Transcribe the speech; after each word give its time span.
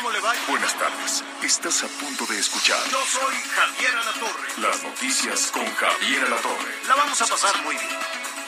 ¿Cómo 0.00 0.12
le 0.12 0.20
va? 0.20 0.32
Buenas 0.48 0.74
tardes. 0.78 1.22
Estás 1.42 1.84
a 1.84 1.88
punto 1.88 2.24
de 2.24 2.38
escuchar 2.38 2.78
Yo 2.90 2.98
soy 3.04 3.34
Javier 3.34 3.94
Alatorre. 3.98 4.48
las 4.56 4.82
noticias 4.82 5.50
con 5.52 5.66
Javier 5.74 6.24
Alatorre. 6.24 6.72
La 6.88 6.94
vamos 6.94 7.20
a 7.20 7.26
pasar 7.26 7.62
muy 7.64 7.76
bien. 7.76 7.98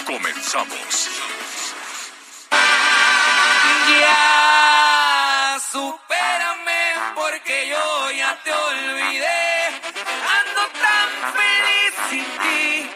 Comenzamos. 0.06 1.10
Ya, 4.00 5.58
supérame 5.70 7.12
porque 7.16 7.68
yo 7.68 8.10
ya 8.12 8.42
te 8.42 8.50
olvidé. 8.50 9.66
Ando 10.40 10.62
tan 10.80 11.34
feliz 11.34 11.92
sin 12.08 12.24
ti. 12.24 12.90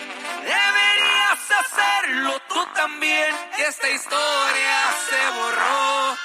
Deberías 0.44 1.40
hacerlo 1.60 2.40
tú 2.48 2.66
también. 2.74 3.36
Que 3.54 3.66
esta 3.66 3.90
historia 3.90 4.94
se 5.10 5.30
borró 5.40 6.16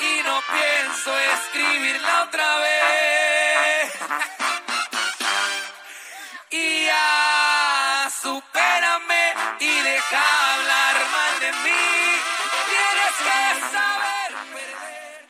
y 0.00 0.22
no 0.22 0.40
pienso 0.52 1.18
escribirla 1.18 2.24
otra 2.24 2.58
vez. 2.58 3.92
Y 6.50 6.86
ya, 6.86 8.10
supérame 8.22 9.34
y 9.60 9.80
deja 9.82 10.54
hablar 10.54 10.96
mal 11.10 11.40
de 11.40 11.52
mí. 11.52 12.20
Tienes 12.66 13.14
que 13.18 13.60
saber 13.70 14.32
perder. 14.52 15.28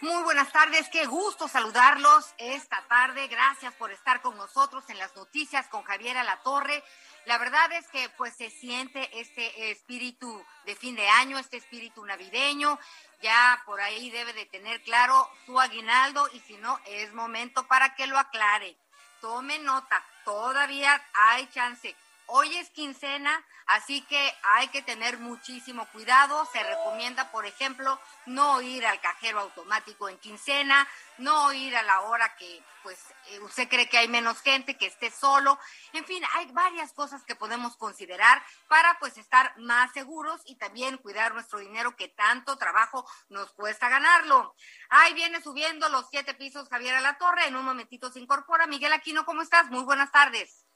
Muy 0.00 0.22
buenas 0.22 0.50
tardes, 0.50 0.88
qué 0.88 1.06
gusto 1.06 1.46
saludarlos 1.46 2.34
esta 2.38 2.82
tarde. 2.88 3.28
Gracias 3.28 3.74
por 3.74 3.92
estar 3.92 4.22
con 4.22 4.36
nosotros 4.36 4.84
en 4.88 4.98
las 4.98 5.14
noticias 5.14 5.68
con 5.68 5.82
Javier 5.82 6.16
Alatorre. 6.16 6.82
La 7.26 7.36
verdad 7.36 7.70
es 7.72 7.86
que 7.88 8.08
pues 8.16 8.34
se 8.34 8.50
siente 8.50 9.20
este 9.20 9.70
espíritu 9.70 10.42
de 10.64 10.74
fin 10.74 10.96
de 10.96 11.06
año, 11.08 11.38
este 11.38 11.58
espíritu 11.58 12.04
navideño. 12.04 12.78
Ya 13.20 13.62
por 13.66 13.80
ahí 13.80 14.10
debe 14.10 14.32
de 14.32 14.46
tener 14.46 14.82
claro 14.82 15.28
su 15.44 15.60
aguinaldo 15.60 16.28
y 16.32 16.40
si 16.40 16.56
no, 16.56 16.80
es 16.86 17.12
momento 17.12 17.66
para 17.66 17.94
que 17.94 18.06
lo 18.06 18.18
aclare. 18.18 18.76
Tome 19.20 19.58
nota, 19.58 20.02
todavía 20.24 21.02
hay 21.12 21.46
chance. 21.48 21.94
Hoy 22.32 22.56
es 22.58 22.70
quincena, 22.70 23.44
así 23.66 24.02
que 24.02 24.34
hay 24.44 24.68
que 24.68 24.82
tener 24.82 25.18
muchísimo 25.18 25.84
cuidado. 25.88 26.46
Se 26.52 26.62
recomienda, 26.62 27.32
por 27.32 27.44
ejemplo, 27.44 27.98
no 28.26 28.60
ir 28.60 28.86
al 28.86 29.00
cajero 29.00 29.40
automático 29.40 30.08
en 30.08 30.16
quincena, 30.18 30.86
no 31.18 31.52
ir 31.52 31.76
a 31.76 31.82
la 31.82 32.02
hora 32.02 32.36
que 32.36 32.62
pues 32.84 32.98
eh, 33.30 33.40
usted 33.40 33.68
cree 33.68 33.88
que 33.88 33.98
hay 33.98 34.06
menos 34.06 34.40
gente, 34.42 34.78
que 34.78 34.86
esté 34.86 35.10
solo. 35.10 35.58
En 35.92 36.04
fin, 36.04 36.22
hay 36.34 36.46
varias 36.52 36.92
cosas 36.92 37.24
que 37.24 37.34
podemos 37.34 37.76
considerar 37.76 38.40
para 38.68 38.96
pues 39.00 39.18
estar 39.18 39.52
más 39.58 39.92
seguros 39.92 40.40
y 40.44 40.54
también 40.54 40.98
cuidar 40.98 41.34
nuestro 41.34 41.58
dinero 41.58 41.96
que 41.96 42.06
tanto 42.06 42.58
trabajo 42.58 43.04
nos 43.28 43.52
cuesta 43.54 43.88
ganarlo. 43.88 44.54
Ahí 44.88 45.14
viene 45.14 45.42
subiendo 45.42 45.88
los 45.88 46.08
siete 46.10 46.34
pisos 46.34 46.68
Javier 46.68 46.94
a 46.94 47.00
la 47.00 47.18
Torre. 47.18 47.48
En 47.48 47.56
un 47.56 47.64
momentito 47.64 48.12
se 48.12 48.20
incorpora. 48.20 48.68
Miguel 48.68 48.92
Aquino, 48.92 49.24
¿cómo 49.24 49.42
estás? 49.42 49.68
Muy 49.68 49.82
buenas 49.82 50.12
tardes. 50.12 50.69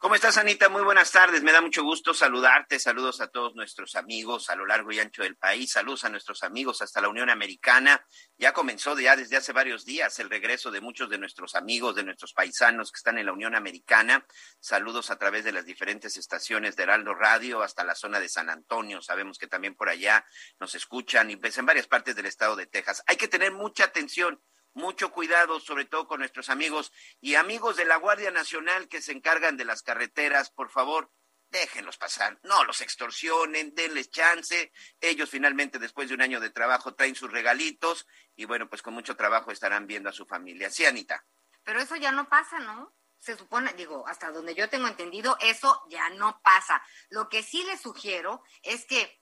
¿Cómo 0.00 0.14
estás, 0.14 0.38
Anita? 0.38 0.70
Muy 0.70 0.80
buenas 0.80 1.12
tardes. 1.12 1.42
Me 1.42 1.52
da 1.52 1.60
mucho 1.60 1.82
gusto 1.82 2.14
saludarte. 2.14 2.78
Saludos 2.78 3.20
a 3.20 3.26
todos 3.26 3.54
nuestros 3.54 3.96
amigos 3.96 4.48
a 4.48 4.56
lo 4.56 4.64
largo 4.64 4.90
y 4.92 4.98
ancho 4.98 5.22
del 5.22 5.36
país. 5.36 5.72
Saludos 5.72 6.04
a 6.04 6.08
nuestros 6.08 6.42
amigos 6.42 6.80
hasta 6.80 7.02
la 7.02 7.10
Unión 7.10 7.28
Americana. 7.28 8.06
Ya 8.38 8.54
comenzó 8.54 8.98
ya 8.98 9.14
desde 9.14 9.36
hace 9.36 9.52
varios 9.52 9.84
días 9.84 10.18
el 10.18 10.30
regreso 10.30 10.70
de 10.70 10.80
muchos 10.80 11.10
de 11.10 11.18
nuestros 11.18 11.54
amigos, 11.54 11.96
de 11.96 12.04
nuestros 12.04 12.32
paisanos 12.32 12.92
que 12.92 12.96
están 12.96 13.18
en 13.18 13.26
la 13.26 13.34
Unión 13.34 13.54
Americana. 13.54 14.24
Saludos 14.58 15.10
a 15.10 15.18
través 15.18 15.44
de 15.44 15.52
las 15.52 15.66
diferentes 15.66 16.16
estaciones 16.16 16.76
de 16.76 16.84
Heraldo 16.84 17.12
Radio 17.12 17.62
hasta 17.62 17.84
la 17.84 17.94
zona 17.94 18.20
de 18.20 18.30
San 18.30 18.48
Antonio. 18.48 19.02
Sabemos 19.02 19.36
que 19.36 19.48
también 19.48 19.74
por 19.74 19.90
allá 19.90 20.24
nos 20.58 20.74
escuchan 20.74 21.30
y 21.30 21.36
pues 21.36 21.58
en 21.58 21.66
varias 21.66 21.88
partes 21.88 22.16
del 22.16 22.24
estado 22.24 22.56
de 22.56 22.64
Texas. 22.64 23.02
Hay 23.06 23.16
que 23.16 23.28
tener 23.28 23.52
mucha 23.52 23.84
atención 23.84 24.40
mucho 24.74 25.10
cuidado, 25.10 25.60
sobre 25.60 25.84
todo 25.84 26.06
con 26.06 26.20
nuestros 26.20 26.48
amigos 26.48 26.92
y 27.20 27.34
amigos 27.34 27.76
de 27.76 27.84
la 27.84 27.96
Guardia 27.96 28.30
Nacional 28.30 28.88
que 28.88 29.02
se 29.02 29.12
encargan 29.12 29.56
de 29.56 29.64
las 29.64 29.82
carreteras, 29.82 30.50
por 30.50 30.70
favor, 30.70 31.10
déjenlos 31.50 31.98
pasar, 31.98 32.38
no 32.42 32.64
los 32.64 32.80
extorsionen, 32.80 33.74
denles 33.74 34.10
chance, 34.10 34.72
ellos 35.00 35.30
finalmente 35.30 35.78
después 35.78 36.08
de 36.08 36.14
un 36.14 36.22
año 36.22 36.40
de 36.40 36.50
trabajo 36.50 36.94
traen 36.94 37.14
sus 37.14 37.30
regalitos 37.30 38.06
y 38.36 38.44
bueno, 38.44 38.68
pues 38.68 38.82
con 38.82 38.94
mucho 38.94 39.16
trabajo 39.16 39.50
estarán 39.50 39.86
viendo 39.86 40.08
a 40.08 40.12
su 40.12 40.26
familia. 40.26 40.70
Sí, 40.70 40.86
Anita. 40.86 41.24
Pero 41.64 41.80
eso 41.80 41.96
ya 41.96 42.12
no 42.12 42.28
pasa, 42.28 42.58
¿no? 42.60 42.94
Se 43.18 43.36
supone, 43.36 43.72
digo, 43.74 44.06
hasta 44.06 44.30
donde 44.30 44.54
yo 44.54 44.70
tengo 44.70 44.88
entendido, 44.88 45.36
eso 45.40 45.82
ya 45.90 46.08
no 46.10 46.40
pasa. 46.42 46.82
Lo 47.10 47.28
que 47.28 47.42
sí 47.42 47.62
les 47.64 47.80
sugiero 47.80 48.42
es 48.62 48.86
que 48.86 49.20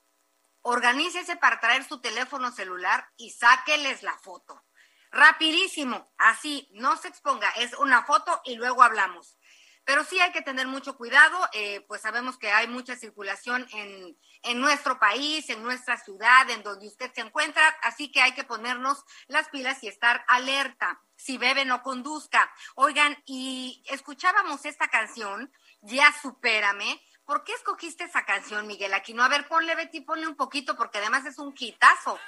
organícese 0.62 1.36
para 1.36 1.58
traer 1.58 1.84
su 1.84 2.00
teléfono 2.00 2.52
celular 2.52 3.08
y 3.16 3.30
sáqueles 3.30 4.02
la 4.02 4.16
foto. 4.18 4.64
Rapidísimo, 5.10 6.12
así, 6.18 6.68
no 6.72 6.96
se 6.96 7.08
exponga, 7.08 7.48
es 7.58 7.72
una 7.74 8.04
foto 8.04 8.40
y 8.44 8.56
luego 8.56 8.82
hablamos. 8.82 9.38
Pero 9.84 10.04
sí 10.04 10.20
hay 10.20 10.32
que 10.32 10.42
tener 10.42 10.66
mucho 10.66 10.98
cuidado, 10.98 11.38
eh, 11.54 11.80
pues 11.88 12.02
sabemos 12.02 12.36
que 12.36 12.52
hay 12.52 12.68
mucha 12.68 12.94
circulación 12.94 13.66
en, 13.72 14.18
en 14.42 14.60
nuestro 14.60 14.98
país, 14.98 15.48
en 15.48 15.62
nuestra 15.62 15.96
ciudad, 15.96 16.50
en 16.50 16.62
donde 16.62 16.86
usted 16.86 17.10
se 17.14 17.22
encuentra, 17.22 17.66
así 17.82 18.12
que 18.12 18.20
hay 18.20 18.32
que 18.32 18.44
ponernos 18.44 19.02
las 19.28 19.48
pilas 19.48 19.82
y 19.82 19.88
estar 19.88 20.24
alerta. 20.28 21.00
Si 21.16 21.38
bebe, 21.38 21.64
no 21.64 21.82
conduzca. 21.82 22.52
Oigan, 22.74 23.16
y 23.24 23.82
escuchábamos 23.88 24.66
esta 24.66 24.88
canción, 24.88 25.50
Ya 25.80 26.12
Supérame. 26.20 27.00
¿Por 27.24 27.44
qué 27.44 27.52
escogiste 27.52 28.04
esa 28.04 28.24
canción, 28.24 28.66
Miguel 28.66 28.94
Aquino? 28.94 29.22
A 29.22 29.28
ver, 29.28 29.48
ponle, 29.48 29.74
Betty, 29.74 30.00
ponle 30.00 30.26
un 30.26 30.34
poquito, 30.34 30.76
porque 30.76 30.96
además 30.96 31.26
es 31.26 31.38
un 31.38 31.52
quitazo. 31.52 32.18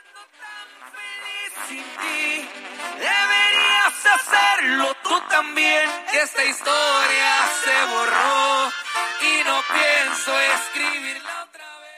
Sin 1.69 1.83
ti. 1.83 2.49
Deberías 2.99 4.07
hacerlo 4.15 4.97
tú 5.03 5.21
también. 5.29 5.89
Esta 6.13 6.45
historia 6.45 7.47
se 7.65 7.85
borró 7.87 8.73
y 9.21 9.45
no 9.45 9.63
pienso 9.73 10.41
escribirla 10.41 11.45
otra 11.45 11.79
vez. 11.79 11.91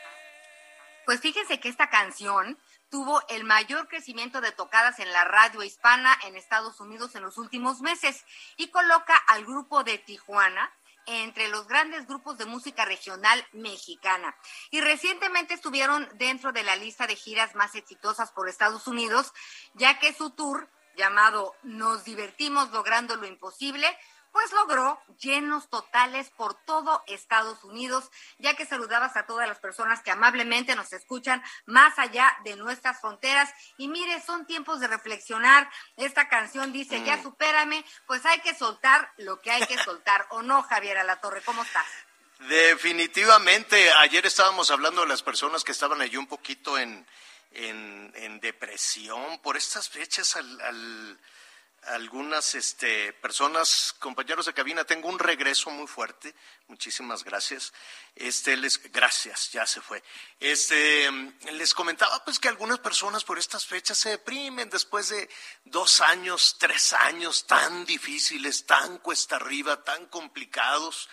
Pues 1.06 1.20
fíjense 1.20 1.60
que 1.60 1.68
esta 1.68 1.90
canción 1.90 2.58
tuvo 2.90 3.22
el 3.28 3.44
mayor 3.44 3.88
crecimiento 3.88 4.40
de 4.40 4.52
tocadas 4.52 4.98
en 4.98 5.10
la 5.12 5.24
radio 5.24 5.62
hispana 5.62 6.14
en 6.24 6.36
Estados 6.36 6.78
Unidos 6.78 7.14
en 7.14 7.22
los 7.22 7.38
últimos 7.38 7.80
meses 7.80 8.24
y 8.56 8.68
coloca 8.68 9.16
al 9.28 9.44
grupo 9.44 9.82
de 9.82 9.98
Tijuana 9.98 10.70
entre 11.06 11.48
los 11.48 11.66
grandes 11.66 12.06
grupos 12.06 12.38
de 12.38 12.46
música 12.46 12.84
regional 12.84 13.46
mexicana. 13.52 14.36
Y 14.70 14.80
recientemente 14.80 15.54
estuvieron 15.54 16.08
dentro 16.14 16.52
de 16.52 16.62
la 16.62 16.76
lista 16.76 17.06
de 17.06 17.16
giras 17.16 17.54
más 17.54 17.74
exitosas 17.74 18.30
por 18.32 18.48
Estados 18.48 18.86
Unidos, 18.86 19.32
ya 19.74 19.98
que 19.98 20.12
su 20.12 20.30
tour 20.30 20.68
llamado 20.96 21.54
Nos 21.62 22.04
divertimos 22.04 22.70
logrando 22.70 23.16
lo 23.16 23.26
imposible, 23.26 23.86
pues 24.32 24.50
logró 24.52 25.00
llenos 25.18 25.68
totales 25.68 26.30
por 26.30 26.54
todo 26.64 27.04
Estados 27.06 27.62
Unidos, 27.64 28.10
ya 28.38 28.54
que 28.54 28.66
saludabas 28.66 29.16
a 29.16 29.26
todas 29.26 29.46
las 29.46 29.58
personas 29.58 30.02
que 30.02 30.10
amablemente 30.10 30.74
nos 30.74 30.92
escuchan 30.92 31.42
más 31.66 31.98
allá 31.98 32.36
de 32.44 32.56
nuestras 32.56 33.00
fronteras. 33.00 33.52
Y 33.76 33.88
mire, 33.88 34.20
son 34.22 34.46
tiempos 34.46 34.80
de 34.80 34.88
reflexionar. 34.88 35.70
Esta 35.96 36.28
canción 36.28 36.72
dice, 36.72 37.02
ya 37.04 37.22
supérame, 37.22 37.84
pues 38.06 38.24
hay 38.26 38.40
que 38.40 38.54
soltar 38.54 39.12
lo 39.18 39.40
que 39.40 39.50
hay 39.50 39.66
que 39.66 39.78
soltar. 39.78 40.26
¿O 40.30 40.42
no, 40.42 40.62
Javier 40.62 40.98
Alatorre? 40.98 41.42
¿Cómo 41.42 41.62
estás? 41.62 41.86
Definitivamente, 42.48 43.92
ayer 43.98 44.26
estábamos 44.26 44.70
hablando 44.70 45.02
de 45.02 45.06
las 45.08 45.22
personas 45.22 45.62
que 45.62 45.72
estaban 45.72 46.00
allí 46.00 46.16
un 46.16 46.26
poquito 46.26 46.76
en, 46.78 47.06
en, 47.52 48.12
en 48.16 48.40
depresión 48.40 49.38
por 49.42 49.56
estas 49.56 49.88
fechas 49.88 50.36
al, 50.36 50.60
al- 50.62 51.20
algunas 51.84 52.54
este, 52.54 53.12
personas, 53.14 53.94
compañeros 53.98 54.46
de 54.46 54.54
cabina, 54.54 54.84
tengo 54.84 55.08
un 55.08 55.18
regreso 55.18 55.70
muy 55.70 55.86
fuerte, 55.86 56.34
muchísimas 56.68 57.24
gracias. 57.24 57.72
Este, 58.14 58.56
les, 58.56 58.80
gracias, 58.92 59.50
ya 59.52 59.66
se 59.66 59.80
fue. 59.80 60.02
Este, 60.38 61.10
les 61.52 61.74
comentaba 61.74 62.24
pues 62.24 62.38
que 62.38 62.48
algunas 62.48 62.78
personas 62.78 63.24
por 63.24 63.38
estas 63.38 63.66
fechas 63.66 63.98
se 63.98 64.10
deprimen 64.10 64.70
después 64.70 65.08
de 65.08 65.28
dos 65.64 66.00
años, 66.00 66.56
tres 66.58 66.92
años 66.92 67.46
tan 67.46 67.84
difíciles, 67.84 68.64
tan 68.66 68.98
cuesta 68.98 69.36
arriba, 69.36 69.82
tan 69.82 70.06
complicados 70.06 71.08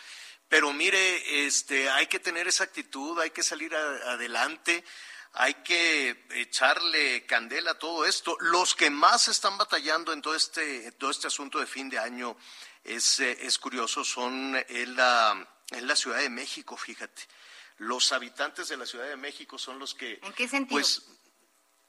pero 0.50 0.74
mire, 0.74 1.46
este, 1.46 1.92
hay 1.92 2.08
que 2.08 2.20
tener 2.20 2.48
esa 2.48 2.64
actitud, 2.64 3.20
hay 3.20 3.30
que 3.30 3.44
salir 3.44 3.76
adelante, 3.76 4.84
hay 5.34 5.54
que 5.56 6.26
echarle 6.32 7.26
candela 7.26 7.72
a 7.72 7.80
todo 7.80 8.06
esto. 8.06 8.38
Los 8.40 8.76
que 8.76 8.90
más 8.90 9.28
están 9.28 9.58
batallando 9.58 10.12
en 10.14 10.22
todo 10.22 10.36
este, 10.36 10.92
todo 10.94 11.12
este 11.12 11.28
asunto 11.28 11.60
de 11.60 11.68
fin 11.68 11.90
de 11.90 12.00
año 12.00 12.36
es, 12.84 13.20
eh, 13.20 13.38
es 13.42 13.58
curioso, 13.58 14.04
son 14.04 14.56
en 14.68 14.96
la, 14.96 15.48
en 15.72 15.88
la 15.88 15.96
Ciudad 15.96 16.20
de 16.20 16.30
México, 16.30 16.76
fíjate. 16.76 17.24
Los 17.78 18.12
habitantes 18.12 18.68
de 18.68 18.78
la 18.78 18.86
Ciudad 18.86 19.08
de 19.08 19.16
México 19.16 19.58
son 19.58 19.80
los 19.80 19.94
que... 19.96 20.20
¿En 20.22 20.34
qué 20.34 20.48
sentido? 20.48 20.76
Pues, 20.76 21.04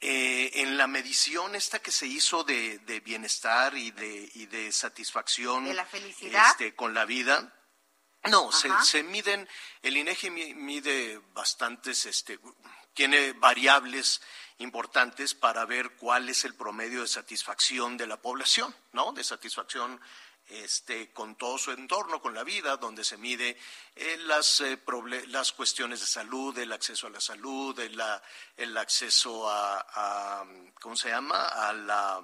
eh, 0.02 0.62
en 0.62 0.78
la 0.78 0.86
medición 0.86 1.54
esta 1.54 1.80
que 1.80 1.90
se 1.90 2.06
hizo 2.06 2.42
de, 2.44 3.02
bienestar 3.04 3.76
y 3.76 3.90
de, 3.90 4.30
y 4.34 4.46
de 4.46 4.72
satisfacción 4.72 5.64
de 5.64 5.74
la 5.74 5.84
felicidad 5.84 6.50
este, 6.52 6.74
con 6.74 6.94
la 6.94 7.04
vida, 7.04 7.54
no, 8.24 8.50
se, 8.50 8.70
se, 8.82 9.02
miden, 9.02 9.46
el 9.82 9.96
INEGI 9.96 10.30
mide 10.30 11.20
bastantes, 11.34 12.06
este, 12.06 12.38
tiene 12.94 13.32
variables 13.32 14.20
importantes 14.58 15.34
para 15.34 15.64
ver 15.64 15.96
cuál 15.96 16.28
es 16.28 16.44
el 16.44 16.54
promedio 16.54 17.00
de 17.00 17.08
satisfacción 17.08 17.96
de 17.96 18.06
la 18.06 18.20
población, 18.20 18.74
¿no? 18.92 19.12
De 19.12 19.24
satisfacción 19.24 20.00
este, 20.50 21.12
con 21.12 21.36
todo 21.36 21.58
su 21.58 21.70
entorno, 21.70 22.20
con 22.20 22.34
la 22.34 22.42
vida, 22.42 22.76
donde 22.76 23.04
se 23.04 23.16
mide 23.16 23.56
eh, 23.94 24.16
las, 24.18 24.60
eh, 24.60 24.78
las 25.28 25.52
cuestiones 25.52 26.00
de 26.00 26.06
salud, 26.06 26.58
el 26.58 26.72
acceso 26.72 27.06
a 27.06 27.10
la 27.10 27.20
salud, 27.20 27.78
el, 27.78 28.02
el 28.56 28.76
acceso 28.76 29.48
a, 29.48 30.44
¿cómo 30.80 30.96
se 30.96 31.08
llama?, 31.08 31.46
a, 31.46 31.72
la, 31.72 32.20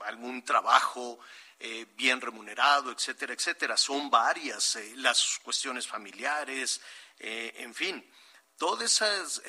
algún 0.00 0.44
trabajo 0.44 1.20
eh, 1.60 1.86
bien 1.94 2.20
remunerado, 2.20 2.90
etcétera, 2.90 3.34
etcétera. 3.34 3.76
Son 3.76 4.10
varias 4.10 4.78
las 4.96 5.38
cuestiones 5.44 5.86
familiares, 5.86 6.80
en 7.20 7.72
fin. 7.72 8.04
Todas 8.58 8.92
esas 8.92 9.42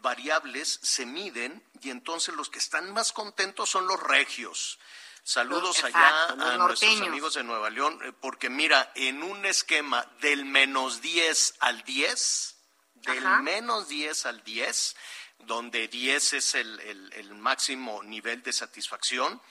variables 0.00 0.80
se 0.82 1.04
miden 1.04 1.62
y 1.82 1.90
entonces 1.90 2.34
los 2.34 2.48
que 2.48 2.58
están 2.58 2.92
más 2.92 3.12
contentos 3.12 3.68
son 3.68 3.86
los 3.86 4.00
regios. 4.00 4.78
Saludos 5.26 5.82
allá 5.82 6.26
a 6.28 6.56
nuestros 6.56 7.00
amigos 7.00 7.34
de 7.34 7.42
Nueva 7.42 7.68
León, 7.68 7.98
eh, 8.04 8.12
porque 8.12 8.48
mira, 8.48 8.92
en 8.94 9.24
un 9.24 9.44
esquema 9.44 10.08
del 10.20 10.44
menos 10.44 11.02
10 11.02 11.54
al 11.58 11.82
10, 11.82 12.56
del 12.94 13.24
menos 13.42 13.88
10 13.88 14.24
al 14.26 14.44
10, 14.44 14.96
donde 15.40 15.88
10 15.88 16.32
es 16.32 16.54
el, 16.54 16.78
el 17.12 17.34
máximo 17.34 18.04
nivel 18.04 18.40
de 18.44 18.52
satisfacción, 18.52 19.42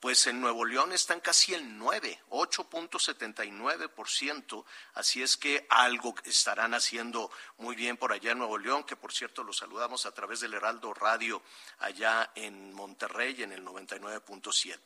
pues 0.00 0.26
en 0.28 0.40
Nuevo 0.40 0.64
León 0.64 0.92
están 0.92 1.18
casi 1.20 1.54
el 1.54 1.76
9, 1.76 2.22
8.79%, 2.30 4.64
así 4.94 5.20
es 5.22 5.36
que 5.36 5.66
algo 5.68 6.14
estarán 6.24 6.72
haciendo 6.74 7.32
muy 7.56 7.74
bien 7.74 7.96
por 7.96 8.12
allá 8.12 8.30
en 8.32 8.38
Nuevo 8.38 8.58
León, 8.58 8.84
que 8.84 8.94
por 8.94 9.12
cierto 9.12 9.42
los 9.42 9.56
saludamos 9.56 10.06
a 10.06 10.12
través 10.12 10.38
del 10.40 10.54
Heraldo 10.54 10.94
Radio 10.94 11.42
allá 11.80 12.30
en 12.36 12.72
Monterrey 12.72 13.42
en 13.42 13.50
el 13.52 13.64
99.7. 13.64 14.78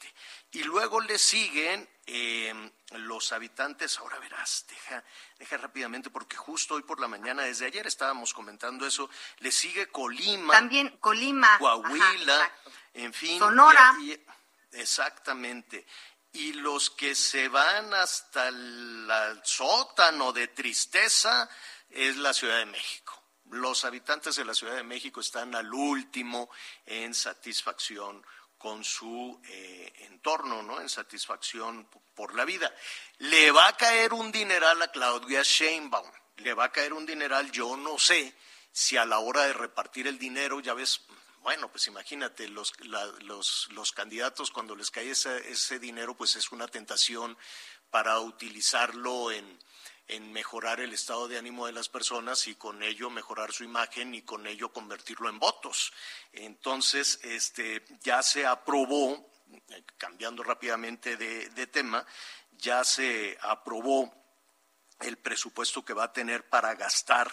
Y 0.52 0.62
luego 0.64 0.98
le 1.00 1.18
siguen 1.18 1.86
em, 2.06 2.70
los 2.92 3.32
habitantes, 3.32 3.98
ahora 3.98 4.18
verás, 4.18 4.64
deja, 4.68 5.04
deja 5.38 5.58
rápidamente, 5.58 6.08
porque 6.08 6.36
justo 6.36 6.74
hoy 6.74 6.82
por 6.82 7.00
la 7.00 7.08
mañana, 7.08 7.42
desde 7.42 7.66
ayer 7.66 7.86
estábamos 7.86 8.32
comentando 8.32 8.86
eso, 8.86 9.10
le 9.40 9.52
sigue 9.52 9.88
Colima. 9.88 10.54
También 10.54 10.96
Colima. 11.00 11.58
Coahuila, 11.58 12.50
en 12.94 13.12
fin. 13.12 13.38
Sonora. 13.38 13.94
Exactamente. 14.72 15.86
Y 16.32 16.54
los 16.54 16.90
que 16.90 17.14
se 17.14 17.48
van 17.48 17.92
hasta 17.92 18.48
el, 18.48 19.10
sótano 19.44 20.32
de 20.32 20.48
tristeza 20.48 21.48
es 21.90 22.16
la 22.16 22.32
Ciudad 22.32 22.58
de 22.58 22.66
México. 22.66 23.22
Los 23.50 23.84
habitantes 23.84 24.36
de 24.36 24.44
la 24.46 24.54
Ciudad 24.54 24.76
de 24.76 24.82
México 24.82 25.20
están 25.20 25.54
al 25.54 25.72
último 25.72 26.50
en 26.86 27.12
satisfacción 27.12 28.24
con 28.56 28.82
su 28.82 29.40
eh, 29.44 29.92
entorno, 30.10 30.62
¿no? 30.62 30.80
En 30.80 30.88
satisfacción 30.88 31.86
por 32.14 32.34
la 32.34 32.46
vida. 32.46 32.74
Le 33.18 33.50
va 33.50 33.68
a 33.68 33.76
caer 33.76 34.14
un 34.14 34.32
dineral 34.32 34.80
a 34.80 34.90
Claudia 34.90 35.42
Sheinbaum. 35.42 36.10
Le 36.36 36.54
va 36.54 36.64
a 36.64 36.72
caer 36.72 36.94
un 36.94 37.04
dineral, 37.04 37.50
yo 37.50 37.76
no 37.76 37.98
sé 37.98 38.34
si 38.70 38.96
a 38.96 39.04
la 39.04 39.18
hora 39.18 39.42
de 39.42 39.52
repartir 39.52 40.06
el 40.06 40.18
dinero, 40.18 40.60
ya 40.60 40.72
ves, 40.72 41.02
bueno, 41.42 41.70
pues 41.70 41.86
imagínate, 41.88 42.48
los, 42.48 42.72
los, 43.20 43.68
los 43.72 43.92
candidatos 43.92 44.50
cuando 44.50 44.76
les 44.76 44.90
cae 44.90 45.10
ese, 45.10 45.50
ese, 45.50 45.78
dinero, 45.78 46.16
pues 46.16 46.36
es 46.36 46.50
una 46.52 46.68
tentación 46.68 47.36
para 47.90 48.18
utilizarlo 48.20 49.30
en, 49.30 49.58
en 50.08 50.32
mejorar 50.32 50.80
el 50.80 50.92
estado 50.92 51.28
de 51.28 51.38
ánimo 51.38 51.66
de 51.66 51.72
las 51.72 51.88
personas 51.88 52.46
y 52.46 52.54
con 52.54 52.82
ello 52.82 53.10
mejorar 53.10 53.52
su 53.52 53.64
imagen 53.64 54.14
y 54.14 54.22
con 54.22 54.46
ello 54.46 54.72
convertirlo 54.72 55.28
en 55.28 55.38
votos. 55.38 55.92
Entonces, 56.32 57.18
este, 57.22 57.84
ya 58.00 58.22
se 58.22 58.46
aprobó, 58.46 59.30
cambiando 59.98 60.42
rápidamente 60.42 61.16
de, 61.16 61.48
de 61.50 61.66
tema, 61.66 62.06
ya 62.52 62.84
se 62.84 63.36
aprobó 63.40 64.12
el 65.00 65.18
presupuesto 65.18 65.84
que 65.84 65.92
va 65.92 66.04
a 66.04 66.12
tener 66.12 66.48
para 66.48 66.74
gastar 66.74 67.30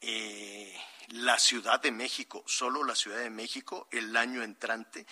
eh, 0.00 0.78
la 1.08 1.38
Ciudad 1.38 1.80
de 1.80 1.92
México, 1.92 2.44
solo 2.46 2.84
la 2.84 2.94
Ciudad 2.94 3.18
de 3.18 3.30
México, 3.30 3.88
el 3.90 4.14
año 4.16 4.42
entrante 4.42 5.06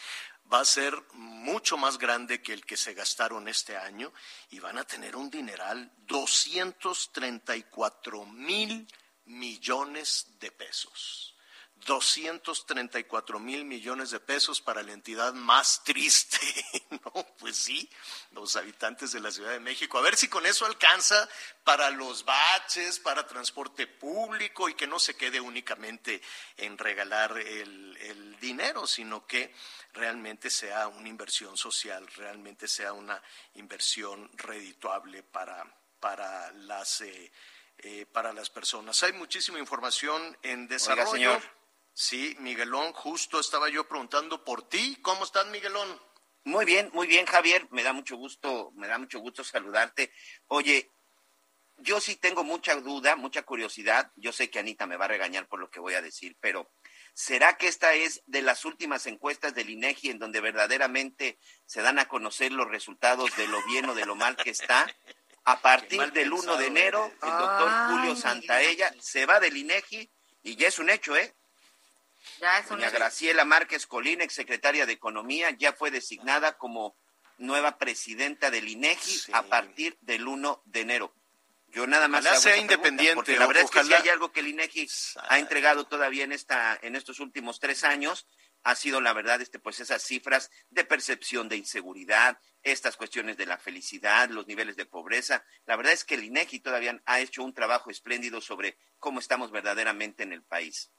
va 0.53 0.61
a 0.61 0.65
ser 0.65 0.95
mucho 1.15 1.77
más 1.77 1.99
grande 1.99 2.43
que 2.43 2.53
el 2.53 2.67
que 2.67 2.77
se 2.77 2.95
gastaron 2.95 3.47
este 3.49 3.77
año 3.77 4.13
y 4.51 4.59
van 4.59 4.79
a 4.79 4.85
tener 4.85 5.15
un 5.17 5.31
dineral 5.31 5.91
234 6.07 8.27
mil 8.27 8.87
millones 9.25 10.27
de 10.41 10.53
pesos. 10.53 11.32
234 11.85 13.39
mil 13.39 13.65
millones 13.65 14.11
de 14.11 14.21
pesos 14.21 14.61
para 14.61 14.83
la 14.83 14.93
entidad 14.93 15.33
más 15.33 15.83
triste. 15.85 16.39
no, 16.91 17.27
pues 17.39 17.57
sí, 17.57 17.89
los 18.33 18.57
habitantes 18.57 19.13
de 19.13 19.21
la 19.21 19.31
Ciudad 19.31 19.51
de 19.51 19.61
México. 19.61 19.99
A 19.99 20.03
ver 20.03 20.17
si 20.17 20.29
con 20.29 20.47
eso 20.47 20.67
alcanza 20.67 21.29
para 21.65 21.91
los 21.91 22.25
baches, 22.25 22.99
para 22.99 23.27
transporte 23.27 23.87
público 23.87 24.69
y 24.69 24.75
que 24.75 24.87
no 24.87 24.99
se 24.99 25.17
quede 25.17 25.41
únicamente 25.41 26.23
en 26.57 26.79
regalar 26.79 27.37
el, 27.39 27.97
el 28.01 28.39
dinero, 28.41 28.87
sino 28.87 29.27
que 29.27 29.55
realmente 29.93 30.51
sea 30.51 30.89
una 30.89 31.09
inversión 31.09 31.57
social, 31.57 32.07
realmente 32.17 32.69
sea 32.69 32.93
una 32.93 33.23
inversión 33.55 34.31
redituable 34.35 35.23
para, 35.23 35.65
para 36.01 36.53
las... 36.53 37.01
Eh, 37.03 37.33
eh, 37.85 38.07
para 38.13 38.33
las 38.33 38.49
personas. 38.49 39.03
Hay 39.03 39.13
muchísima 39.13 39.59
información 39.59 40.39
en 40.43 40.69
desarrollo. 40.69 41.41
Sí, 41.95 42.35
Miguelón, 42.41 42.93
justo 42.93 43.39
estaba 43.39 43.69
yo 43.69 43.87
preguntando 43.87 44.45
por 44.45 44.69
ti. 44.69 44.97
¿Cómo 45.03 45.25
estás, 45.25 45.47
Miguelón? 45.49 46.01
Muy 46.45 46.65
bien, 46.65 46.91
muy 46.93 47.07
bien, 47.07 47.27
Javier. 47.27 47.69
Me 47.71 47.83
da 47.83 47.93
mucho 47.93 48.17
gusto, 48.17 48.73
me 48.75 48.89
da 48.89 48.99
mucho 48.99 49.21
gusto 49.21 49.45
saludarte. 49.45 50.13
Oye, 50.49 50.91
yo 51.77 52.01
sí 52.01 52.17
tengo 52.17 52.45
mucha 52.45 52.75
duda, 52.77 53.15
mucha 53.17 53.43
curiosidad. 53.43 54.11
Yo 54.17 54.33
sé 54.33 54.51
que 54.51 54.59
Anita 54.59 54.87
me 54.87 54.97
va 54.97 55.05
a 55.05 55.09
regañar 55.09 55.47
por 55.47 55.61
lo 55.61 55.71
que 55.71 55.81
voy 55.81 55.95
a 55.95 56.03
decir, 56.03 56.37
pero 56.41 56.71
¿será 57.13 57.57
que 57.57 57.69
esta 57.69 57.95
es 57.95 58.23
de 58.27 58.41
las 58.41 58.65
últimas 58.65 59.07
encuestas 59.07 59.55
del 59.55 59.71
INEGI 59.71 60.11
en 60.11 60.19
donde 60.19 60.41
verdaderamente 60.41 61.39
se 61.67 61.83
dan 61.83 61.99
a 61.99 62.09
conocer 62.09 62.53
los 62.53 62.69
resultados 62.69 63.37
de 63.37 63.49
lo 63.49 63.63
bien 63.67 63.89
o 63.89 63.95
de 63.95 64.07
lo 64.07 64.15
mal 64.15 64.37
que 64.37 64.51
está? 64.51 64.87
A 65.45 65.61
partir 65.61 66.13
del 66.13 66.33
1 66.33 66.57
de 66.57 66.67
enero, 66.67 67.05
el 67.05 67.31
doctor 67.31 67.71
Julio 67.91 68.17
Santaella 68.17 68.95
se 69.01 69.27
va 69.27 69.41
del 69.41 69.57
INEGI 69.57 70.11
y 70.45 70.57
ya 70.57 70.69
es 70.69 70.79
un 70.79 70.89
hecho, 70.89 71.17
¿eh? 71.17 71.35
Doña 72.69 72.91
Graciela 72.91 73.45
Márquez 73.45 73.87
Colín, 73.87 74.21
exsecretaria 74.21 74.87
de 74.87 74.93
Economía, 74.93 75.51
ya 75.51 75.73
fue 75.73 75.91
designada 75.91 76.57
como 76.59 76.97
nueva 77.39 77.79
presidenta 77.79 78.51
del 78.51 78.69
INEGI 78.69 79.33
a 79.33 79.43
partir 79.43 79.97
del 80.01 80.27
1 80.27 80.63
de 80.67 80.81
enero. 80.81 81.15
Yo 81.69 81.87
nada 81.87 82.07
más 82.07 82.25
sea 82.43 82.57
independiente. 82.59 83.15
Porque 83.15 83.39
la 83.39 83.47
verdad 83.47 83.65
es 83.65 83.71
que 83.71 83.83
si 83.85 83.95
hay 83.95 84.09
algo 84.11 84.31
que 84.31 84.41
el 84.41 84.49
INEGI 84.49 84.89
ha 85.29 85.39
entregado 85.39 85.87
todavía 85.87 86.25
en 86.25 86.33
esta, 86.33 86.79
en 86.83 86.97
estos 86.97 87.19
últimos 87.19 87.61
tres 87.61 87.83
años, 87.83 88.27
ha 88.63 88.75
sido 88.75 89.01
la 89.01 89.13
verdad, 89.13 89.41
este, 89.41 89.59
pues 89.59 89.81
esas 89.81 90.03
cifras 90.03 90.51
de 90.71 90.85
percepción 90.85 91.49
de 91.49 91.57
inseguridad, 91.57 92.39
estas 92.63 92.97
cuestiones 92.97 93.37
de 93.37 93.47
la 93.47 93.57
felicidad, 93.57 94.29
los 94.29 94.47
niveles 94.47 94.77
de 94.77 94.85
pobreza. 94.85 95.45
La 95.65 95.77
verdad 95.77 95.95
es 95.95 96.05
que 96.05 96.15
el 96.15 96.25
INEGI 96.25 96.61
todavía 96.61 97.01
ha 97.07 97.21
hecho 97.21 97.43
un 97.43 97.55
trabajo 97.55 97.91
espléndido 97.91 98.41
sobre 98.41 98.77
cómo 98.99 99.19
estamos 99.19 99.51
verdaderamente 99.51 100.23
en 100.23 100.33
el 100.33 100.43
país 100.43 100.91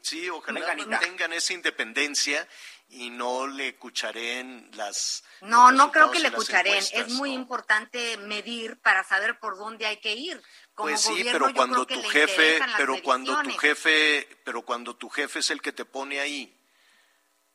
sí, 0.00 0.28
ojalá 0.30 0.76
tengan 1.00 1.32
esa 1.32 1.52
independencia 1.52 2.46
y 2.88 3.10
no 3.10 3.46
le 3.46 3.76
cucharen 3.76 4.70
las. 4.74 5.24
No, 5.40 5.72
no 5.72 5.90
creo 5.90 6.10
que 6.10 6.18
le 6.20 6.30
cucharen. 6.30 6.74
Es 6.92 7.08
muy 7.10 7.32
importante 7.32 8.16
medir 8.18 8.78
para 8.80 9.02
saber 9.04 9.38
por 9.38 9.56
dónde 9.56 9.86
hay 9.86 9.96
que 9.98 10.14
ir. 10.14 10.42
pues 10.74 11.00
sí, 11.00 11.24
pero 11.24 11.52
cuando 11.54 11.86
tu 11.86 12.02
jefe, 12.02 12.60
pero 12.76 13.02
cuando 13.02 13.42
tu 13.42 13.56
jefe, 13.58 14.28
pero 14.44 14.62
cuando 14.62 14.96
tu 14.96 15.08
jefe 15.08 15.38
es 15.38 15.50
el 15.50 15.62
que 15.62 15.72
te 15.72 15.84
pone 15.84 16.20
ahí, 16.20 16.54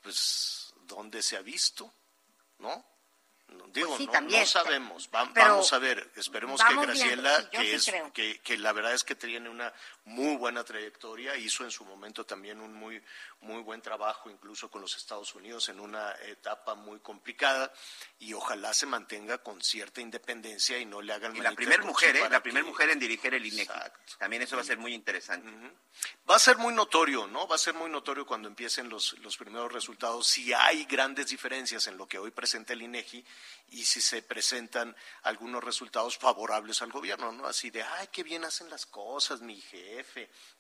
pues 0.02 0.74
¿dónde 0.82 1.22
se 1.22 1.38
ha 1.38 1.42
visto? 1.42 1.94
¿No? 2.60 2.86
Digo, 3.68 3.90
Pues 3.90 4.00
sí, 4.00 4.06
no, 4.08 4.12
también, 4.12 4.42
no 4.42 4.46
sabemos. 4.46 5.10
Va- 5.14 5.24
vamos 5.34 5.72
a 5.72 5.78
ver. 5.80 6.12
Esperemos 6.16 6.62
que 6.62 6.76
Graciela, 6.76 7.50
es, 7.54 7.92
que, 8.14 8.40
que 8.42 8.58
la 8.58 8.74
verdad 8.74 8.94
es 8.94 9.04
que 9.04 9.16
tiene 9.16 9.50
una 9.50 9.74
muy 10.08 10.38
buena 10.38 10.64
trayectoria, 10.64 11.36
hizo 11.36 11.66
en 11.66 11.72
su 11.72 11.84
momento 11.84 12.26
también 12.26 12.62
un 12.62 12.74
muy, 12.74 13.02
muy 13.42 13.62
buen 13.62 13.82
trabajo, 13.82 14.30
incluso 14.30 14.72
con 14.72 14.82
los 14.82 14.96
Estados 14.96 15.36
Unidos, 15.36 15.68
en 15.68 15.82
una 15.82 16.14
etapa 16.26 16.76
muy 16.76 17.00
complicada, 17.00 17.74
y 18.18 18.34
ojalá 18.34 18.74
se 18.74 18.86
mantenga 18.86 19.40
con 19.40 19.62
cierta 19.62 20.00
independencia 20.00 20.78
y 20.80 20.86
no 20.86 21.02
le 21.02 21.12
hagan 21.12 21.36
Y 21.36 21.42
la 21.42 21.52
primera 21.52 21.84
mujer, 21.84 22.16
¿eh? 22.16 22.30
La 22.30 22.42
primera 22.42 22.66
mujer 22.66 22.90
en 22.90 23.00
dirigir 23.00 23.34
el 23.34 23.46
INEGI. 23.46 23.64
Exacto. 23.64 24.14
También 24.18 24.42
eso 24.42 24.56
va 24.56 24.62
a 24.62 24.66
ser 24.66 24.78
muy 24.78 24.94
interesante. 24.94 25.52
Va 26.30 26.38
a 26.38 26.40
ser 26.40 26.58
muy 26.58 26.74
notorio, 26.74 27.28
¿no? 27.28 27.46
Va 27.46 27.56
a 27.56 27.60
ser 27.60 27.74
muy 27.74 27.90
notorio 27.90 28.26
cuando 28.26 28.48
empiecen 28.48 28.88
los, 28.88 29.18
los 29.20 29.36
primeros 29.36 29.74
resultados, 29.74 30.26
si 30.26 30.54
hay 30.54 30.86
grandes 30.86 31.28
diferencias 31.28 31.86
en 31.88 31.98
lo 31.98 32.08
que 32.08 32.18
hoy 32.18 32.32
presenta 32.32 32.72
el 32.72 32.82
INEGI 32.82 33.26
y 33.72 33.84
si 33.84 34.00
se 34.00 34.22
presentan 34.22 34.96
algunos 35.24 35.62
resultados 35.64 36.18
favorables 36.18 36.82
al 36.82 36.92
gobierno, 36.92 37.34
¿no? 37.34 37.46
Así 37.46 37.72
de, 37.72 37.84
ay, 37.84 38.08
qué 38.10 38.24
bien 38.24 38.46
hacen 38.46 38.70
las 38.70 38.86
cosas, 38.86 39.42
mi 39.42 39.60
jefe, 39.60 39.97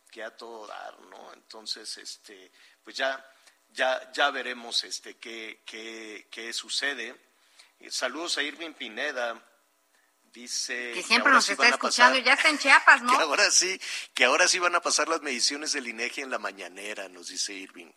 que 0.10 0.24
a 0.24 0.36
todo 0.36 0.67
dar, 0.67 1.00
¿no? 1.01 1.34
Entonces, 1.34 1.98
este, 1.98 2.51
pues 2.84 2.96
ya, 2.96 3.24
ya, 3.70 4.12
ya 4.12 4.32
veremos 4.32 4.84
este, 4.84 5.17
qué, 5.17 5.63
qué, 5.65 6.27
qué 6.32 6.53
sucede. 6.53 7.15
Eh, 7.79 7.91
saludos 7.91 8.38
a 8.38 8.44
Irving 8.44 8.74
Pineda. 8.74 9.44
Dice 10.24 10.91
Que 10.94 11.01
siempre 11.03 11.29
ahora 11.29 11.36
nos 11.36 11.46
sí 11.46 11.53
está 11.53 11.70
escuchando, 11.70 12.15
pasar- 12.20 12.24
ya 12.25 12.34
está 12.34 12.50
en 12.50 12.60
Chiapas, 12.60 13.01
¿no? 13.01 13.12
que 13.17 13.24
ahora 13.24 13.50
sí, 13.50 13.79
que 14.13 14.25
ahora 14.25 14.48
sí 14.48 14.60
van 14.60 14.75
a 14.75 14.82
pasar 14.82 15.08
las 15.08 15.22
mediciones 15.22 15.72
del 15.72 15.88
INEGI 15.88 16.22
en 16.22 16.29
la 16.29 16.38
mañanera, 16.38 17.08
nos 17.08 17.29
dice 17.29 17.53
Irving, 17.53 17.91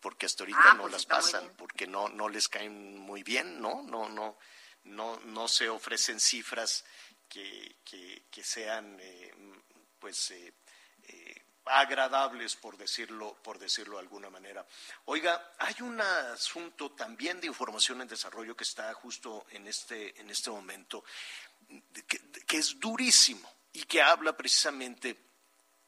porque 0.00 0.26
hasta 0.26 0.42
ahorita 0.42 0.60
Ah, 0.62 0.74
no 0.74 0.82
pues 0.82 0.92
las 0.92 1.06
pasan, 1.06 1.52
porque 1.56 1.86
no 1.86 2.08
no 2.08 2.28
les 2.28 2.48
caen 2.48 2.98
muy 2.98 3.22
bien, 3.22 3.60
¿no? 3.60 3.82
No 3.84 4.08
no 4.08 4.36
no 4.84 5.18
no 5.20 5.48
se 5.48 5.68
ofrecen 5.68 6.20
cifras 6.20 6.84
que 7.28 7.76
que, 7.84 8.26
que 8.30 8.42
sean 8.44 8.98
eh, 9.00 9.32
pues 9.98 10.32
eh, 10.32 10.52
eh, 11.08 11.42
agradables 11.66 12.54
por 12.56 12.76
decirlo 12.76 13.34
por 13.42 13.58
decirlo 13.58 13.96
de 13.96 14.02
alguna 14.02 14.30
manera. 14.30 14.64
Oiga, 15.06 15.54
hay 15.58 15.74
un 15.80 16.00
asunto 16.00 16.92
también 16.92 17.40
de 17.40 17.48
información 17.48 18.00
en 18.00 18.08
desarrollo 18.08 18.56
que 18.56 18.64
está 18.64 18.94
justo 18.94 19.46
en 19.50 19.66
este 19.66 20.20
en 20.20 20.30
este 20.30 20.50
momento 20.50 21.04
que, 22.06 22.18
que 22.46 22.56
es 22.58 22.78
durísimo 22.78 23.52
y 23.72 23.82
que 23.82 24.00
habla 24.00 24.36
precisamente 24.36 25.16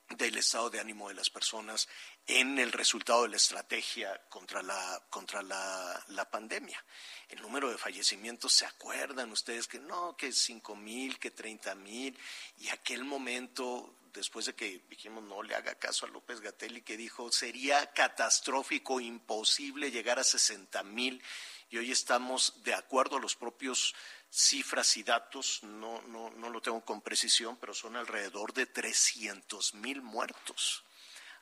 del 0.08 0.38
estado 0.38 0.70
de 0.70 0.80
ánimo 0.80 1.08
de 1.08 1.14
las 1.14 1.28
personas 1.28 1.86
en 2.26 2.58
el 2.58 2.72
resultado 2.72 3.22
de 3.22 3.28
la 3.28 3.36
estrategia 3.36 4.20
contra 4.30 4.62
la 4.62 5.02
contra 5.10 5.42
la, 5.42 6.04
la 6.08 6.30
pandemia. 6.30 6.82
El 7.28 7.42
número 7.42 7.70
de 7.70 7.76
fallecimientos, 7.76 8.54
¿se 8.54 8.64
acuerdan 8.64 9.30
ustedes 9.32 9.68
que 9.68 9.78
no, 9.78 10.16
que 10.16 10.32
cinco 10.32 10.74
mil, 10.74 11.18
que 11.18 11.30
treinta 11.30 11.74
mil? 11.74 12.18
Y 12.56 12.70
aquel 12.70 13.04
momento, 13.04 13.97
después 14.12 14.46
de 14.46 14.54
que 14.54 14.82
dijimos 14.88 15.22
no 15.24 15.42
le 15.42 15.54
haga 15.54 15.74
caso 15.74 16.06
a 16.06 16.08
López 16.08 16.40
Gatelli, 16.40 16.82
que 16.82 16.96
dijo 16.96 17.30
sería 17.32 17.92
catastrófico, 17.92 19.00
imposible 19.00 19.90
llegar 19.90 20.18
a 20.18 20.24
sesenta 20.24 20.82
mil, 20.82 21.22
y 21.70 21.76
hoy 21.76 21.90
estamos 21.90 22.62
de 22.64 22.74
acuerdo 22.74 23.16
a 23.16 23.20
los 23.20 23.36
propios 23.36 23.94
cifras 24.30 24.96
y 24.96 25.02
datos, 25.02 25.62
no, 25.62 26.00
no, 26.02 26.30
no 26.30 26.50
lo 26.50 26.60
tengo 26.60 26.84
con 26.84 27.02
precisión, 27.02 27.56
pero 27.56 27.74
son 27.74 27.96
alrededor 27.96 28.52
de 28.52 28.66
300 28.66 29.74
mil 29.74 30.02
muertos. 30.02 30.84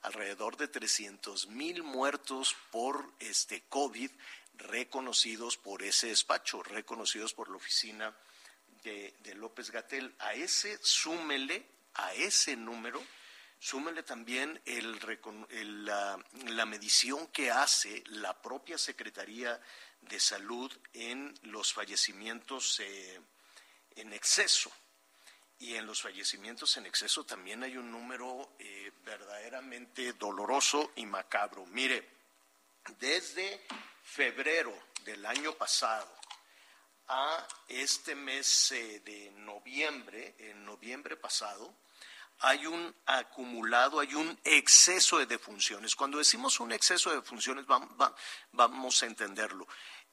Alrededor 0.03 0.57
de 0.57 0.69
300 0.69 1.49
mil 1.49 1.83
muertos 1.83 2.57
por 2.71 3.13
este 3.19 3.63
COVID 3.69 4.11
reconocidos 4.55 5.57
por 5.57 5.83
ese 5.83 6.09
despacho, 6.09 6.63
reconocidos 6.63 7.35
por 7.35 7.49
la 7.49 7.57
oficina 7.57 8.17
de, 8.83 9.15
de 9.21 9.35
López 9.35 9.71
Gatel. 9.71 10.15
A 10.19 10.35
ese 10.35 10.79
súmele, 10.83 11.67
a 11.97 12.13
ese 12.15 12.57
número, 12.57 13.03
súmele 13.59 14.03
también 14.03 14.61
el, 14.65 14.99
el, 15.51 15.85
la, 15.85 16.19
la 16.47 16.67
medición 16.67 17.27
que 17.29 17.51
hace 17.51 18.03
la 18.09 18.41
propia 18.41 18.79
Secretaría 18.79 19.61
de 20.01 20.21
Salud 20.21 20.73
en 20.93 21.35
los 21.43 21.73
fallecimientos 21.73 22.81
eh, 22.81 23.21
en 23.97 24.13
exceso. 24.13 24.71
Y 25.59 25.75
en 25.75 25.87
los 25.87 26.03
fallecimientos 26.03 26.77
en 26.77 26.85
exceso 26.85 27.25
también 27.25 27.63
hay 27.63 27.79
un 27.79 27.91
número 27.91 28.57
eh, 28.59 28.93
verdaderamente 29.05 30.13
doloroso 30.13 30.93
y 30.97 31.07
macabro. 31.07 31.65
Mire, 31.67 32.07
desde 32.99 33.67
febrero 34.03 34.79
del 35.03 35.25
año 35.25 35.55
pasado 35.55 36.15
a 37.09 37.47
este 37.69 38.15
mes 38.15 38.73
eh, 38.73 39.01
de 39.01 39.31
noviembre, 39.31 40.35
en 40.39 40.65
noviembre 40.65 41.17
pasado, 41.17 41.75
hay 42.41 42.67
un 42.67 42.95
acumulado, 43.07 44.01
hay 44.01 44.15
un 44.15 44.39
exceso 44.45 45.19
de 45.19 45.27
defunciones. 45.27 45.95
Cuando 45.97 46.19
decimos 46.19 46.61
un 46.61 46.73
exceso 46.73 47.11
de 47.11 47.17
defunciones, 47.17 47.67
vam- 47.67 47.89
va- 48.01 48.15
vamos 48.53 49.03
a 49.03 49.07
entenderlo. 49.07 49.67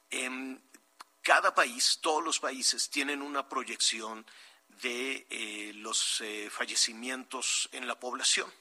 En 0.09 0.63
cada 1.21 1.53
país, 1.53 1.99
todos 2.01 2.23
los 2.23 2.39
países 2.39 2.89
tienen 2.89 3.21
una 3.21 3.47
proyección 3.47 4.25
de 4.67 5.27
eh, 5.29 5.71
los 5.75 6.21
eh, 6.21 6.49
fallecimientos 6.49 7.69
en 7.71 7.87
la 7.87 7.99
población 7.99 8.51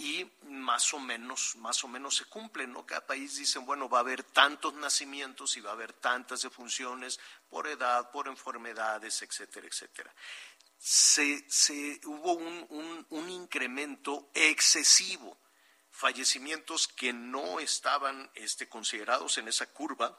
y 0.00 0.24
más 0.44 0.94
o 0.94 0.98
menos, 0.98 1.56
más 1.56 1.84
o 1.84 1.88
menos 1.88 2.16
se 2.16 2.24
cumplen, 2.24 2.72
¿no? 2.72 2.86
Cada 2.86 3.06
país 3.06 3.36
dice, 3.36 3.58
bueno, 3.58 3.86
va 3.86 3.98
a 3.98 4.00
haber 4.00 4.22
tantos 4.22 4.72
nacimientos 4.74 5.58
y 5.58 5.60
va 5.60 5.68
a 5.70 5.74
haber 5.74 5.92
tantas 5.92 6.40
defunciones 6.40 7.20
por 7.50 7.66
edad, 7.66 8.10
por 8.10 8.26
enfermedades, 8.26 9.20
etcétera, 9.20 9.66
etcétera. 9.66 10.14
Se, 10.78 11.44
se- 11.50 12.00
hubo 12.06 12.32
un, 12.32 12.66
un- 12.70 13.06
un 13.10 13.28
incremento 13.28 14.30
excesivo, 14.32 15.36
fallecimientos 15.90 16.88
que 16.88 17.12
no 17.12 17.60
estaban 17.60 18.30
este, 18.34 18.70
considerados 18.70 19.36
en 19.36 19.48
esa 19.48 19.66
curva 19.66 20.18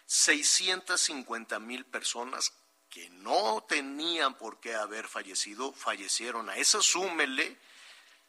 650 0.06 1.60
mil 1.60 1.84
personas 1.84 2.52
que 2.88 3.08
no 3.10 3.64
tenían 3.68 4.34
por 4.34 4.58
qué 4.58 4.74
haber 4.74 5.06
fallecido, 5.06 5.72
fallecieron. 5.72 6.48
A 6.48 6.56
eso 6.56 6.82
súmele 6.82 7.56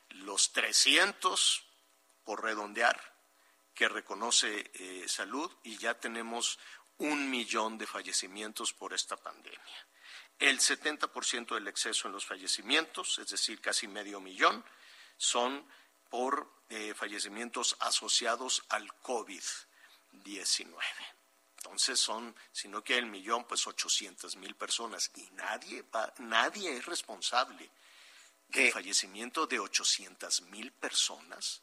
los 0.10 0.51
300, 0.51 1.63
por 2.24 2.44
redondear, 2.44 3.01
que 3.74 3.90
reconoce 3.90 4.70
eh, 4.75 5.06
salud 5.08 5.50
y 5.63 5.78
ya 5.78 5.96
tenemos 5.96 6.60
un 6.98 7.32
millón 7.32 7.80
de 7.80 7.88
fallecimientos 7.88 8.74
por 8.74 8.94
esta 8.94 9.18
pandemia. 9.18 9.88
El 10.38 10.60
70% 10.60 11.56
del 11.56 11.68
exceso 11.68 12.08
en 12.08 12.13
los 12.13 12.25
fallecimientos, 12.25 13.18
es 13.20 13.30
decir, 13.30 13.62
casi 13.62 13.88
medio 13.88 14.20
millón, 14.20 14.63
son 15.18 15.66
por 16.10 16.61
eh, 16.72 16.94
fallecimientos 16.96 17.75
asociados 17.80 18.63
al 18.70 18.88
COVID-19. 19.04 20.75
Entonces 21.58 22.00
son, 22.00 22.36
si 22.51 22.68
no 22.68 22.84
que 22.84 22.98
el 22.98 23.06
millón, 23.06 23.46
pues 23.46 23.68
800 23.68 24.36
mil 24.38 24.56
personas. 24.56 25.12
Y 25.16 25.30
nadie, 25.32 25.84
va- 25.96 26.13
nadie 26.18 26.75
es 26.78 26.86
responsable 26.86 27.70
del 28.48 28.72
fallecimiento 28.72 29.46
de 29.48 29.60
800 29.60 30.42
mil 30.44 30.72
personas. 30.72 31.62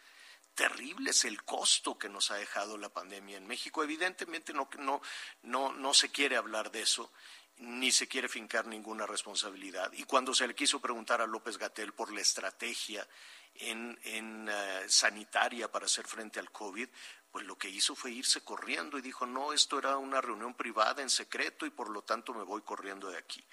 terribles 0.56 1.25
el 1.25 1.44
costo 1.44 1.96
que 1.96 2.08
nos 2.08 2.32
ha 2.32 2.36
dejado 2.36 2.76
la 2.78 2.88
pandemia 2.88 3.36
en 3.36 3.46
México. 3.46 3.84
Evidentemente 3.84 4.52
no, 4.52 4.68
no, 4.78 5.00
no, 5.42 5.72
no 5.72 5.94
se 5.94 6.08
quiere 6.10 6.36
hablar 6.36 6.72
de 6.72 6.82
eso, 6.82 7.12
ni 7.58 7.92
se 7.92 8.08
quiere 8.08 8.28
fincar 8.28 8.66
ninguna 8.66 9.06
responsabilidad. 9.06 9.92
Y 9.92 10.04
cuando 10.04 10.34
se 10.34 10.48
le 10.48 10.54
quiso 10.54 10.80
preguntar 10.80 11.20
a 11.20 11.26
López 11.26 11.58
Gatel 11.58 11.92
por 11.92 12.12
la 12.12 12.22
estrategia 12.22 13.06
en, 13.54 13.98
en, 14.04 14.48
eh, 14.50 14.84
sanitaria 14.88 15.70
para 15.70 15.86
hacer 15.86 16.06
frente 16.06 16.40
al 16.40 16.50
COVID, 16.50 16.88
pues 17.30 17.44
lo 17.44 17.58
que 17.58 17.68
hizo 17.68 17.94
fue 17.94 18.12
irse 18.12 18.40
corriendo 18.42 18.96
y 18.96 19.02
dijo, 19.02 19.26
no, 19.26 19.52
esto 19.52 19.78
era 19.78 19.98
una 19.98 20.22
reunión 20.22 20.54
privada 20.54 21.02
en 21.02 21.10
secreto 21.10 21.66
y 21.66 21.70
por 21.70 21.90
lo 21.90 22.02
tanto 22.02 22.32
me 22.32 22.44
voy 22.44 22.62
corriendo 22.62 23.10
de 23.10 23.18
aquí. 23.18 23.44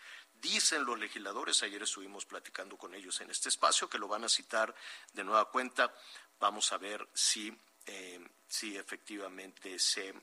Dicen 0.44 0.84
los 0.84 1.00
legisladores, 1.00 1.64
ayer 1.64 1.82
estuvimos 1.82 2.26
platicando 2.26 2.78
con 2.78 2.94
ellos 2.94 3.22
en 3.22 3.32
este 3.32 3.48
espacio, 3.48 3.90
que 3.90 3.98
lo 3.98 4.10
van 4.10 4.26
a 4.26 4.30
citar 4.30 4.76
de 5.14 5.24
nueva 5.24 5.50
cuenta. 5.50 5.96
Vamos 6.38 6.74
a 6.74 6.78
ver 6.78 7.08
si, 7.14 7.58
eh, 7.86 8.20
si 8.46 8.76
efectivamente 8.76 9.80
se, 9.80 10.14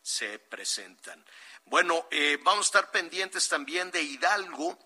se 0.00 0.38
presentan. 0.38 1.24
Bueno, 1.64 2.06
eh, 2.12 2.38
vamos 2.44 2.66
a 2.66 2.68
estar 2.68 2.92
pendientes 2.92 3.48
también 3.48 3.90
de 3.90 4.00
Hidalgo, 4.00 4.78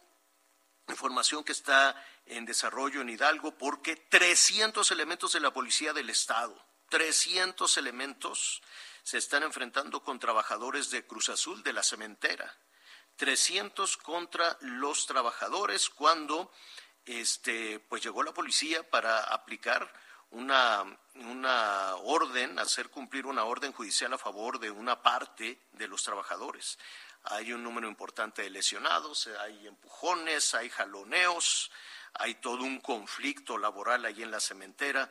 información 0.88 1.44
que 1.44 1.52
está 1.52 1.94
en 2.24 2.46
desarrollo 2.46 3.02
en 3.02 3.10
Hidalgo, 3.10 3.58
porque 3.58 3.94
300 3.94 4.90
elementos 4.90 5.34
de 5.34 5.40
la 5.40 5.52
Policía 5.52 5.92
del 5.92 6.08
Estado 6.08 6.66
300 6.88 7.76
elementos 7.76 8.62
se 9.02 9.18
están 9.18 9.42
enfrentando 9.42 10.02
con 10.02 10.18
trabajadores 10.18 10.90
de 10.90 11.06
Cruz 11.06 11.28
Azul 11.28 11.62
de 11.62 11.72
la 11.72 11.82
cementera. 11.82 12.56
300 13.18 13.96
contra 13.98 14.56
los 14.60 15.06
trabajadores 15.06 15.90
cuando 15.90 16.50
este 17.04 17.80
pues 17.80 18.02
llegó 18.02 18.22
la 18.22 18.32
policía 18.32 18.88
para 18.88 19.24
aplicar 19.24 19.92
una, 20.30 20.84
una 21.14 21.96
orden, 21.96 22.58
hacer 22.58 22.90
cumplir 22.90 23.26
una 23.26 23.44
orden 23.44 23.72
judicial 23.72 24.12
a 24.12 24.18
favor 24.18 24.58
de 24.58 24.70
una 24.70 25.02
parte 25.02 25.60
de 25.72 25.88
los 25.88 26.02
trabajadores. 26.02 26.78
Hay 27.24 27.52
un 27.52 27.62
número 27.62 27.88
importante 27.88 28.42
de 28.42 28.50
lesionados, 28.50 29.26
hay 29.40 29.66
empujones, 29.66 30.54
hay 30.54 30.70
jaloneos, 30.70 31.70
hay 32.14 32.36
todo 32.36 32.62
un 32.62 32.80
conflicto 32.80 33.58
laboral 33.58 34.04
ahí 34.04 34.22
en 34.22 34.30
la 34.30 34.40
cementera 34.40 35.10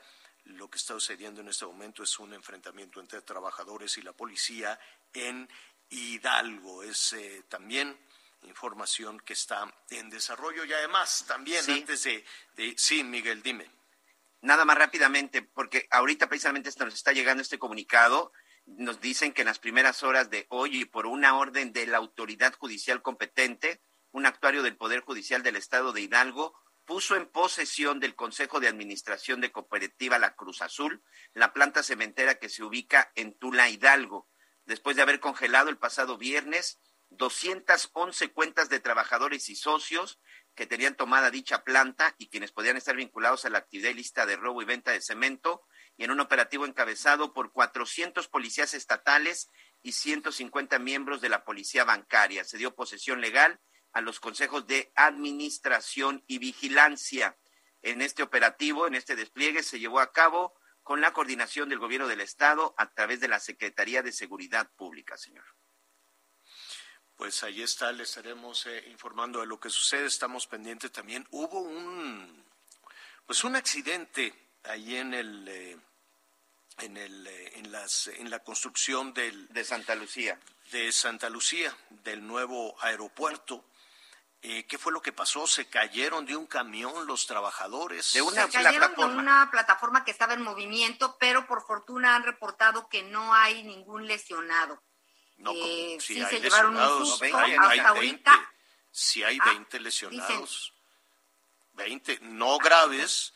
lo 0.52 0.70
que 0.70 0.78
está 0.78 0.94
sucediendo 0.94 1.42
en 1.42 1.50
este 1.50 1.66
momento 1.66 2.04
es 2.04 2.20
un 2.20 2.34
enfrentamiento 2.34 3.00
entre 3.00 3.22
trabajadores 3.22 3.98
y 3.98 4.02
la 4.02 4.14
policía 4.14 4.80
en 5.14 5.50
Hidalgo. 5.90 6.84
Es 6.84 7.14
eh, 7.14 7.44
también 7.48 7.98
información 8.44 9.20
que 9.20 9.34
está 9.34 9.74
en 9.90 10.10
desarrollo 10.10 10.64
y 10.66 10.74
además 10.74 11.26
también 11.28 11.64
antes 11.70 12.04
de, 12.04 12.24
Sí, 12.78 13.04
Miguel, 13.04 13.42
dime. 13.42 13.70
Nada 14.42 14.66
más 14.66 14.78
rápidamente, 14.78 15.42
porque 15.42 15.88
ahorita 15.90 16.28
precisamente 16.28 16.70
nos 16.80 16.94
está 16.94 17.12
llegando 17.12 17.42
este 17.42 17.60
comunicado. 17.60 18.32
Nos 18.66 19.02
dicen 19.02 19.34
que 19.34 19.42
en 19.42 19.48
las 19.48 19.60
primeras 19.60 20.04
horas 20.04 20.30
de 20.30 20.46
hoy 20.50 20.82
y 20.82 20.86
por 20.86 21.08
una 21.08 21.38
orden 21.38 21.74
de 21.74 21.88
la 21.88 21.98
autoridad 21.98 22.54
judicial 22.54 23.02
competente, 23.02 23.82
un 24.12 24.26
actuario 24.26 24.64
del 24.64 24.78
Poder 24.78 25.02
Judicial 25.02 25.44
del 25.44 25.56
Estado 25.56 25.92
de 25.92 26.02
Hidalgo 26.02 26.54
puso 26.86 27.18
en 27.18 27.28
posesión 27.28 28.00
del 28.00 28.16
Consejo 28.16 28.60
de 28.60 28.70
Administración 28.70 29.42
de 29.42 29.52
Cooperativa 29.52 30.18
La 30.20 30.36
Cruz 30.36 30.62
Azul, 30.62 31.04
la 31.34 31.52
planta 31.52 31.84
cementera 31.84 32.36
que 32.36 32.48
se 32.48 32.64
ubica 32.64 33.12
en 33.16 33.34
Tula 33.34 33.70
Hidalgo, 33.70 34.30
después 34.68 34.96
de 34.96 35.02
haber 35.02 35.20
congelado 35.20 35.70
el 35.70 35.78
pasado 35.78 36.18
viernes 36.18 36.80
211 37.10 38.32
cuentas 38.34 38.70
de 38.70 38.80
trabajadores 38.80 39.50
y 39.50 39.56
socios 39.56 40.20
que 40.56 40.68
tenían 40.68 40.96
tomada 40.96 41.32
dicha 41.32 41.64
planta 41.64 42.16
y 42.18 42.30
quienes 42.30 42.52
podían 42.52 42.78
estar 42.78 42.96
vinculados 42.96 43.46
a 43.46 43.50
la 43.50 43.60
actividad 43.60 43.94
lista 43.94 44.26
de 44.26 44.36
robo 44.36 44.62
y 44.62 44.66
venta 44.66 44.92
de 44.92 45.02
cemento, 45.02 45.64
y 45.96 46.04
en 46.04 46.12
un 46.12 46.20
operativo 46.20 46.66
encabezado 46.66 47.34
por 47.34 47.52
400 47.52 48.28
policías 48.28 48.74
estatales 48.74 49.50
y 49.82 49.94
150 49.94 50.78
miembros 50.80 51.22
de 51.22 51.30
la 51.30 51.44
policía 51.44 51.86
bancaria. 51.86 52.44
Se 52.44 52.58
dio 52.58 52.76
posesión 52.76 53.22
legal 53.22 53.60
a 53.94 54.02
los 54.02 54.20
consejos 54.20 54.68
de 54.68 54.92
administración 54.96 56.24
y 56.28 56.40
vigilancia. 56.40 57.38
En 57.82 58.02
este 58.02 58.22
operativo, 58.22 58.86
en 58.86 58.96
este 58.96 59.16
despliegue, 59.16 59.64
se 59.64 59.80
llevó 59.80 60.00
a 60.00 60.12
cabo 60.12 60.56
con 60.88 61.02
la 61.02 61.12
coordinación 61.12 61.68
del 61.68 61.80
gobierno 61.80 62.08
del 62.08 62.22
Estado 62.22 62.74
a 62.78 62.90
través 62.90 63.20
de 63.20 63.28
la 63.28 63.42
Secretaría 63.42 64.02
de 64.02 64.14
Seguridad 64.14 64.72
Pública, 64.78 65.18
señor. 65.18 65.44
Pues 67.18 67.44
ahí 67.44 67.62
está, 67.62 67.92
le 67.92 68.04
estaremos 68.04 68.66
eh, 68.68 68.86
informando 68.88 69.42
de 69.42 69.48
lo 69.48 69.60
que 69.60 69.70
sucede. 69.70 70.06
Estamos 70.06 70.48
pendientes 70.48 70.90
también. 70.94 71.28
Hubo 71.32 71.60
un, 71.60 72.42
pues 73.26 73.44
un 73.44 73.58
accidente 73.58 74.34
ahí 74.64 74.96
en 74.96 75.14
el, 75.14 75.48
eh, 75.50 75.78
en 76.78 76.96
el, 76.96 77.28
eh, 77.28 77.52
en 77.56 77.70
las, 77.70 78.08
en 78.08 78.30
la 78.30 78.40
construcción 78.40 79.14
del 79.14 79.50
de 79.50 79.66
Santa 79.66 79.94
Lucía, 79.94 80.40
de 80.72 80.90
Santa 80.94 81.30
Lucía, 81.30 81.76
del 82.06 82.26
nuevo 82.26 82.82
aeropuerto. 82.82 83.66
Eh, 84.42 84.66
¿Qué 84.68 84.78
fue 84.78 84.92
lo 84.92 85.02
que 85.02 85.12
pasó? 85.12 85.48
¿Se 85.48 85.68
cayeron 85.68 86.26
de 86.26 86.36
un 86.36 86.46
camión 86.46 87.08
los 87.08 87.26
trabajadores? 87.26 88.14
De 88.14 88.22
una 88.22 88.46
Se 88.46 88.52
cayeron 88.52 88.94
de 88.96 89.06
una 89.06 89.50
plataforma 89.50 90.06
que 90.06 90.12
estaba 90.12 90.34
en 90.34 90.44
movimiento, 90.44 91.18
pero 91.20 91.48
por 91.48 91.66
fortuna 91.66 92.16
han 92.16 92.24
reportado 92.24 92.88
que 92.88 93.04
no 93.04 93.34
hay 93.34 93.64
ningún 93.64 94.06
lesionado. 94.06 94.84
No, 95.38 95.52
eh, 95.54 95.98
sí, 96.00 96.24
se 96.24 96.40
llevaron 96.40 96.76
un 96.76 97.06
susto 97.06 97.26
hay, 97.38 97.54
hasta 97.54 97.90
ahorita. 97.90 98.54
Sí 98.92 99.24
hay 99.24 99.40
20 99.40 99.78
ah, 99.78 99.80
lesionados. 99.80 100.74
20, 101.74 102.20
no 102.22 102.58
graves, 102.58 103.34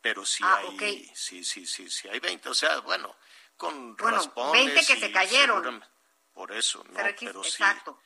pero 0.00 0.24
sí 0.24 0.42
ah, 0.46 0.60
hay, 0.60 1.10
sí, 1.14 1.44
sí, 1.44 1.66
sí, 1.66 1.90
sí 1.90 2.08
hay 2.08 2.20
20. 2.20 2.48
O 2.48 2.54
sea, 2.54 2.80
bueno, 2.80 3.14
con 3.56 3.96
bueno, 3.96 4.16
raspones 4.16 4.66
20 4.66 4.86
que 4.86 5.00
se 5.00 5.12
cayeron. 5.12 5.84
Por 6.32 6.52
eso, 6.52 6.82
no, 6.84 6.98
pero, 7.20 7.44
sí. 7.44 7.50
Exacto. 7.50 8.00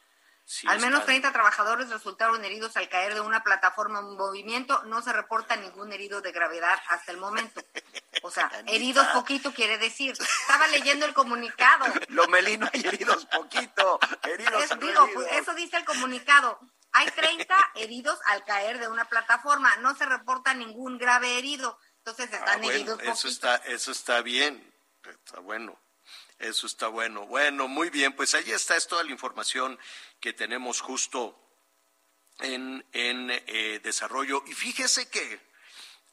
Al 0.66 0.80
menos 0.80 1.04
30 1.04 1.32
trabajadores 1.32 1.88
resultaron 1.88 2.44
heridos 2.44 2.76
al 2.76 2.88
caer 2.88 3.14
de 3.14 3.20
una 3.20 3.42
plataforma 3.42 3.98
en 3.98 4.16
movimiento. 4.16 4.82
No 4.84 5.02
se 5.02 5.12
reporta 5.12 5.56
ningún 5.56 5.92
herido 5.92 6.20
de 6.20 6.30
gravedad 6.30 6.78
hasta 6.88 7.10
el 7.10 7.18
momento. 7.18 7.60
O 8.22 8.30
sea, 8.30 8.50
heridos 8.66 9.06
poquito 9.08 9.52
quiere 9.52 9.76
decir. 9.78 10.12
Estaba 10.12 10.68
leyendo 10.68 11.04
el 11.04 11.14
comunicado. 11.14 11.86
Lo 12.08 12.28
melino 12.28 12.68
hay 12.72 12.80
heridos 12.80 13.26
poquito. 13.26 13.98
Heridos 14.22 14.64
pues, 15.14 15.32
eso 15.32 15.54
dice 15.54 15.78
el 15.78 15.84
comunicado. 15.84 16.60
Hay 16.92 17.10
30 17.10 17.54
heridos 17.74 18.18
al 18.26 18.44
caer 18.44 18.78
de 18.78 18.88
una 18.88 19.06
plataforma. 19.06 19.76
No 19.78 19.96
se 19.96 20.06
reporta 20.06 20.54
ningún 20.54 20.96
grave 20.96 21.38
herido. 21.38 21.78
Entonces 21.98 22.30
ah, 22.32 22.36
están 22.36 22.64
heridos 22.64 22.98
poquito. 22.98 23.12
Eso 23.12 23.28
está, 23.28 23.56
eso 23.56 23.90
está 23.90 24.22
bien. 24.22 24.72
Está 25.02 25.40
bueno. 25.40 25.76
Eso 26.38 26.66
está 26.66 26.88
bueno. 26.88 27.26
Bueno, 27.26 27.66
muy 27.66 27.88
bien, 27.88 28.12
pues 28.14 28.34
ahí 28.34 28.50
está 28.50 28.76
es 28.76 28.86
toda 28.86 29.02
la 29.02 29.10
información 29.10 29.78
que 30.20 30.34
tenemos 30.34 30.80
justo 30.80 31.38
en, 32.40 32.84
en 32.92 33.30
eh, 33.30 33.80
desarrollo. 33.82 34.44
Y 34.46 34.52
fíjese 34.52 35.08
que 35.08 35.40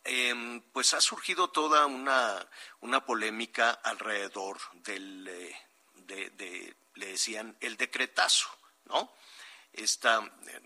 em, 0.06 0.62
pues 0.72 0.94
ha 0.94 1.02
surgido 1.02 1.50
toda 1.50 1.86
una, 1.88 2.48
una 2.80 3.06
polémica 3.06 3.72
alrededor 3.72 4.60
del, 4.76 5.28
eh, 5.28 5.58
de, 5.96 6.74
le 6.96 7.08
decían, 7.08 7.58
el 7.60 7.76
decretazo, 7.76 8.48
¿no? 8.86 9.14
Esta, 9.74 10.20
eh, 10.48 10.62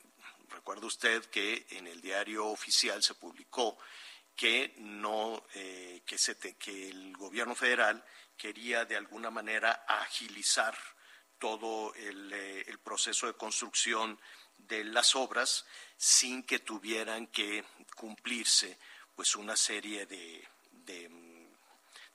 recuerda 0.49 0.85
usted 0.85 1.25
que 1.25 1.65
en 1.71 1.87
el 1.87 1.99
diario 1.99 2.45
oficial 2.45 3.01
se 3.01 3.15
publicó 3.15 3.77
que 4.35 4.75
no, 4.77 5.43
que, 5.51 6.17
se 6.19 6.37
que 6.37 6.89
el 6.89 7.17
gobierno 7.17 7.55
federal 7.55 8.05
quería 8.37 8.85
de 8.85 8.95
alguna 8.95 9.29
manera 9.29 9.85
agilizar 9.87 10.77
todo 11.39 11.93
eh, 11.95 12.63
el, 12.67 12.79
proceso 12.79 13.27
de 13.27 13.33
construcción 13.33 14.19
de 14.57 14.83
las 14.83 15.15
obras 15.15 15.65
sin 15.97 16.43
que 16.43 16.59
tuvieran 16.59 17.27
que 17.27 17.63
cumplirse 17.95 18.77
pues 19.15 19.35
una 19.35 19.55
serie 19.55 20.05
de, 20.05 20.47
de, 20.71 21.09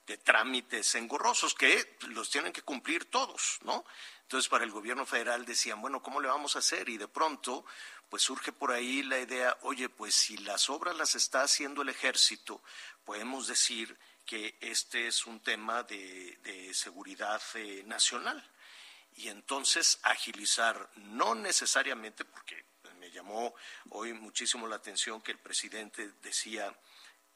de, 0.05 0.17
trámites 0.17 0.95
engorrosos 0.95 1.53
que 1.53 1.97
los 2.09 2.29
tienen 2.29 2.53
que 2.53 2.61
cumplir 2.61 3.05
todos, 3.05 3.59
¿no? 3.63 3.85
Entonces 4.21 4.49
para 4.49 4.63
el 4.63 4.71
gobierno 4.71 5.05
federal 5.05 5.45
decían, 5.45 5.81
bueno, 5.81 6.01
¿cómo 6.01 6.21
le 6.21 6.27
vamos 6.27 6.55
a 6.55 6.59
hacer? 6.59 6.89
Y 6.89 6.97
de 6.97 7.07
pronto 7.07 7.65
pues 8.09 8.23
surge 8.23 8.51
por 8.51 8.71
ahí 8.71 9.01
la 9.01 9.19
idea, 9.19 9.57
oye, 9.61 9.89
pues 9.89 10.13
si 10.13 10.37
las 10.37 10.69
obras 10.69 10.95
las 10.95 11.15
está 11.15 11.41
haciendo 11.41 11.81
el 11.81 11.89
ejército, 11.89 12.61
podemos 13.05 13.47
decir 13.47 13.97
que 14.25 14.57
este 14.61 15.07
es 15.07 15.25
un 15.25 15.41
tema 15.41 15.83
de, 15.83 16.71
seguridad 16.73 17.41
eh, 17.55 17.83
nacional. 17.85 18.43
Y 19.15 19.27
entonces 19.27 19.99
agilizar, 20.03 20.89
no 20.95 21.35
necesariamente, 21.35 22.25
porque 22.25 22.65
me 22.99 23.11
llamó 23.11 23.53
hoy 23.89 24.13
muchísimo 24.13 24.67
la 24.67 24.77
atención 24.77 25.21
que 25.21 25.33
el 25.33 25.39
presidente 25.39 26.13
decía 26.21 26.75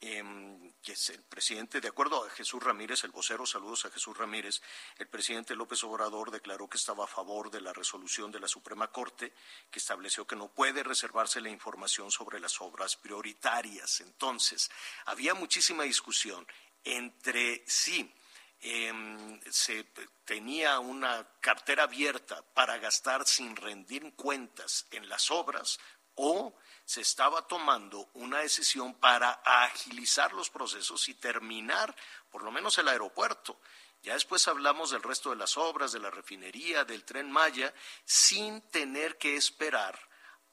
Em, 0.00 0.72
que 0.80 0.92
es 0.92 1.10
el 1.10 1.24
presidente, 1.24 1.80
de 1.80 1.88
acuerdo 1.88 2.24
a 2.24 2.30
Jesús 2.30 2.62
Ramírez, 2.62 3.02
el 3.02 3.10
vocero, 3.10 3.44
saludos 3.44 3.84
a 3.84 3.90
Jesús 3.90 4.16
Ramírez, 4.16 4.62
el 4.96 5.08
presidente 5.08 5.56
López 5.56 5.82
Obrador 5.82 6.30
declaró 6.30 6.68
que 6.68 6.76
estaba 6.76 7.02
a 7.02 7.08
favor 7.08 7.50
de 7.50 7.60
la 7.60 7.72
resolución 7.72 8.30
de 8.30 8.38
la 8.38 8.46
Suprema 8.46 8.92
Corte 8.92 9.32
que 9.68 9.80
estableció 9.80 10.24
que 10.24 10.36
no 10.36 10.52
puede 10.52 10.84
reservarse 10.84 11.40
la 11.40 11.48
información 11.48 12.12
sobre 12.12 12.38
las 12.38 12.60
obras 12.60 12.94
prioritarias. 12.94 14.00
Entonces, 14.00 14.70
había 15.06 15.34
muchísima 15.34 15.82
discusión 15.82 16.46
entre 16.84 17.62
sí. 17.66 18.12
Em, 18.60 19.40
se 19.50 19.84
tenía 20.24 20.80
una 20.80 21.24
cartera 21.40 21.84
abierta 21.84 22.42
para 22.54 22.78
gastar 22.78 23.24
sin 23.26 23.54
rendir 23.54 24.14
cuentas 24.16 24.86
en 24.90 25.08
las 25.08 25.30
obras 25.30 25.78
o 26.16 26.56
se 26.84 27.02
estaba 27.02 27.46
tomando 27.46 28.10
una 28.14 28.38
decisión 28.38 28.94
para 28.94 29.30
agilizar 29.44 30.32
los 30.32 30.50
procesos 30.50 31.08
y 31.08 31.14
terminar 31.14 31.94
por 32.30 32.42
lo 32.42 32.50
menos 32.50 32.76
el 32.78 32.88
aeropuerto. 32.88 33.60
Ya 34.02 34.14
después 34.14 34.48
hablamos 34.48 34.90
del 34.90 35.02
resto 35.02 35.30
de 35.30 35.36
las 35.36 35.56
obras, 35.56 35.92
de 35.92 36.00
la 36.00 36.10
refinería, 36.10 36.84
del 36.84 37.04
tren 37.04 37.30
Maya, 37.30 37.72
sin 38.04 38.60
tener 38.62 39.18
que 39.18 39.36
esperar 39.36 39.98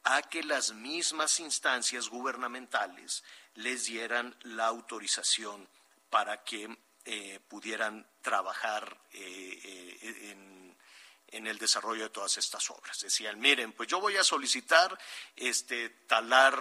a 0.03 0.21
que 0.21 0.43
las 0.43 0.73
mismas 0.73 1.39
instancias 1.39 2.09
gubernamentales 2.09 3.23
les 3.55 3.85
dieran 3.85 4.35
la 4.43 4.67
autorización 4.67 5.67
para 6.15 6.45
que 6.45 6.69
eh, 7.03 7.41
pudieran 7.45 8.07
trabajar 8.21 9.01
eh, 9.11 9.59
eh, 10.01 10.31
en, 10.31 11.45
el 11.45 11.57
desarrollo 11.57 12.03
de 12.03 12.09
todas 12.09 12.37
estas 12.37 12.69
obras. 12.71 13.01
Decían, 13.01 13.37
miren, 13.37 13.73
pues 13.73 13.89
yo 13.89 13.99
voy 13.99 14.15
a 14.15 14.23
solicitar 14.23 14.97
este 15.35 15.89
talar 16.07 16.57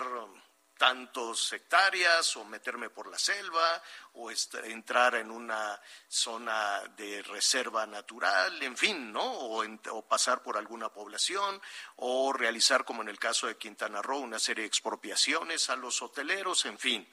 tantos 0.77 1.53
hectáreas 1.53 2.37
o 2.37 2.45
meterme 2.45 2.90
por 2.90 3.07
la 3.07 3.17
selva 3.17 3.81
o 4.14 4.29
entrar 4.64 5.14
en 5.14 5.31
una 5.31 5.81
zona 6.09 6.83
de 6.97 7.23
reserva 7.23 7.87
natural, 7.87 8.61
en 8.61 8.77
fin, 8.77 9.12
¿no? 9.12 9.23
O, 9.23 9.64
o, 9.64 10.09
pasar 10.09 10.43
por 10.43 10.57
alguna 10.57 10.88
población 10.88 11.62
o 11.95 12.33
realizar, 12.33 12.85
como 12.85 13.03
en 13.03 13.09
el 13.09 13.21
caso 13.21 13.47
de 13.47 13.57
Quintana 13.57 14.03
Roo, 14.03 14.19
una 14.19 14.40
serie 14.40 14.62
de 14.62 14.69
expropiaciones 14.69 15.71
a 15.71 15.77
los 15.77 16.03
hoteleros, 16.03 16.64
en 16.64 16.77
fin. 16.77 17.09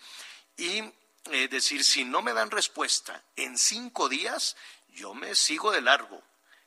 Y 0.57 0.91
eh, 1.29 1.47
decir, 1.47 1.83
si 1.83 2.03
no 2.03 2.21
me 2.21 2.33
dan 2.33 2.51
respuesta 2.51 3.23
en 3.35 3.57
cinco 3.57 4.09
días, 4.09 4.55
yo 4.89 5.13
me 5.13 5.35
sigo 5.35 5.71
de 5.71 5.81
largo. 5.81 6.23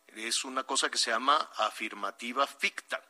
Es 0.08 0.44
una 0.44 0.64
cosa 0.64 0.90
que 0.90 0.98
se 0.98 1.10
llama 1.10 1.50
afirmativa 1.56 2.46
ficta. 2.46 3.02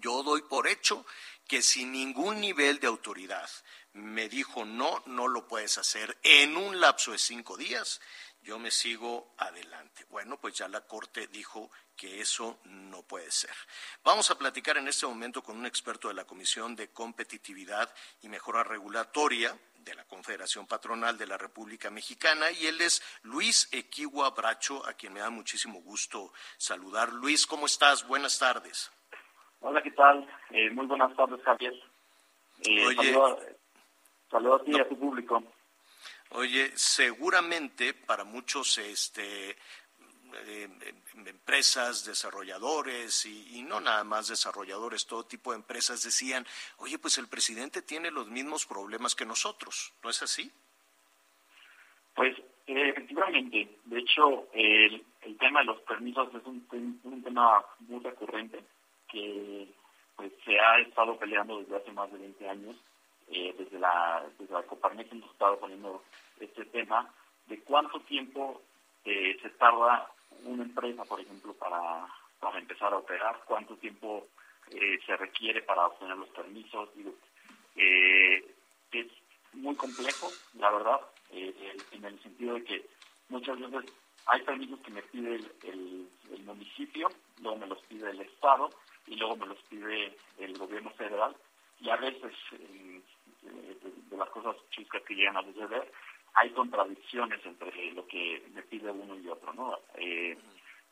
Yo 0.00 0.22
doy 0.22 0.42
por 0.42 0.68
hecho 0.68 1.06
que 1.46 1.62
sin 1.62 1.92
ningún 1.92 2.40
nivel 2.40 2.78
de 2.78 2.86
autoridad 2.86 3.48
me 3.94 4.28
dijo 4.28 4.64
no, 4.64 5.02
no 5.06 5.28
lo 5.28 5.48
puedes 5.48 5.78
hacer 5.78 6.18
en 6.22 6.56
un 6.56 6.80
lapso 6.80 7.12
de 7.12 7.18
cinco 7.18 7.56
días, 7.56 8.00
yo 8.48 8.58
me 8.58 8.70
sigo 8.70 9.34
adelante. 9.36 10.06
Bueno, 10.08 10.38
pues 10.38 10.54
ya 10.54 10.68
la 10.68 10.80
Corte 10.80 11.26
dijo 11.26 11.70
que 11.94 12.22
eso 12.22 12.60
no 12.64 13.02
puede 13.02 13.30
ser. 13.30 13.54
Vamos 14.02 14.30
a 14.30 14.38
platicar 14.38 14.78
en 14.78 14.88
este 14.88 15.06
momento 15.06 15.42
con 15.42 15.58
un 15.58 15.66
experto 15.66 16.08
de 16.08 16.14
la 16.14 16.24
Comisión 16.24 16.74
de 16.74 16.88
Competitividad 16.88 17.94
y 18.22 18.28
Mejora 18.30 18.64
Regulatoria 18.64 19.54
de 19.74 19.94
la 19.94 20.06
Confederación 20.06 20.66
Patronal 20.66 21.18
de 21.18 21.26
la 21.26 21.36
República 21.36 21.90
Mexicana 21.90 22.50
y 22.50 22.64
él 22.64 22.80
es 22.80 23.02
Luis 23.22 23.68
Equiwa 23.70 24.30
Bracho, 24.30 24.82
a 24.86 24.94
quien 24.94 25.12
me 25.12 25.20
da 25.20 25.28
muchísimo 25.28 25.82
gusto 25.82 26.32
saludar. 26.56 27.12
Luis, 27.12 27.46
¿cómo 27.46 27.66
estás? 27.66 28.08
Buenas 28.08 28.38
tardes. 28.38 28.90
Hola, 29.60 29.82
¿qué 29.82 29.90
tal? 29.90 30.26
Eh, 30.52 30.70
muy 30.70 30.86
buenas 30.86 31.14
tardes, 31.14 31.42
Javier. 31.42 31.74
Eh, 32.64 32.86
Oye, 32.86 33.12
saludo, 34.30 34.54
a 34.54 34.64
ti 34.64 34.70
y 34.74 34.80
a 34.80 34.88
tu 34.88 34.98
público. 34.98 35.44
Oye, 36.30 36.72
seguramente 36.76 37.94
para 37.94 38.24
muchos 38.24 38.78
este, 38.78 39.50
eh, 39.50 40.68
empresas, 41.26 42.04
desarrolladores 42.04 43.24
y, 43.26 43.62
no 43.62 43.80
nada 43.80 44.04
más 44.04 44.28
desarrolladores, 44.28 45.06
todo 45.06 45.24
tipo 45.24 45.52
de 45.52 45.56
empresas 45.56 46.02
decían, 46.02 46.46
oye, 46.78 46.98
pues 46.98 47.18
el 47.18 47.28
presidente 47.28 47.82
tiene 47.82 48.10
los 48.10 48.28
mismos 48.28 48.66
problemas 48.66 49.14
que 49.14 49.24
nosotros, 49.24 49.92
¿no 50.02 50.10
es 50.10 50.22
así? 50.22 50.50
Pues 52.14 52.36
efectivamente, 52.66 53.78
de 53.84 53.98
hecho 53.98 54.48
el, 54.52 55.04
tema 55.38 55.60
de 55.60 55.66
los 55.66 55.80
permisos 55.82 56.28
es 56.34 56.44
un, 56.44 56.66
un 57.04 57.22
tema 57.22 57.64
muy 57.80 58.00
recurrente 58.00 58.62
que 59.10 59.68
pues 60.16 60.32
se 60.44 60.58
ha 60.58 60.80
estado 60.80 61.16
peleando 61.18 61.60
desde 61.60 61.76
hace 61.76 61.92
más 61.92 62.10
de 62.12 62.18
20 62.18 62.48
años. 62.48 62.76
Eh, 63.30 63.54
desde 63.58 63.78
la 63.78 64.24
desde 64.38 64.52
la 64.52 64.62
Coparmex 64.62 65.12
hemos 65.12 65.30
estado 65.30 65.58
poniendo 65.58 66.02
este 66.40 66.64
tema 66.66 67.12
de 67.46 67.60
cuánto 67.60 68.00
tiempo 68.00 68.62
eh, 69.04 69.36
se 69.42 69.50
tarda 69.50 70.10
una 70.44 70.62
empresa, 70.62 71.04
por 71.04 71.20
ejemplo, 71.20 71.52
para, 71.54 72.06
para 72.40 72.58
empezar 72.58 72.92
a 72.92 72.98
operar, 72.98 73.40
cuánto 73.46 73.76
tiempo 73.76 74.26
eh, 74.70 74.98
se 75.04 75.16
requiere 75.16 75.62
para 75.62 75.86
obtener 75.86 76.16
los 76.16 76.28
permisos. 76.30 76.88
es 77.74 79.06
muy 79.52 79.74
complejo, 79.76 80.28
la 80.54 80.70
verdad, 80.70 81.00
en 81.30 82.04
el 82.04 82.22
sentido 82.22 82.54
de 82.54 82.64
que 82.64 82.86
muchas 83.28 83.58
veces 83.58 83.92
hay 84.26 84.42
permisos 84.42 84.80
que 84.80 84.90
me 84.90 85.02
pide 85.02 85.36
el, 85.36 86.08
el 86.30 86.42
municipio, 86.44 87.08
luego 87.40 87.58
me 87.58 87.66
los 87.66 87.78
pide 87.82 88.10
el 88.10 88.20
Estado, 88.20 88.70
y 89.08 89.16
luego 89.16 89.36
me 89.36 89.46
los 89.46 89.58
pide 89.64 90.16
el 90.38 90.56
gobierno 90.58 90.90
federal 90.90 91.34
y 91.80 91.90
a 91.90 91.96
veces 91.96 92.32
de, 93.42 94.16
las 94.16 94.28
cosas 94.30 94.56
chuscas 94.70 95.02
que 95.02 95.14
llegan 95.14 95.36
a 95.36 95.42
suceder 95.42 95.90
hay 96.34 96.50
contradicciones 96.50 97.44
entre 97.44 97.92
lo 97.92 98.06
que 98.06 98.42
me 98.52 98.62
pide 98.62 98.90
uno 98.90 99.16
y 99.16 99.28
otro 99.28 99.52
no 99.52 99.78
eh, 99.94 100.36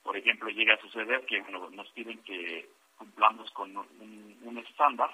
por 0.03 0.17
ejemplo 0.17 0.49
llega 0.49 0.75
a 0.75 0.81
suceder 0.81 1.25
que 1.27 1.41
nos 1.41 1.91
piden 1.91 2.23
que 2.23 2.69
cumplamos 2.97 3.51
con 3.53 3.77
un, 3.77 4.59
estándar 4.59 5.11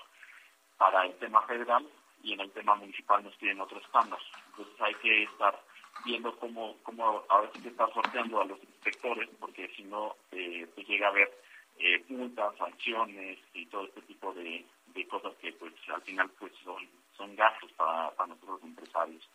para 0.78 1.04
el 1.04 1.14
tema 1.18 1.42
federal 1.42 1.86
y 2.22 2.32
en 2.32 2.40
el 2.40 2.50
tema 2.52 2.74
municipal 2.76 3.22
nos 3.22 3.34
piden 3.36 3.60
otro 3.60 3.78
estándar. 3.80 4.18
Entonces 4.50 4.80
hay 4.80 4.94
que 4.96 5.24
estar 5.24 5.60
viendo 6.04 6.36
cómo, 6.38 6.76
cómo 6.82 7.24
a 7.28 7.40
veces 7.40 7.62
se 7.62 7.68
está 7.68 7.88
sorteando 7.92 8.40
a 8.40 8.44
los 8.44 8.62
inspectores, 8.62 9.28
porque 9.40 9.68
si 9.76 9.82
no, 9.84 10.16
eh, 10.30 10.66
pues 10.74 10.86
llega 10.86 11.06
a 11.08 11.10
haber 11.10 11.30
eh, 11.78 12.04
multas, 12.08 12.56
sanciones 12.56 13.38
y 13.54 13.66
todo 13.66 13.84
este 13.84 14.02
tipo 14.02 14.32
de, 14.34 14.64
cosas 15.10 15.34
que 15.40 15.52
pues 15.52 15.72
al 15.92 16.02
final 16.02 16.30
pues 16.38 16.52
son, 16.64 16.88
son 17.16 17.34
gastos 17.36 17.70
para, 17.72 18.10
para 18.12 18.28
nosotros 18.28 18.60
empresarios. 18.62 19.28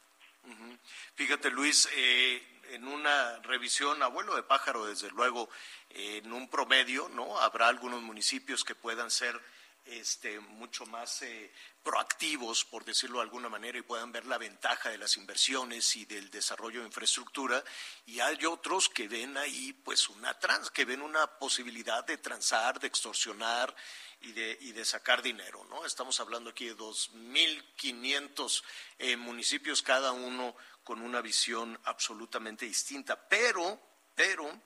Fíjate 1.15 1.51
Luis, 1.51 1.89
eh, 1.93 2.41
en 2.69 2.87
una 2.87 3.39
revisión, 3.39 4.01
abuelo 4.01 4.35
de 4.35 4.43
pájaro 4.43 4.85
desde 4.85 5.09
luego, 5.11 5.49
en 5.89 6.31
un 6.31 6.49
promedio, 6.49 7.09
¿no? 7.09 7.37
Habrá 7.39 7.67
algunos 7.67 8.01
municipios 8.01 8.63
que 8.63 8.75
puedan 8.75 9.11
ser 9.11 9.39
este, 9.87 10.39
mucho 10.39 10.85
más 10.85 11.21
eh, 11.21 11.51
proactivos, 11.83 12.65
por 12.65 12.83
decirlo 12.83 13.19
de 13.19 13.23
alguna 13.23 13.49
manera, 13.49 13.77
y 13.77 13.81
puedan 13.81 14.11
ver 14.11 14.25
la 14.25 14.37
ventaja 14.37 14.89
de 14.89 14.97
las 14.97 15.17
inversiones 15.17 15.95
y 15.95 16.05
del 16.05 16.29
desarrollo 16.29 16.81
de 16.81 16.87
infraestructura, 16.87 17.63
y 18.05 18.19
hay 18.19 18.45
otros 18.45 18.89
que 18.89 19.07
ven 19.07 19.37
ahí 19.37 19.73
pues 19.73 20.09
una 20.09 20.37
trans, 20.37 20.69
que 20.69 20.85
ven 20.85 21.01
una 21.01 21.27
posibilidad 21.27 22.03
de 22.05 22.17
transar, 22.17 22.79
de 22.79 22.87
extorsionar 22.87 23.73
y 24.21 24.31
de, 24.31 24.57
y 24.61 24.71
de 24.71 24.83
sacar 24.83 25.21
dinero, 25.21 25.65
¿no? 25.69 25.85
Estamos 25.85 26.19
hablando 26.19 26.49
aquí 26.49 26.65
de 26.65 26.75
2.500 26.75 28.63
eh, 28.99 29.15
municipios, 29.15 29.81
cada 29.81 30.11
uno 30.11 30.55
con 30.83 31.01
una 31.01 31.21
visión 31.21 31.79
absolutamente 31.83 32.65
distinta, 32.65 33.27
pero, 33.27 33.79
pero, 34.15 34.61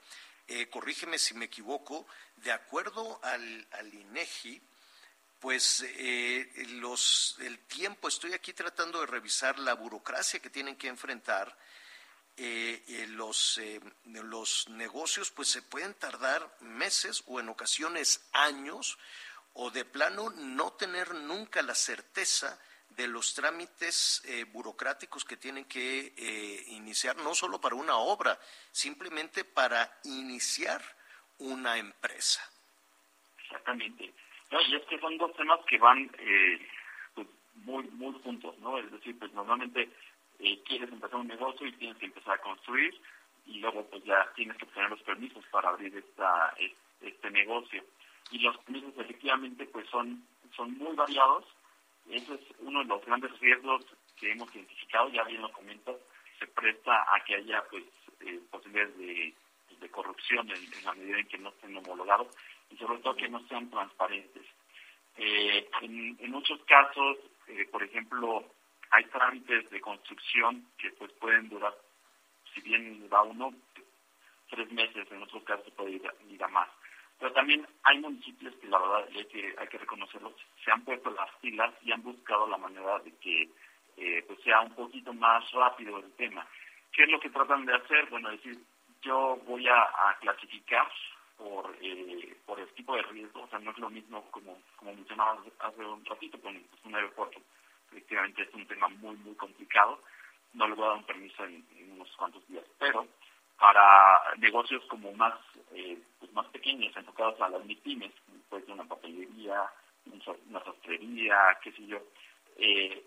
eh, 0.47 0.69
corrígeme 0.69 1.19
si 1.19 1.33
me 1.33 1.45
equivoco, 1.45 2.05
de 2.37 2.51
acuerdo 2.51 3.19
al, 3.23 3.67
al 3.71 3.93
INEGI, 3.93 4.61
pues 5.41 5.83
eh, 5.97 6.49
los, 6.79 7.35
el 7.41 7.59
tiempo, 7.59 8.07
estoy 8.07 8.33
aquí 8.33 8.53
tratando 8.53 9.01
de 9.01 9.07
revisar 9.07 9.59
la 9.59 9.73
burocracia 9.73 10.39
que 10.39 10.49
tienen 10.49 10.77
que 10.77 10.87
enfrentar. 10.87 11.57
Eh, 12.37 13.05
los, 13.09 13.57
eh, 13.57 13.81
los 14.05 14.69
negocios 14.69 15.31
pues 15.31 15.49
se 15.49 15.61
pueden 15.61 15.93
tardar 15.95 16.57
meses 16.61 17.23
o 17.27 17.39
en 17.39 17.49
ocasiones 17.49 18.25
años 18.31 18.97
o 19.53 19.69
de 19.69 19.83
plano 19.83 20.29
no 20.29 20.71
tener 20.73 21.13
nunca 21.13 21.61
la 21.61 21.75
certeza 21.75 22.57
de 22.95 23.07
los 23.07 23.33
trámites 23.33 24.21
eh, 24.25 24.43
burocráticos 24.45 25.25
que 25.25 25.37
tienen 25.37 25.65
que 25.65 26.13
eh, 26.17 26.63
iniciar, 26.67 27.15
no 27.17 27.33
solo 27.33 27.59
para 27.59 27.75
una 27.75 27.97
obra, 27.97 28.39
simplemente 28.71 29.43
para 29.43 29.99
iniciar 30.03 30.81
una 31.39 31.77
empresa. 31.77 32.41
Exactamente. 33.43 34.13
No, 34.51 34.59
y 34.61 34.75
es 34.75 34.83
que 34.85 34.99
son 34.99 35.17
dos 35.17 35.33
temas 35.35 35.59
que 35.65 35.77
van 35.77 36.11
eh, 36.19 36.67
pues, 37.15 37.27
muy, 37.63 37.83
muy 37.91 38.13
juntos, 38.21 38.57
¿no? 38.59 38.77
Es 38.77 38.91
decir, 38.91 39.17
pues 39.17 39.31
normalmente 39.33 39.89
eh, 40.39 40.61
quieres 40.65 40.91
empezar 40.91 41.15
un 41.15 41.27
negocio 41.27 41.65
y 41.67 41.71
tienes 41.73 41.97
que 41.97 42.07
empezar 42.07 42.35
a 42.35 42.41
construir 42.41 42.93
y 43.45 43.59
luego 43.59 43.85
pues 43.89 44.03
ya 44.03 44.29
tienes 44.35 44.57
que 44.57 44.65
obtener 44.65 44.89
los 44.89 45.01
permisos 45.03 45.43
para 45.51 45.69
abrir 45.69 45.95
esta, 45.95 46.53
este 47.01 47.31
negocio. 47.31 47.83
Y 48.31 48.39
los 48.39 48.57
permisos 48.59 48.93
efectivamente 48.97 49.65
pues 49.67 49.87
son, 49.89 50.23
son 50.55 50.77
muy 50.77 50.95
variados. 50.95 51.45
Ese 52.09 52.33
es 52.33 52.41
uno 52.59 52.79
de 52.79 52.85
los 52.85 53.05
grandes 53.05 53.37
riesgos 53.39 53.85
que 54.19 54.31
hemos 54.31 54.53
identificado, 54.53 55.09
ya 55.09 55.23
bien 55.23 55.41
lo 55.41 55.51
comento, 55.51 55.99
se 56.39 56.47
presta 56.47 57.05
a 57.15 57.23
que 57.23 57.35
haya 57.35 57.63
pues 57.69 57.83
eh, 58.19 58.39
posibilidades 58.49 58.97
de, 58.97 59.33
de 59.79 59.89
corrupción 59.89 60.49
en, 60.49 60.57
en, 60.57 60.83
la 60.83 60.93
medida 60.93 61.19
en 61.19 61.27
que 61.27 61.37
no 61.37 61.49
estén 61.49 61.77
homologados 61.77 62.27
y 62.71 62.77
sobre 62.77 62.99
todo 62.99 63.15
que 63.15 63.29
no 63.29 63.45
sean 63.47 63.69
transparentes. 63.69 64.45
Eh, 65.17 65.69
en, 65.81 66.31
muchos 66.31 66.59
casos, 66.63 67.17
eh, 67.47 67.67
por 67.71 67.83
ejemplo, 67.83 68.45
hay 68.91 69.03
trámites 69.05 69.69
de 69.69 69.81
construcción 69.81 70.65
que 70.77 70.91
pues 70.91 71.11
pueden 71.13 71.49
durar, 71.49 71.73
si 72.53 72.61
bien 72.61 73.07
va 73.11 73.23
uno, 73.23 73.53
tres 74.49 74.71
meses, 74.71 75.07
en 75.11 75.23
otros 75.23 75.43
casos 75.43 75.71
puede 75.73 75.91
ir, 75.91 76.43
a 76.43 76.47
más. 76.47 76.69
Pero 77.19 77.33
también 77.33 77.67
hay 77.83 77.99
municipios 77.99 78.55
que 78.55 78.67
la 78.67 78.79
verdad 78.79 79.07
hay 79.15 79.25
que, 79.25 79.55
hay 79.57 79.67
que 79.67 79.77
reconocerlos, 79.77 80.33
se 80.63 80.71
han 80.71 80.83
puesto 80.83 81.11
las 81.11 81.29
pilas 81.35 81.73
y 81.83 81.91
han 81.91 82.01
buscado 82.01 82.47
la 82.47 82.57
manera 82.57 82.99
de 82.99 83.15
que 83.17 83.49
eh, 83.97 84.23
pues 84.27 84.41
sea 84.41 84.61
un 84.61 84.73
poquito 84.73 85.13
más 85.13 85.49
rápido 85.51 85.99
el 85.99 86.11
tema. 86.13 86.45
¿Qué 86.91 87.03
es 87.03 87.09
lo 87.09 87.19
que 87.19 87.29
tratan 87.29 87.65
de 87.65 87.75
hacer? 87.75 88.09
Bueno, 88.09 88.29
decir, 88.29 88.57
yo 89.01 89.37
voy 89.45 89.67
a, 89.67 90.17
clasificar 90.19 90.87
por, 91.41 91.75
eh, 91.81 92.37
por 92.45 92.59
el 92.59 92.67
tipo 92.73 92.95
de 92.95 93.01
riesgo, 93.01 93.41
o 93.41 93.47
sea, 93.47 93.57
no 93.59 93.71
es 93.71 93.77
lo 93.79 93.89
mismo 93.89 94.23
como, 94.29 94.57
como 94.75 94.93
mencionaba 94.93 95.43
hace 95.59 95.83
un 95.83 96.05
ratito 96.05 96.39
con 96.39 96.55
un 96.85 96.95
aeropuerto. 96.95 97.39
Efectivamente 97.91 98.43
es 98.43 98.53
un 98.53 98.67
tema 98.67 98.87
muy, 98.89 99.15
muy 99.17 99.33
complicado. 99.35 99.99
No 100.53 100.67
le 100.67 100.75
voy 100.75 100.85
a 100.85 100.89
dar 100.89 100.97
un 100.97 101.03
permiso 101.05 101.43
en, 101.45 101.65
unos 101.93 102.15
cuantos 102.15 102.47
días, 102.47 102.63
pero 102.77 103.07
para 103.57 104.35
negocios 104.37 104.83
como 104.85 105.11
más 105.13 105.33
eh, 105.73 105.97
pues 106.19 106.31
más 106.33 106.45
pequeños, 106.47 106.95
enfocados 106.95 107.39
a 107.41 107.49
las 107.49 107.65
MIPIMES, 107.65 108.13
pues 108.49 108.67
una 108.67 108.83
papelería, 108.83 109.65
una 110.05 110.63
sastrería, 110.63 111.57
qué 111.63 111.71
sé 111.71 111.87
yo, 111.87 111.99
eh, 112.57 113.03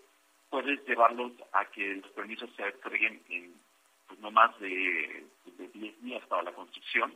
puedes 0.49 0.85
llevarlos 0.87 1.31
a 1.53 1.65
que 1.65 1.95
los 1.95 2.11
permisos 2.11 2.49
se 2.55 2.63
entreguen 2.63 3.23
en 3.29 3.53
pues, 4.07 4.19
no 4.19 4.31
más 4.31 4.57
de, 4.59 5.25
de 5.57 5.67
10 5.69 6.01
días 6.01 6.25
para 6.27 6.43
la 6.43 6.53
construcción. 6.53 7.15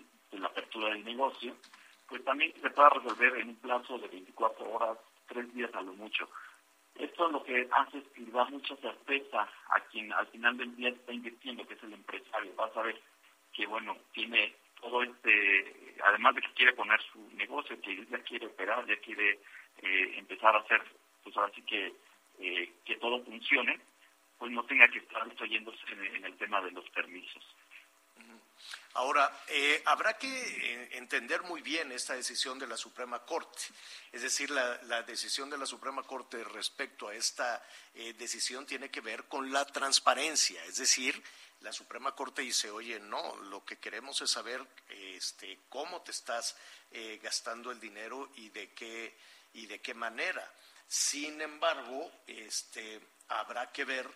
la 0.41 0.47
apertura 0.47 0.89
del 0.89 1.05
negocio, 1.05 1.55
pues 2.07 2.23
también 2.25 2.53
se 2.61 2.69
pueda 2.69 2.89
resolver 2.89 3.37
en 3.37 3.49
un 3.49 3.55
plazo 3.57 3.97
de 3.97 4.07
24 4.07 4.69
horas, 4.69 4.97
tres 5.27 5.53
días 5.53 5.73
a 5.73 5.81
lo 5.81 5.93
mucho. 5.93 6.27
Esto 6.95 7.29
lo 7.29 7.43
que 7.43 7.67
hace 7.71 7.99
es 7.99 8.07
que 8.09 8.25
da 8.31 8.45
mucha 8.45 8.75
certeza 8.75 9.41
a 9.41 9.79
quien 9.91 10.11
al 10.11 10.27
final 10.27 10.57
del 10.57 10.75
día 10.75 10.89
está 10.89 11.13
invirtiendo, 11.13 11.65
que 11.65 11.75
es 11.75 11.83
el 11.83 11.93
empresario. 11.93 12.55
Va 12.55 12.65
a 12.65 12.73
saber 12.73 13.01
que, 13.53 13.65
bueno, 13.65 13.97
tiene 14.13 14.53
todo 14.81 15.01
este, 15.03 15.95
además 16.03 16.35
de 16.35 16.41
que 16.41 16.53
quiere 16.53 16.73
poner 16.73 17.01
su 17.11 17.19
negocio, 17.35 17.79
que 17.81 18.05
ya 18.05 18.17
quiere 18.23 18.47
operar, 18.47 18.85
ya 18.87 18.97
quiere 18.97 19.39
eh, 19.81 20.13
empezar 20.17 20.55
a 20.55 20.59
hacer, 20.59 20.81
pues 21.23 21.35
ahora 21.37 21.51
sí 21.55 21.61
que, 21.61 21.93
eh, 22.39 22.73
que 22.83 22.97
todo 22.97 23.23
funcione, 23.23 23.79
pues 24.37 24.51
no 24.51 24.63
tenga 24.65 24.87
que 24.89 24.99
estar 24.99 25.23
distrayéndose 25.29 25.79
en 25.91 26.25
el 26.25 26.35
tema 26.37 26.61
de 26.61 26.71
los 26.71 26.89
permisos. 26.89 27.45
Ahora, 28.93 29.43
eh, 29.47 29.81
habrá 29.85 30.17
que 30.17 30.27
eh, 30.27 30.97
entender 30.97 31.41
muy 31.43 31.61
bien 31.61 31.91
esta 31.91 32.13
decisión 32.13 32.59
de 32.59 32.67
la 32.67 32.75
Suprema 32.75 33.23
Corte, 33.25 33.61
es 34.11 34.21
decir, 34.21 34.49
la, 34.51 35.03
decisión 35.03 35.49
de 35.49 35.57
la 35.57 35.65
Suprema 35.65 36.03
Corte 36.03 36.43
respecto 36.43 37.07
a 37.07 37.15
esta 37.15 37.65
eh, 37.93 38.13
decisión 38.13 38.65
tiene 38.65 38.91
que 38.91 38.99
ver 38.99 39.25
con 39.25 39.51
la 39.51 39.65
transparencia, 39.65 40.63
es 40.65 40.75
decir, 40.75 41.23
la 41.61 41.71
Suprema 41.71 42.13
Corte 42.13 42.41
dice, 42.41 42.69
oye, 42.69 42.99
no, 42.99 43.35
lo 43.43 43.63
que 43.63 43.77
queremos 43.77 44.19
es 44.21 44.31
saber 44.31 44.65
este, 44.89 45.59
cómo 45.69 46.01
te 46.01 46.11
estás 46.11 46.55
gastando 47.21 47.71
el 47.71 47.79
dinero 47.79 48.31
y 48.35 48.49
de 48.49 48.73
qué 48.73 49.15
y 49.53 49.65
de 49.65 49.79
qué 49.79 49.93
manera. 49.93 50.51
Sin 50.87 51.39
embargo, 51.41 52.11
este, 52.27 52.99
habrá 53.29 53.71
que 53.71 53.85
ver 53.85 54.09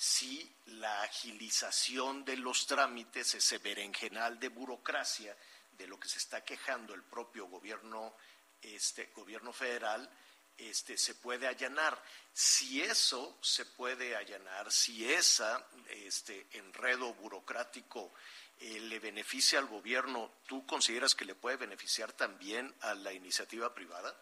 si 0.00 0.50
la 0.80 1.02
agilización 1.02 2.24
de 2.24 2.38
los 2.38 2.66
trámites, 2.66 3.34
ese 3.34 3.58
berenjenal 3.58 4.40
de 4.40 4.48
burocracia 4.48 5.36
de 5.76 5.86
lo 5.86 6.00
que 6.00 6.08
se 6.08 6.16
está 6.16 6.42
quejando 6.42 6.94
el 6.94 7.02
propio 7.02 7.48
gobierno, 7.48 8.14
este, 8.62 9.10
gobierno 9.14 9.52
federal, 9.52 10.08
este, 10.56 10.96
se 10.96 11.16
puede 11.16 11.46
allanar. 11.46 12.02
Si 12.32 12.80
eso 12.80 13.36
se 13.42 13.66
puede 13.66 14.16
allanar, 14.16 14.72
si 14.72 15.04
esa 15.04 15.68
este, 15.90 16.46
enredo 16.52 17.12
burocrático 17.12 18.14
eh, 18.58 18.80
le 18.80 19.00
beneficia 19.00 19.58
al 19.58 19.66
gobierno, 19.66 20.32
¿tú 20.46 20.64
consideras 20.64 21.14
que 21.14 21.26
le 21.26 21.34
puede 21.34 21.58
beneficiar 21.58 22.14
también 22.14 22.74
a 22.80 22.94
la 22.94 23.12
iniciativa 23.12 23.74
privada? 23.74 24.18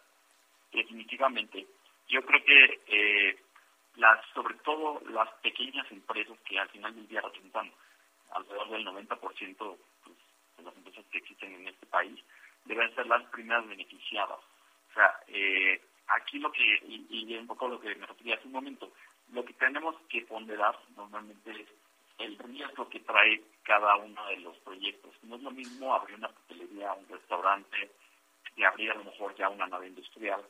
Definitivamente. 0.73 1.65
Yo 2.09 2.21
creo 2.25 2.43
que 2.43 2.81
eh, 2.87 3.39
las, 3.99 4.25
sobre 4.33 4.55
todo 4.55 5.01
las 5.09 5.29
pequeñas 5.41 5.85
empresas 5.91 6.37
que 6.45 6.57
al 6.57 6.69
final 6.69 6.95
del 6.95 7.07
día 7.07 7.21
representan 7.21 7.71
alrededor 8.31 8.69
del 8.69 8.87
90% 8.87 9.17
pues, 9.57 10.17
de 10.57 10.63
las 10.63 10.75
empresas 10.75 11.05
que 11.11 11.17
existen 11.17 11.53
en 11.53 11.67
este 11.67 11.85
país, 11.85 12.19
deben 12.65 12.93
ser 12.95 13.05
las 13.07 13.23
primeras 13.29 13.67
beneficiadas. 13.67 14.39
O 14.89 14.93
sea, 14.93 15.19
eh, 15.27 15.81
aquí 16.07 16.39
lo 16.39 16.51
que, 16.51 16.63
y, 16.87 17.07
y, 17.09 17.37
un 17.37 17.47
poco 17.47 17.67
lo 17.67 17.79
que 17.79 17.93
me 17.95 18.05
refería 18.05 18.35
hace 18.35 18.47
un 18.47 18.53
momento, 18.53 18.91
lo 19.33 19.43
que 19.43 19.53
tenemos 19.53 19.95
que 20.09 20.21
ponderar 20.21 20.77
normalmente 20.95 21.51
es 21.51 21.67
el 22.19 22.37
riesgo 22.37 22.89
que 22.89 22.99
trae 23.01 23.41
cada 23.63 23.95
uno 23.97 24.25
de 24.27 24.37
los 24.37 24.57
proyectos. 24.59 25.11
No 25.23 25.35
es 25.35 25.43
lo 25.43 25.51
mismo 25.51 25.93
abrir 25.93 26.17
una 26.17 26.29
papelería, 26.29 26.93
un 26.93 27.07
restaurante, 27.07 27.91
que 28.55 28.65
abrir 28.65 28.91
a 28.91 28.95
lo 28.95 29.03
mejor 29.05 29.35
ya 29.35 29.49
una 29.49 29.67
nave 29.67 29.87
industrial, 29.87 30.43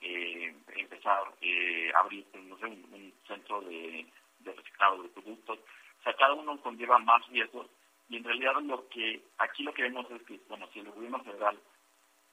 eh, 0.00 0.54
empezar 0.76 1.22
eh, 1.40 1.90
a 1.94 2.00
abrir 2.00 2.26
no 2.34 2.56
sé, 2.58 2.66
un, 2.66 3.12
centro 3.26 3.60
de, 3.62 4.06
reciclado 4.44 5.02
de 5.02 5.08
productos. 5.10 5.58
O 5.58 6.02
sea, 6.02 6.14
cada 6.14 6.34
uno 6.34 6.60
conlleva 6.60 6.98
más 6.98 7.26
riesgos 7.28 7.66
y 8.08 8.16
en 8.16 8.24
realidad 8.24 8.60
lo 8.62 8.88
que 8.88 9.22
aquí 9.38 9.62
lo 9.62 9.72
que 9.72 9.82
vemos 9.82 10.10
es 10.10 10.22
que, 10.22 10.40
bueno, 10.48 10.68
si 10.72 10.80
el 10.80 10.90
gobierno 10.90 11.22
federal 11.22 11.58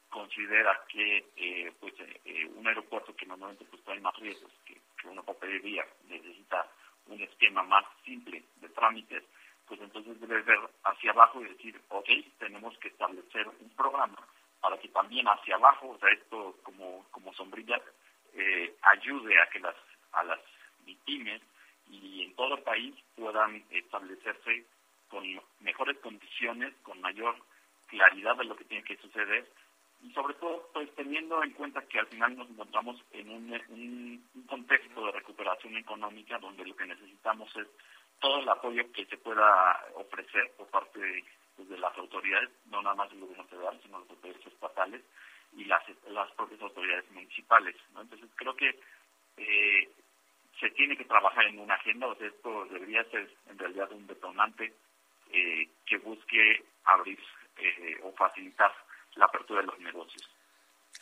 considera 0.09 0.81
que 0.87 1.25
eh, 1.35 1.71
pues 1.79 1.93
eh, 1.99 2.49
un 2.55 2.65
aeropuerto 2.65 3.15
que 3.15 3.25
normalmente 3.25 3.65
pues 3.65 3.83
trae 3.83 3.99
más 3.99 4.15
riesgos 4.17 4.51
que, 4.65 4.79
que 4.99 5.07
una 5.07 5.21
papelería 5.21 5.85
necesita 6.07 6.65
un 7.07 7.21
esquema 7.21 7.63
más 7.63 7.85
simple 8.03 8.43
de 8.55 8.69
trámites, 8.69 9.23
pues 9.67 9.79
entonces 9.81 10.19
debe 10.19 10.41
ver 10.41 10.59
hacia 10.85 11.11
abajo 11.11 11.41
y 11.41 11.49
decir, 11.49 11.79
ok, 11.89 12.09
tenemos 12.39 12.77
que 12.79 12.87
establecer 12.87 13.47
un 13.47 13.69
programa 13.75 14.17
para 14.61 14.77
que 14.79 14.89
también 14.89 15.27
hacia 15.27 15.55
abajo, 15.55 15.89
o 15.89 15.99
sea, 15.99 16.09
esto 16.11 16.57
como, 16.63 17.05
como 17.11 17.33
sombrilla, 17.33 17.81
eh, 18.33 18.75
ayude 18.81 19.39
a 19.41 19.49
que 19.49 19.59
las, 19.59 19.75
a 20.13 20.23
las 20.23 20.39
pymes 21.05 21.41
y 21.89 22.23
en 22.23 22.35
todo 22.35 22.55
el 22.55 22.63
país 22.63 22.95
puedan 23.15 23.63
establecerse 23.71 24.65
con 25.09 25.23
mejores 25.61 25.97
condiciones, 25.99 26.73
con 26.83 26.99
mayor 27.01 27.35
claridad 27.87 28.35
de 28.37 28.45
lo 28.45 28.55
que 28.55 28.65
tiene 28.65 28.83
que 28.83 28.97
suceder. 28.97 29.49
Y 30.01 30.11
sobre 30.11 30.35
todo 30.35 30.69
pues 30.73 30.93
teniendo 30.95 31.43
en 31.43 31.51
cuenta 31.53 31.81
que 31.87 31.99
al 31.99 32.07
final 32.07 32.37
nos 32.37 32.49
encontramos 32.49 33.01
en 33.11 33.29
un, 33.29 33.51
un, 33.69 34.45
contexto 34.47 35.05
de 35.05 35.11
recuperación 35.11 35.75
económica 35.77 36.37
donde 36.37 36.65
lo 36.65 36.75
que 36.75 36.85
necesitamos 36.85 37.49
es 37.55 37.67
todo 38.19 38.39
el 38.39 38.49
apoyo 38.49 38.91
que 38.91 39.05
se 39.05 39.17
pueda 39.17 39.85
ofrecer 39.95 40.51
por 40.57 40.67
parte 40.67 41.23
pues, 41.57 41.67
de 41.67 41.77
las 41.77 41.97
autoridades, 41.97 42.49
no 42.67 42.81
nada 42.81 42.95
más 42.95 43.11
el 43.11 43.19
gobierno 43.19 43.43
federal, 43.45 43.79
sino 43.83 43.99
las 43.99 44.09
autoridades 44.09 44.47
estatales 44.47 45.01
y 45.53 45.65
las, 45.65 45.83
las 46.09 46.31
propias 46.31 46.61
autoridades 46.61 47.11
municipales. 47.11 47.75
Entonces 47.99 48.29
creo 48.35 48.55
que 48.55 48.79
eh, 49.37 49.89
se 50.59 50.69
tiene 50.71 50.95
que 50.95 51.05
trabajar 51.05 51.45
en 51.45 51.59
una 51.59 51.75
agenda, 51.75 52.07
o 52.07 52.15
sea, 52.15 52.27
esto 52.27 52.65
debería 52.65 53.03
ser 53.05 53.29
en 53.49 53.57
realidad 53.57 53.91
un 53.91 54.07
detonante 54.07 54.73
eh, 55.31 55.69
que 55.85 55.97
busque 55.97 56.63
abrir 56.85 57.19
eh, 57.57 57.99
o 58.03 58.13
facilitar 58.13 58.71
la 59.15 59.25
apertura 59.25 59.61
de 59.61 59.67
los 59.67 59.79
negocios. 59.79 60.29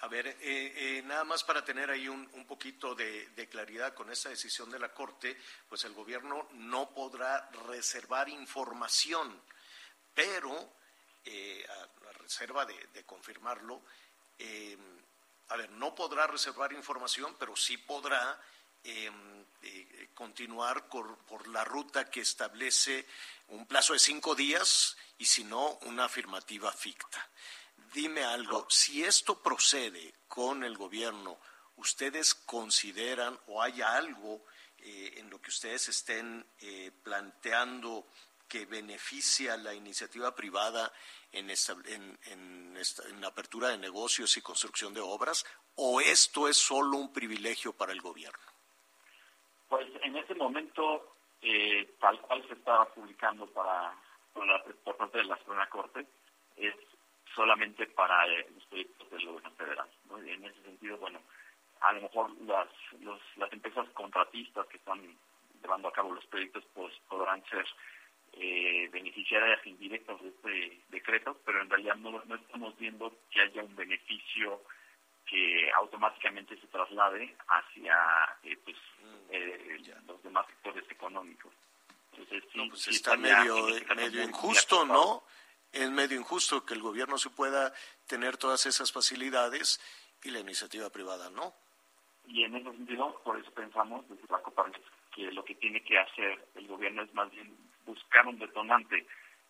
A 0.01 0.07
ver, 0.07 0.27
eh, 0.27 0.35
eh, 0.41 1.01
nada 1.05 1.23
más 1.23 1.43
para 1.43 1.63
tener 1.63 1.89
ahí 1.89 2.07
un, 2.07 2.27
un 2.33 2.45
poquito 2.45 2.95
de, 2.95 3.29
de, 3.29 3.47
claridad 3.47 3.93
con 3.93 4.11
esta 4.11 4.29
decisión 4.29 4.69
de 4.69 4.79
la 4.79 4.93
Corte, 4.93 5.37
pues 5.69 5.85
el 5.85 5.93
gobierno 5.93 6.49
no 6.53 6.89
podrá 6.93 7.49
reservar 7.67 8.27
información 8.27 9.41
pero 10.15 10.71
eh, 11.25 11.65
a 11.67 12.05
la 12.05 12.11
reserva 12.13 12.65
de, 12.65 13.03
confirmarlo, 13.05 13.81
eh, 14.39 14.77
a 15.49 15.57
ver, 15.57 15.69
no 15.71 15.93
podrá 15.93 16.25
reservar 16.25 16.71
información, 16.73 17.35
pero 17.37 17.55
sí 17.55 17.77
podrá 17.77 18.39
em, 18.83 19.45
eh, 19.61 20.09
continuar 20.13 20.87
por, 20.87 21.47
la 21.49 21.63
ruta 21.63 22.09
que 22.09 22.21
establece 22.21 23.05
un 23.49 23.67
plazo 23.67 23.93
de 23.93 23.99
cinco 23.99 24.33
días 24.33 24.95
y 25.17 25.25
si 25.25 25.43
no, 25.43 25.77
una 25.83 26.05
afirmativa 26.05 26.71
ficta. 26.71 27.29
Dime 27.93 28.23
algo, 28.23 28.67
si 28.69 29.03
esto 29.03 29.41
procede 29.41 30.13
con 30.27 30.63
el 30.63 30.77
gobierno, 30.77 31.39
¿ustedes 31.75 32.33
consideran 32.33 33.39
o 33.47 33.61
hay 33.61 33.81
algo 33.81 34.45
en 34.77 35.29
lo 35.31 35.41
que 35.41 35.49
ustedes 35.49 35.89
estén 35.89 36.45
planteando 37.03 38.07
que 38.47 38.65
beneficia 38.65 39.57
la 39.57 39.73
iniciativa 39.73 40.35
privada 40.35 40.91
en, 41.31 41.49
en, 41.49 42.19
en, 42.25 42.77
en 42.77 43.25
apertura 43.25 43.69
de 43.69 43.77
negocios 43.77 44.37
y 44.37 44.41
construcción 44.41 44.93
de 44.93 45.01
obras, 45.01 45.45
o 45.75 45.99
esto 45.99 46.47
es 46.47 46.57
solo 46.57 46.97
un 46.97 47.11
privilegio 47.11 47.73
para 47.73 47.91
el 47.91 48.01
gobierno? 48.01 48.45
Pues 49.67 49.87
en 50.03 50.15
este 50.15 50.35
momento, 50.35 51.15
eh, 51.41 51.95
tal 51.99 52.19
cual 52.21 52.47
se 52.47 52.53
estaba 52.53 52.85
publicando 52.93 53.47
para, 53.47 53.93
por 54.83 54.97
parte 54.97 55.17
de 55.17 55.25
la 55.25 55.37
Suprema 55.37 55.67
Corte, 55.69 56.05
es 56.55 56.75
solamente 57.33 57.87
para 57.87 58.27
eh, 58.27 58.47
los 58.53 58.65
proyectos 58.65 59.09
del 59.09 59.25
gobierno 59.25 59.51
federal. 59.51 59.89
En 60.25 60.45
ese 60.45 60.61
sentido, 60.63 60.97
bueno, 60.97 61.19
a 61.81 61.93
lo 61.93 62.01
mejor 62.03 62.31
las, 62.41 62.69
las 63.35 63.51
empresas 63.51 63.87
contratistas 63.89 64.65
que 64.67 64.77
están 64.77 65.01
llevando 65.61 65.87
a 65.87 65.93
cabo 65.93 66.13
los 66.13 66.25
proyectos 66.27 66.63
pues 66.73 66.93
podrán 67.09 67.43
ser 67.49 67.65
eh, 68.37 68.89
beneficiarias 68.91 69.65
indirectas 69.65 70.21
de 70.21 70.29
este 70.29 70.81
decreto, 70.89 71.39
pero 71.45 71.61
en 71.61 71.69
realidad 71.69 71.95
no, 71.95 72.21
no 72.25 72.35
estamos 72.35 72.77
viendo 72.77 73.13
que 73.31 73.41
haya 73.41 73.63
un 73.63 73.75
beneficio 73.75 74.61
que 75.25 75.71
automáticamente 75.77 76.59
se 76.59 76.67
traslade 76.67 77.35
hacia 77.47 77.97
eh, 78.43 78.57
pues, 78.63 78.77
mm, 79.01 79.31
eh, 79.31 79.77
los 80.05 80.21
demás 80.21 80.45
sectores 80.47 80.83
económicos. 80.89 81.53
Entonces, 82.11 82.43
sí, 82.51 82.67
pues 82.69 82.87
está 82.89 83.17
medio, 83.17 83.67
medio 83.95 84.23
injusto, 84.23 84.85
¿no? 84.85 85.23
Es 85.71 85.89
medio 85.89 86.17
injusto 86.17 86.65
que 86.65 86.73
el 86.73 86.81
gobierno 86.81 87.17
se 87.17 87.29
pueda 87.29 87.73
tener 88.07 88.37
todas 88.37 88.65
esas 88.65 88.91
facilidades 88.91 89.81
y 90.23 90.31
la 90.31 90.39
iniciativa 90.39 90.89
privada 90.89 91.29
no. 91.29 91.53
Y 92.27 92.43
en 92.43 92.55
ese 92.55 92.71
sentido, 92.71 93.21
por 93.23 93.39
eso 93.39 93.51
pensamos 93.51 94.07
desde 94.09 94.23
la 94.29 94.41
Coparmex 94.41 94.79
que 95.13 95.31
lo 95.31 95.43
que 95.43 95.55
tiene 95.55 95.81
que 95.83 95.97
hacer 95.97 96.47
el 96.55 96.67
gobierno 96.67 97.03
es 97.03 97.13
más 97.13 97.29
bien 97.31 97.55
buscar 97.85 98.27
un 98.27 98.39
detonante 98.39 99.05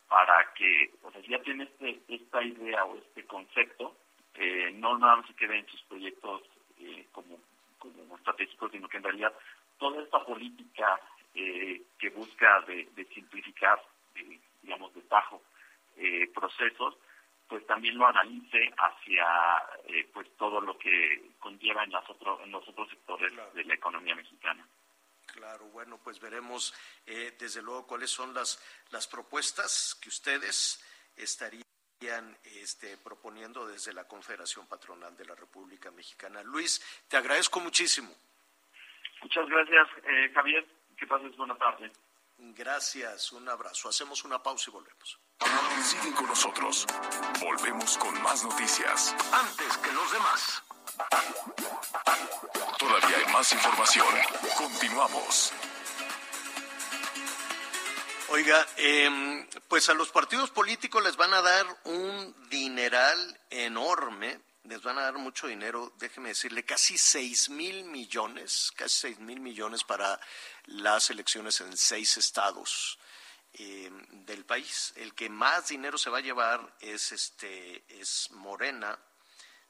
para 0.07 0.53
que, 0.53 0.91
o 1.03 1.11
sea, 1.11 1.21
si 1.21 1.29
ya 1.29 1.41
tiene 1.41 1.63
este, 1.63 1.99
esta 2.07 2.43
idea 2.43 2.85
o 2.85 2.97
este 2.97 3.25
concepto, 3.25 3.95
eh, 4.35 4.71
no 4.75 4.97
nada 4.97 5.17
más 5.17 5.27
se 5.27 5.35
quede 5.35 5.59
en 5.59 5.67
sus 5.67 5.81
proyectos 5.83 6.43
eh, 6.79 7.07
como, 7.11 7.39
como 7.79 8.17
estratégicos, 8.17 8.71
sino 8.71 8.87
que 8.87 8.97
en 8.97 9.03
realidad 9.03 9.33
toda 9.77 10.01
esta 10.03 10.23
política 10.23 10.99
eh, 11.33 11.81
que 11.97 12.09
busca 12.09 12.61
de, 12.61 12.87
simplificar, 13.13 13.81
digamos, 14.61 14.93
de 14.93 15.01
tajo 15.03 15.41
procesos, 16.33 16.97
pues 17.47 17.65
también 17.67 17.97
lo 17.97 18.05
analice 18.05 18.69
hacia 18.77 19.25
pues 20.13 20.29
todo 20.37 20.59
lo 20.59 20.77
que 20.77 21.31
conlleva 21.39 21.83
en, 21.85 21.91
las 21.91 22.09
otro, 22.09 22.41
en 22.43 22.51
los 22.51 22.67
otros 22.67 22.89
sectores 22.89 23.31
de 23.53 23.63
la 23.63 23.73
economía 23.73 24.13
mexicana. 24.15 24.67
Claro, 25.35 25.65
bueno, 25.65 25.99
pues 26.01 26.17
veremos 26.21 26.73
desde 27.05 27.61
luego 27.61 27.85
cuáles 27.85 28.09
son 28.09 28.33
las, 28.33 28.57
las 28.89 29.05
propuestas 29.05 29.97
que 30.01 30.07
ustedes 30.07 30.81
estarían 31.17 31.65
este, 32.43 32.95
proponiendo 32.97 33.67
desde 33.67 33.91
la 33.91 34.07
Confederación 34.07 34.65
Patronal 34.67 35.15
de 35.17 35.25
la 35.25 35.35
República 35.35 35.91
Mexicana. 35.91 36.41
Luis, 36.43 36.81
te 37.09 37.17
agradezco 37.17 37.59
muchísimo. 37.59 38.15
Muchas 39.21 39.45
gracias, 39.49 39.87
eh, 40.05 40.31
Javier. 40.33 40.65
Que 40.97 41.05
pases 41.05 41.35
buena 41.35 41.57
tarde. 41.57 41.91
Gracias, 42.37 43.33
un 43.33 43.49
abrazo. 43.49 43.89
Hacemos 43.89 44.23
una 44.23 44.41
pausa 44.41 44.69
y 44.69 44.73
volvemos. 44.73 45.19
Siguen 45.83 46.13
con 46.13 46.27
nosotros. 46.27 46.85
Volvemos 47.41 47.97
con 47.97 48.21
más 48.21 48.43
noticias. 48.43 49.13
Antes 49.33 49.77
que 49.79 49.91
los 49.91 50.11
demás. 50.13 50.63
Todavía 52.77 53.17
hay 53.17 53.33
más 53.33 53.51
información. 53.51 54.07
Continuamos. 54.57 55.51
Oiga, 58.29 58.67
eh, 58.77 59.47
pues 59.67 59.87
a 59.89 59.93
los 59.93 60.09
partidos 60.09 60.49
políticos 60.49 61.03
les 61.03 61.15
van 61.15 61.33
a 61.33 61.41
dar 61.41 61.65
un 61.85 62.35
dineral 62.49 63.39
enorme, 63.49 64.39
les 64.63 64.81
van 64.81 64.97
a 64.97 65.03
dar 65.03 65.13
mucho 65.13 65.47
dinero, 65.47 65.93
déjeme 65.99 66.29
decirle, 66.29 66.65
casi 66.65 66.97
seis 66.97 67.49
mil 67.49 67.85
millones, 67.85 68.71
casi 68.75 68.99
seis 68.99 69.19
mil 69.19 69.39
millones 69.39 69.83
para 69.83 70.19
las 70.65 71.09
elecciones 71.11 71.61
en 71.61 71.77
seis 71.77 72.17
estados 72.17 72.97
eh, 73.53 73.89
del 74.11 74.43
país. 74.43 74.91
El 74.95 75.13
que 75.13 75.29
más 75.29 75.67
dinero 75.67 75.97
se 75.97 76.09
va 76.09 76.17
a 76.17 76.21
llevar 76.21 76.75
es 76.81 77.11
este, 77.11 77.85
es 78.01 78.31
Morena. 78.31 78.97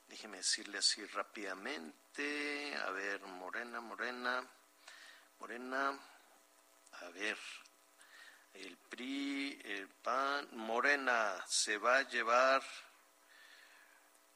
Déjeme 0.07 0.37
decirle 0.37 0.77
así 0.77 1.05
rápidamente. 1.05 2.75
A 2.85 2.91
ver, 2.91 3.21
Morena, 3.21 3.81
Morena, 3.81 4.47
Morena. 5.39 5.99
A 7.01 7.09
ver, 7.09 7.37
el 8.53 8.77
PRI, 8.77 9.59
el 9.65 9.89
PAN, 9.89 10.47
Morena 10.53 11.43
se 11.47 11.77
va 11.77 11.97
a 11.97 12.09
llevar 12.09 12.63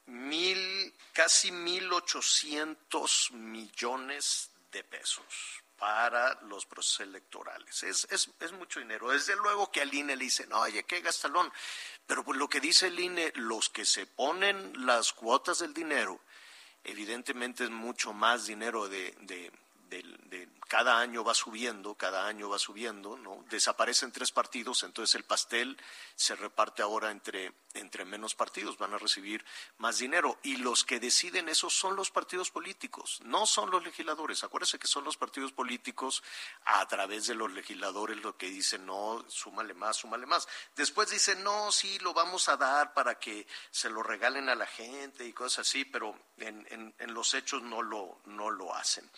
mil, 0.06 0.94
casi 1.12 1.50
mil 1.52 1.90
ochocientos 1.92 3.30
millones 3.32 4.50
de 4.70 4.84
pesos 4.84 5.62
para 5.80 6.38
los 6.42 6.66
procesos 6.66 7.00
electorales. 7.00 7.82
Es, 7.84 8.06
es, 8.10 8.30
es, 8.38 8.52
mucho 8.52 8.80
dinero. 8.80 9.10
Desde 9.10 9.34
luego 9.34 9.72
que 9.72 9.80
al 9.80 9.92
INE 9.92 10.14
le 10.14 10.24
dicen, 10.24 10.52
oye, 10.52 10.84
qué 10.84 11.00
gastalón. 11.00 11.50
Pero 12.06 12.22
por 12.22 12.36
lo 12.36 12.48
que 12.48 12.60
dice 12.60 12.88
el 12.88 13.00
INE, 13.00 13.32
los 13.36 13.70
que 13.70 13.86
se 13.86 14.06
ponen 14.06 14.74
las 14.84 15.14
cuotas 15.14 15.60
del 15.60 15.72
dinero, 15.72 16.20
evidentemente 16.84 17.64
es 17.64 17.70
mucho 17.70 18.12
más 18.12 18.46
dinero 18.46 18.90
de, 18.90 19.16
de, 19.22 19.50
de, 19.90 20.48
cada 20.68 21.00
año 21.00 21.24
va 21.24 21.34
subiendo, 21.34 21.96
cada 21.96 22.26
año 22.26 22.48
va 22.48 22.58
subiendo, 22.58 23.18
¿no? 23.18 23.44
Desaparecen 23.50 24.12
tres 24.12 24.30
partidos, 24.30 24.84
entonces 24.84 25.16
el 25.16 25.24
pastel 25.24 25.76
se 26.14 26.36
reparte 26.36 26.80
ahora 26.80 27.10
entre, 27.10 27.52
entre 27.74 28.04
menos 28.04 28.36
partidos, 28.36 28.78
van 28.78 28.94
a 28.94 28.98
recibir 28.98 29.44
más 29.78 29.98
dinero. 29.98 30.38
Y 30.44 30.58
los 30.58 30.84
que 30.84 31.00
deciden 31.00 31.48
eso 31.48 31.68
son 31.70 31.96
los 31.96 32.12
partidos 32.12 32.52
políticos, 32.52 33.18
no 33.24 33.46
son 33.46 33.70
los 33.70 33.82
legisladores. 33.82 34.44
Acuérdense 34.44 34.78
que 34.78 34.86
son 34.86 35.02
los 35.02 35.16
partidos 35.16 35.50
políticos 35.50 36.22
a 36.64 36.86
través 36.86 37.26
de 37.26 37.34
los 37.34 37.50
legisladores 37.50 38.18
lo 38.22 38.36
que 38.36 38.48
dicen, 38.48 38.86
no, 38.86 39.24
súmale 39.28 39.74
más, 39.74 39.96
súmale 39.96 40.26
más. 40.26 40.46
Después 40.76 41.10
dicen, 41.10 41.42
no, 41.42 41.72
sí, 41.72 41.98
lo 41.98 42.14
vamos 42.14 42.48
a 42.48 42.56
dar 42.56 42.94
para 42.94 43.18
que 43.18 43.46
se 43.72 43.90
lo 43.90 44.04
regalen 44.04 44.48
a 44.48 44.54
la 44.54 44.66
gente 44.66 45.26
y 45.26 45.32
cosas 45.32 45.66
así, 45.66 45.84
pero 45.84 46.16
en, 46.38 46.64
en, 46.70 46.94
en 46.98 47.12
los 47.12 47.34
hechos 47.34 47.62
no 47.62 47.82
lo, 47.82 48.20
no 48.26 48.50
lo 48.50 48.72
hacen. 48.72 49.10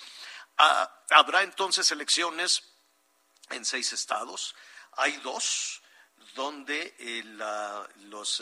Ah, 0.58 1.04
habrá 1.10 1.42
entonces 1.42 1.90
elecciones 1.90 2.62
en 3.50 3.64
seis 3.64 3.92
estados. 3.92 4.54
Hay 4.92 5.16
dos 5.18 5.82
donde 6.34 6.94
eh, 6.98 7.22
la, 7.24 7.86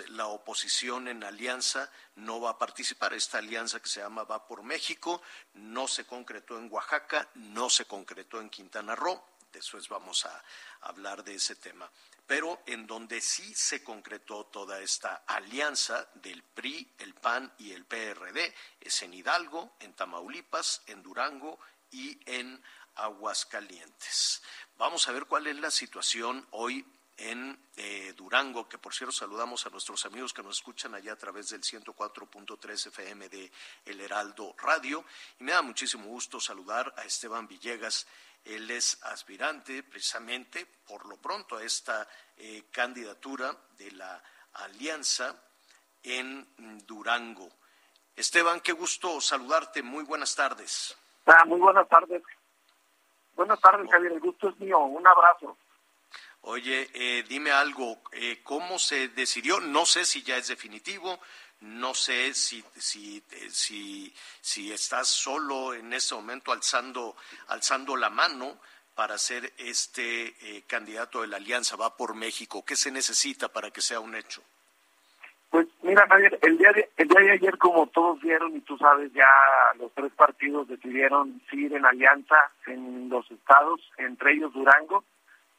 la, 0.08 0.26
oposición 0.26 1.08
en 1.08 1.24
alianza 1.24 1.90
no 2.16 2.40
va 2.40 2.50
a 2.50 2.58
participar. 2.58 3.14
Esta 3.14 3.38
alianza 3.38 3.80
que 3.80 3.88
se 3.88 4.00
llama 4.00 4.24
Va 4.24 4.46
por 4.46 4.62
México 4.62 5.22
no 5.54 5.88
se 5.88 6.04
concretó 6.04 6.58
en 6.58 6.68
Oaxaca, 6.70 7.28
no 7.34 7.68
se 7.68 7.86
concretó 7.86 8.40
en 8.40 8.50
Quintana 8.50 8.94
Roo. 8.94 9.22
Después 9.52 9.88
vamos 9.88 10.24
a 10.26 10.44
hablar 10.82 11.24
de 11.24 11.34
ese 11.34 11.56
tema. 11.56 11.90
Pero 12.24 12.62
en 12.66 12.86
donde 12.86 13.20
sí 13.20 13.52
se 13.54 13.82
concretó 13.82 14.46
toda 14.46 14.80
esta 14.80 15.24
alianza 15.26 16.08
del 16.14 16.44
PRI, 16.44 16.94
el 16.98 17.14
PAN 17.14 17.52
y 17.58 17.72
el 17.72 17.84
PRD 17.84 18.54
es 18.80 19.02
en 19.02 19.14
Hidalgo, 19.14 19.74
en 19.80 19.94
Tamaulipas, 19.94 20.82
en 20.86 21.02
Durango 21.02 21.58
y 21.90 22.18
en 22.26 22.62
Aguascalientes. 22.94 24.42
Vamos 24.76 25.08
a 25.08 25.12
ver 25.12 25.26
cuál 25.26 25.46
es 25.46 25.56
la 25.56 25.70
situación 25.70 26.46
hoy 26.52 26.84
en 27.20 27.68
eh, 27.76 28.14
Durango, 28.16 28.66
que 28.66 28.78
por 28.78 28.94
cierto 28.94 29.12
saludamos 29.12 29.66
a 29.66 29.70
nuestros 29.70 30.06
amigos 30.06 30.32
que 30.32 30.42
nos 30.42 30.56
escuchan 30.56 30.94
allá 30.94 31.12
a 31.12 31.18
través 31.18 31.50
del 31.50 31.62
104.3 31.62 32.86
FM 32.86 33.28
de 33.28 33.52
El 33.84 34.00
Heraldo 34.00 34.54
Radio. 34.58 35.04
Y 35.38 35.44
me 35.44 35.52
da 35.52 35.60
muchísimo 35.60 36.06
gusto 36.06 36.40
saludar 36.40 36.94
a 36.96 37.04
Esteban 37.04 37.46
Villegas. 37.46 38.06
Él 38.42 38.70
es 38.70 38.98
aspirante 39.02 39.82
precisamente, 39.82 40.64
por 40.64 41.04
lo 41.06 41.18
pronto, 41.18 41.56
a 41.56 41.62
esta 41.62 42.08
eh, 42.38 42.64
candidatura 42.70 43.54
de 43.76 43.90
la 43.92 44.22
Alianza 44.54 45.36
en 46.02 46.48
Durango. 46.86 47.50
Esteban, 48.16 48.60
qué 48.60 48.72
gusto 48.72 49.20
saludarte. 49.20 49.82
Muy 49.82 50.04
buenas 50.04 50.34
tardes. 50.34 50.96
Ah, 51.26 51.44
muy 51.46 51.60
buenas 51.60 51.88
tardes. 51.88 52.22
Buenas 53.34 53.60
tardes, 53.60 53.90
Javier. 53.90 54.12
El 54.12 54.20
gusto 54.20 54.48
es 54.48 54.58
mío. 54.60 54.78
Un 54.80 55.06
abrazo. 55.06 55.56
Oye, 56.42 56.90
eh, 56.94 57.24
dime 57.28 57.50
algo. 57.50 58.00
Eh, 58.12 58.40
¿Cómo 58.42 58.78
se 58.78 59.08
decidió? 59.08 59.60
No 59.60 59.84
sé 59.84 60.04
si 60.04 60.22
ya 60.22 60.36
es 60.36 60.48
definitivo. 60.48 61.20
No 61.60 61.92
sé 61.94 62.32
si, 62.32 62.64
si, 62.76 63.22
eh, 63.30 63.48
si, 63.50 64.14
si 64.40 64.72
estás 64.72 65.08
solo 65.08 65.74
en 65.74 65.92
este 65.92 66.14
momento 66.14 66.52
alzando, 66.52 67.16
alzando 67.48 67.96
la 67.96 68.08
mano 68.08 68.58
para 68.94 69.18
ser 69.18 69.52
este 69.56 70.64
candidato 70.66 71.22
de 71.22 71.28
la 71.28 71.36
Alianza 71.36 71.76
Va 71.76 71.96
por 71.96 72.14
México. 72.14 72.64
¿Qué 72.64 72.76
se 72.76 72.90
necesita 72.90 73.48
para 73.48 73.70
que 73.70 73.80
sea 73.80 74.00
un 74.00 74.14
hecho? 74.14 74.42
Pues 75.50 75.66
mira, 75.82 76.06
Javier, 76.08 76.38
el 76.42 76.58
día 76.58 76.72
de, 76.72 76.88
el 76.96 77.08
día 77.08 77.20
de 77.20 77.30
ayer, 77.32 77.58
como 77.58 77.88
todos 77.88 78.20
vieron 78.20 78.56
y 78.56 78.60
tú 78.60 78.78
sabes, 78.78 79.12
ya 79.12 79.26
los 79.78 79.92
tres 79.94 80.12
partidos 80.12 80.68
decidieron 80.68 81.42
seguir 81.50 81.74
en 81.74 81.84
alianza 81.84 82.36
en 82.66 83.08
los 83.08 83.28
estados, 83.32 83.80
entre 83.98 84.34
ellos 84.34 84.52
Durango. 84.52 85.02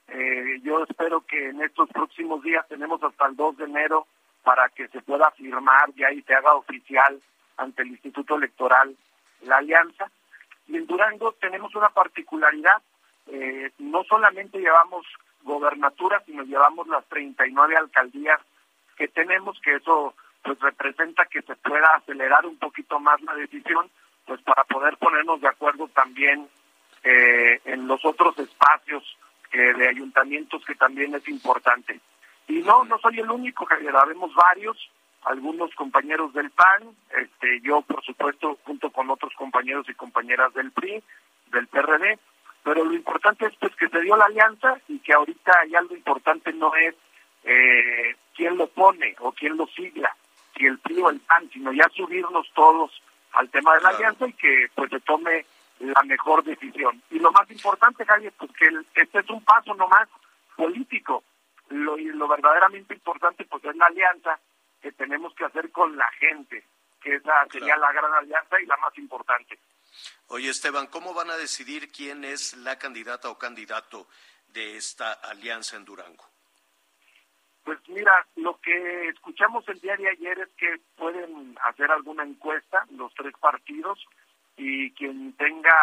Eh, 0.08 0.62
yo 0.64 0.84
espero 0.84 1.22
que 1.22 1.50
en 1.50 1.62
estos 1.62 1.90
próximos 1.90 2.42
días, 2.42 2.66
tenemos 2.70 3.04
hasta 3.04 3.28
el 3.28 3.36
2 3.36 3.58
de 3.58 3.66
enero 3.66 4.08
para 4.44 4.70
que 4.70 4.88
se 4.88 5.02
pueda 5.02 5.30
firmar 5.32 5.94
ya 5.96 6.10
y 6.12 6.22
se 6.22 6.34
haga 6.36 6.56
oficial 6.56 7.20
ante 7.58 7.82
el 7.82 7.90
Instituto 7.90 8.36
Electoral 8.36 8.96
la 9.42 9.58
alianza. 9.58 10.10
Y 10.68 10.78
en 10.78 10.88
Durango 10.88 11.34
tenemos 11.34 11.76
una 11.76 11.90
particularidad, 11.90 12.82
eh, 13.28 13.72
no 13.80 14.06
solamente 14.06 14.58
llevamos 14.58 15.06
gobernaturas, 15.44 16.24
sino 16.26 16.44
llevamos 16.44 16.88
las 16.88 17.04
39 17.08 17.76
alcaldías 17.76 18.40
que 19.02 19.08
tenemos, 19.08 19.60
que 19.62 19.78
eso 19.78 20.14
pues 20.44 20.60
representa 20.60 21.26
que 21.26 21.42
se 21.42 21.56
pueda 21.56 21.88
acelerar 21.96 22.46
un 22.46 22.58
poquito 22.58 23.00
más 23.00 23.20
la 23.24 23.34
decisión, 23.34 23.90
pues 24.28 24.40
para 24.44 24.64
poder 24.66 24.96
ponernos 24.98 25.42
de 25.42 25.48
acuerdo 25.48 25.88
también 25.88 26.48
eh, 27.04 27.60
en 27.66 27.88
los 27.88 28.06
otros 28.06 28.38
espacios 28.38 29.04
eh, 29.54 29.74
de 29.74 29.90
ayuntamientos 29.90 30.64
que 30.66 30.76
también 30.76 31.16
es 31.16 31.28
importante. 31.28 32.00
Y 32.48 32.60
no, 32.62 32.84
no 32.84 33.00
soy 33.00 33.22
el 33.22 33.32
único, 33.32 33.66
Javier, 33.66 33.96
habemos 33.96 34.36
varios, 34.36 34.78
algunos 35.24 35.74
compañeros 35.74 36.32
del 36.36 36.52
PAN, 36.52 36.96
este, 37.20 37.60
yo 37.62 37.82
por 37.82 38.04
supuesto 38.04 38.60
junto 38.66 38.92
con 38.92 39.10
otros 39.10 39.34
compañeros 39.34 39.90
y 39.90 39.96
compañeras 39.96 40.54
del 40.54 40.72
PRI, 40.72 41.02
del 41.48 41.66
PRD, 41.66 42.20
pero 42.64 42.86
lo 42.86 42.94
importante 42.94 43.48
es 43.48 43.56
pues 43.56 43.76
que 43.78 43.90
se 43.90 44.02
dio 44.02 44.16
la 44.16 44.26
alianza 44.26 44.78
y 44.88 45.00
que 45.00 45.14
ahorita 45.14 45.54
ya 45.72 45.82
lo 45.82 45.96
importante 45.96 46.54
no 46.54 46.76
es 46.76 46.94
eh, 47.46 48.16
quién 48.42 48.58
lo 48.58 48.66
pone 48.66 49.16
o 49.20 49.32
quién 49.34 49.56
lo 49.56 49.68
sigla, 49.68 50.18
si 50.58 50.66
el 50.66 50.80
PRI 50.80 51.00
o 51.04 51.12
el 51.12 51.20
PAN, 51.20 51.48
sino 51.54 51.72
ya 51.74 51.88
subirnos 51.96 52.52
todos 52.56 52.92
al 53.34 53.48
tema 53.52 53.76
de 53.76 53.82
la 53.82 53.90
alianza 53.90 54.28
y 54.28 54.34
que 54.34 54.68
pues 54.74 54.90
se 54.90 55.00
tome 55.02 55.46
la 55.80 56.02
mejor 56.06 56.44
decisión. 56.44 57.04
Y 57.12 57.20
lo 57.20 57.32
más 57.32 57.50
importante, 57.52 58.04
Javier, 58.04 58.34
pues 58.40 58.50
que 58.54 58.68
este 58.96 59.20
es 59.20 59.30
un 59.30 59.44
paso 59.44 59.76
nomás 59.76 60.10
político. 60.56 61.24
Lo, 61.70 61.96
lo 61.96 62.28
verdaderamente 62.28 62.96
importante 62.96 63.46
pues 63.46 63.64
es 63.64 63.76
la 63.76 63.86
alianza 63.86 64.40
que 64.82 64.92
tenemos 64.92 65.36
que 65.36 65.46
hacer 65.46 65.72
con 65.72 65.96
la 65.96 66.10
gente, 66.14 66.64
que 67.00 67.18
esa 67.18 67.46
sería 67.52 67.78
la 67.78 67.92
gran 67.92 68.12
alianza 68.12 68.60
y 68.60 68.66
la 68.66 68.78
más 68.78 68.98
importante. 68.98 69.60
Oye, 70.30 70.50
Esteban, 70.50 70.88
¿cómo 70.88 71.14
van 71.14 71.30
a 71.30 71.38
decidir 71.38 71.92
quién 71.92 72.24
es 72.24 72.56
la 72.56 72.80
candidata 72.80 73.30
o 73.30 73.38
candidato 73.38 74.08
de 74.48 74.78
esta 74.78 75.14
alianza 75.14 75.76
en 75.76 75.86
Durango? 75.86 76.32
Pues 77.64 77.78
mira, 77.90 78.26
lo 78.36 78.60
que 78.60 79.10
escuchamos 79.10 79.68
el 79.70 79.80
día 79.80 79.96
de 79.96 80.10
ayer 80.10 80.40
es 80.40 80.50
que 80.58 80.80
pueden 80.98 81.58
hacer 81.64 81.92
alguna 81.92 82.24
encuesta 82.24 82.86
los 82.92 83.14
tres 83.14 83.34
partidos 83.40 84.04
y 84.58 84.92
quien 84.92 85.34
tenga 85.34 85.76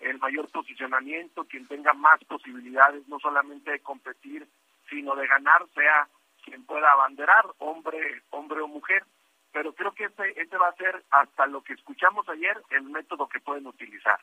el 0.00 0.18
mayor 0.18 0.48
posicionamiento, 0.50 1.44
quien 1.44 1.66
tenga 1.68 1.92
más 1.92 2.22
posibilidades 2.24 3.06
no 3.08 3.18
solamente 3.20 3.70
de 3.70 3.80
competir, 3.80 4.46
sino 4.88 5.14
de 5.14 5.26
ganar, 5.26 5.66
sea 5.74 6.08
quien 6.44 6.64
pueda 6.64 6.90
abanderar, 6.92 7.44
hombre, 7.58 8.22
hombre 8.30 8.60
o 8.60 8.68
mujer. 8.68 9.04
Pero 9.52 9.74
creo 9.74 9.92
que 9.92 10.04
ese, 10.04 10.40
ese 10.40 10.56
va 10.56 10.68
a 10.68 10.76
ser, 10.76 11.04
hasta 11.10 11.46
lo 11.46 11.62
que 11.62 11.74
escuchamos 11.74 12.28
ayer, 12.28 12.60
el 12.70 12.84
método 12.84 13.28
que 13.28 13.40
pueden 13.40 13.66
utilizar. 13.66 14.18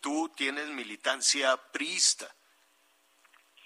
Tú 0.00 0.30
tienes 0.34 0.68
militancia 0.68 1.56
priista. 1.72 2.26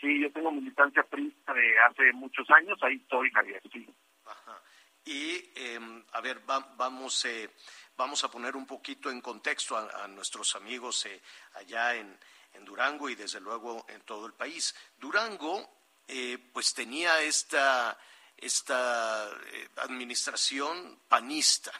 Sí, 0.04 0.20
yo 0.20 0.30
tengo 0.32 0.52
militancia 0.52 1.02
priista 1.04 1.54
de 1.54 1.78
hace 1.78 2.12
muchos 2.12 2.46
años, 2.50 2.78
ahí 2.82 2.96
estoy, 2.96 3.30
Javier, 3.30 3.62
sí. 3.72 3.88
Ajá. 4.26 4.60
Y, 5.02 5.50
eh, 5.56 6.02
a 6.12 6.20
ver, 6.20 6.42
vamos, 6.44 7.24
eh, 7.24 7.48
vamos 7.96 8.22
a 8.22 8.30
poner 8.30 8.54
un 8.54 8.66
poquito 8.66 9.10
en 9.10 9.22
contexto 9.22 9.78
a, 9.78 10.06
nuestros 10.08 10.56
amigos 10.56 11.06
eh, 11.06 11.22
allá 11.54 11.94
en, 11.94 12.18
en, 12.52 12.64
Durango 12.66 13.08
y 13.08 13.14
desde 13.14 13.40
luego 13.40 13.86
en 13.88 14.02
todo 14.02 14.26
el 14.26 14.34
país. 14.34 14.74
Durango, 14.98 15.70
eh, 16.06 16.36
pues 16.52 16.74
tenía 16.74 17.22
esta, 17.22 17.98
esta 18.36 19.26
eh, 19.54 19.68
administración 19.76 21.00
panista. 21.08 21.72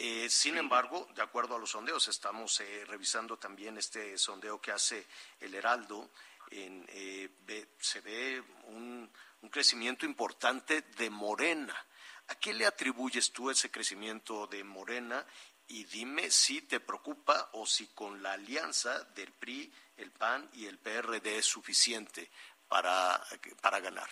Eh, 0.00 0.30
sin 0.30 0.56
embargo, 0.56 1.08
de 1.16 1.22
acuerdo 1.22 1.56
a 1.56 1.58
los 1.58 1.70
sondeos, 1.70 2.06
estamos 2.06 2.60
eh, 2.60 2.84
revisando 2.86 3.36
también 3.36 3.76
este 3.78 4.16
sondeo 4.16 4.60
que 4.60 4.70
hace 4.70 5.04
el 5.40 5.52
Heraldo, 5.52 6.10
en, 6.50 6.84
eh, 6.88 7.28
se 7.78 8.00
ve 8.00 8.42
un, 8.66 9.10
crecimiento 9.50 10.04
importante 10.04 10.82
de 10.98 11.08
Morena. 11.08 11.74
¿A 12.28 12.34
qué 12.34 12.52
le 12.52 12.66
atribuyes 12.66 13.32
tú 13.32 13.50
ese 13.50 13.70
crecimiento 13.70 14.46
de 14.46 14.62
Morena? 14.62 15.24
Y 15.68 15.84
dime 15.84 16.30
si 16.30 16.62
te 16.62 16.80
preocupa 16.80 17.48
o 17.52 17.64
si 17.64 17.86
con 17.94 18.22
la 18.22 18.32
alianza 18.32 19.04
del 19.14 19.32
PRI, 19.32 19.72
el 19.96 20.10
PAN 20.10 20.48
y 20.52 20.66
el 20.66 20.78
PRD 20.78 21.38
es 21.38 21.46
suficiente 21.46 22.30
para, 22.68 23.20
para 23.62 23.80
ganar. 23.80 24.08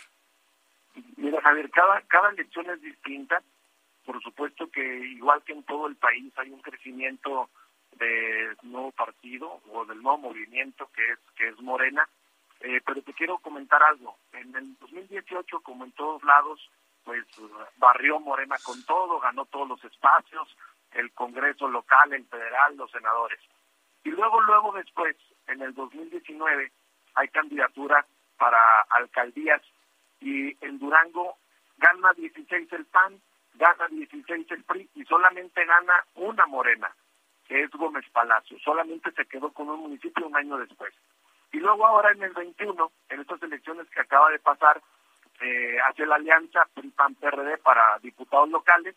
Mira, 1.16 1.40
Javier, 1.42 1.70
cada, 1.70 2.00
cada 2.02 2.30
elección 2.30 2.70
es 2.70 2.80
distinta. 2.80 3.42
Por 4.04 4.22
supuesto 4.22 4.70
que 4.70 4.82
igual 4.82 5.42
que 5.44 5.52
en 5.52 5.64
todo 5.64 5.86
el 5.86 5.96
país 5.96 6.32
hay 6.36 6.50
un 6.50 6.62
crecimiento 6.62 7.50
del 7.98 8.56
nuevo 8.62 8.92
partido 8.92 9.60
o 9.72 9.84
del 9.84 10.02
nuevo 10.02 10.18
movimiento 10.18 10.88
que 10.94 11.12
es 11.12 11.18
que 11.34 11.48
es 11.48 11.60
Morena 11.60 12.08
eh, 12.66 12.82
pero 12.84 13.00
te 13.02 13.14
quiero 13.14 13.38
comentar 13.38 13.80
algo. 13.80 14.16
En 14.32 14.54
el 14.56 14.76
2018, 14.78 15.60
como 15.60 15.84
en 15.84 15.92
todos 15.92 16.22
lados, 16.24 16.60
pues 17.04 17.24
barrió 17.76 18.18
Morena 18.18 18.56
con 18.64 18.82
todo, 18.84 19.20
ganó 19.20 19.44
todos 19.44 19.68
los 19.68 19.84
espacios, 19.84 20.48
el 20.90 21.12
Congreso 21.12 21.68
local, 21.68 22.12
el 22.12 22.26
federal, 22.26 22.76
los 22.76 22.90
senadores. 22.90 23.38
Y 24.02 24.10
luego, 24.10 24.40
luego 24.40 24.72
después, 24.72 25.16
en 25.46 25.62
el 25.62 25.74
2019, 25.74 26.72
hay 27.14 27.28
candidatura 27.28 28.04
para 28.36 28.80
alcaldías 28.90 29.62
y 30.20 30.56
en 30.64 30.80
Durango 30.80 31.36
gana 31.78 32.12
16 32.14 32.72
el 32.72 32.86
PAN, 32.86 33.20
gana 33.54 33.86
16 33.88 34.50
el 34.50 34.64
PRI 34.64 34.90
y 34.96 35.04
solamente 35.04 35.64
gana 35.64 36.04
una 36.16 36.46
Morena, 36.46 36.92
que 37.46 37.62
es 37.62 37.70
Gómez 37.70 38.04
Palacio. 38.10 38.58
Solamente 38.58 39.12
se 39.12 39.26
quedó 39.26 39.52
con 39.52 39.68
un 39.70 39.80
municipio 39.82 40.26
un 40.26 40.36
año 40.36 40.58
después. 40.58 40.92
Y 41.56 41.58
luego 41.58 41.86
ahora 41.86 42.12
en 42.12 42.22
el 42.22 42.34
21, 42.34 42.92
en 43.08 43.20
estas 43.20 43.42
elecciones 43.42 43.88
que 43.88 44.00
acaba 44.00 44.28
de 44.28 44.38
pasar, 44.38 44.78
eh, 45.40 45.78
hace 45.88 46.04
la 46.04 46.16
alianza 46.16 46.68
PRI-PAN-PRD 46.74 47.56
para 47.62 47.98
diputados 48.00 48.50
locales 48.50 48.94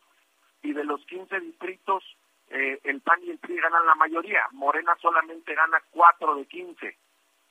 y 0.62 0.74
de 0.74 0.84
los 0.84 0.99
15 1.05 1.39
distritos 1.39 2.03
eh, 2.49 2.78
el 2.84 2.99
PAN 2.99 3.22
y 3.24 3.30
el 3.30 3.38
PRI 3.38 3.62
ganan 3.62 3.86
la 3.86 3.95
mayoría. 3.95 4.45
Morena 4.51 4.93
solamente 5.01 5.55
gana 5.55 5.82
4 5.91 6.36
de 6.36 6.45
15 6.47 6.97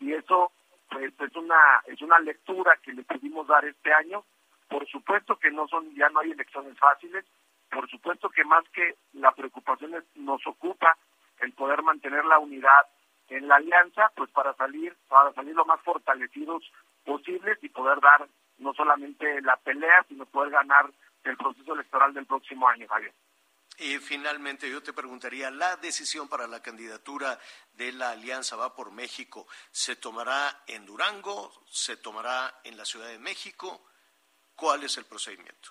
y 0.00 0.12
eso 0.12 0.52
pues 0.90 1.10
es 1.18 1.36
una 1.36 1.82
es 1.86 2.02
una 2.02 2.18
lectura 2.18 2.76
que 2.82 2.92
le 2.92 3.02
pudimos 3.02 3.46
dar 3.46 3.64
este 3.64 3.90
año. 3.94 4.26
Por 4.68 4.86
supuesto 4.88 5.36
que 5.36 5.50
no 5.50 5.68
son 5.68 5.94
ya 5.94 6.10
no 6.10 6.20
hay 6.20 6.32
elecciones 6.32 6.78
fáciles. 6.78 7.24
Por 7.70 7.88
supuesto 7.88 8.28
que 8.28 8.44
más 8.44 8.68
que 8.74 8.96
la 9.14 9.32
preocupación 9.32 9.94
es, 9.94 10.04
nos 10.16 10.46
ocupa 10.46 10.98
el 11.38 11.54
poder 11.54 11.82
mantener 11.82 12.26
la 12.26 12.38
unidad 12.38 12.84
en 13.28 13.48
la 13.48 13.56
alianza, 13.56 14.10
pues 14.16 14.30
para 14.30 14.54
salir, 14.54 14.96
para 15.08 15.32
salir 15.32 15.54
lo 15.54 15.64
más 15.64 15.80
fortalecidos 15.82 16.64
posibles 17.04 17.58
y 17.62 17.68
poder 17.68 18.00
dar 18.00 18.28
no 18.58 18.74
solamente 18.74 19.40
la 19.42 19.56
pelea, 19.56 20.04
sino 20.08 20.26
poder 20.26 20.50
ganar 20.50 20.90
el 21.24 21.36
proceso 21.36 21.74
electoral 21.74 22.12
del 22.14 22.26
próximo 22.26 22.68
año, 22.68 22.86
Javier. 22.88 23.12
Y 23.78 23.98
finalmente 23.98 24.68
yo 24.68 24.82
te 24.82 24.92
preguntaría, 24.92 25.50
¿la 25.50 25.76
decisión 25.76 26.28
para 26.28 26.48
la 26.48 26.60
candidatura 26.60 27.38
de 27.74 27.92
la 27.92 28.10
Alianza 28.10 28.56
Va 28.56 28.74
por 28.74 28.90
México 28.90 29.46
se 29.70 29.94
tomará 29.94 30.64
en 30.66 30.84
Durango? 30.84 31.52
¿Se 31.66 31.96
tomará 31.96 32.60
en 32.64 32.76
la 32.76 32.84
Ciudad 32.84 33.06
de 33.08 33.20
México? 33.20 33.80
¿Cuál 34.56 34.82
es 34.82 34.98
el 34.98 35.04
procedimiento? 35.04 35.70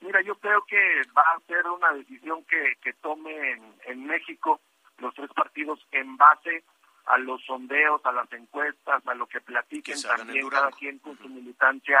Mira, 0.00 0.20
yo 0.22 0.34
creo 0.40 0.64
que 0.66 1.02
va 1.16 1.22
a 1.22 1.40
ser 1.46 1.64
una 1.68 1.92
decisión 1.92 2.44
que, 2.46 2.74
que 2.82 2.92
tome 2.94 3.52
en 3.84 4.04
México 4.04 4.60
los 4.98 5.14
tres 5.14 5.30
partidos 5.34 5.78
en 5.92 6.16
base 6.16 6.64
a 7.06 7.18
los 7.18 7.42
sondeos, 7.44 8.04
a 8.04 8.12
las 8.12 8.30
encuestas, 8.32 9.06
a 9.06 9.14
lo 9.14 9.26
que 9.26 9.40
platiquen 9.40 10.00
también 10.02 10.48
cada 10.48 10.70
quien 10.72 10.98
con 10.98 11.16
su 11.18 11.28
militancia 11.28 11.98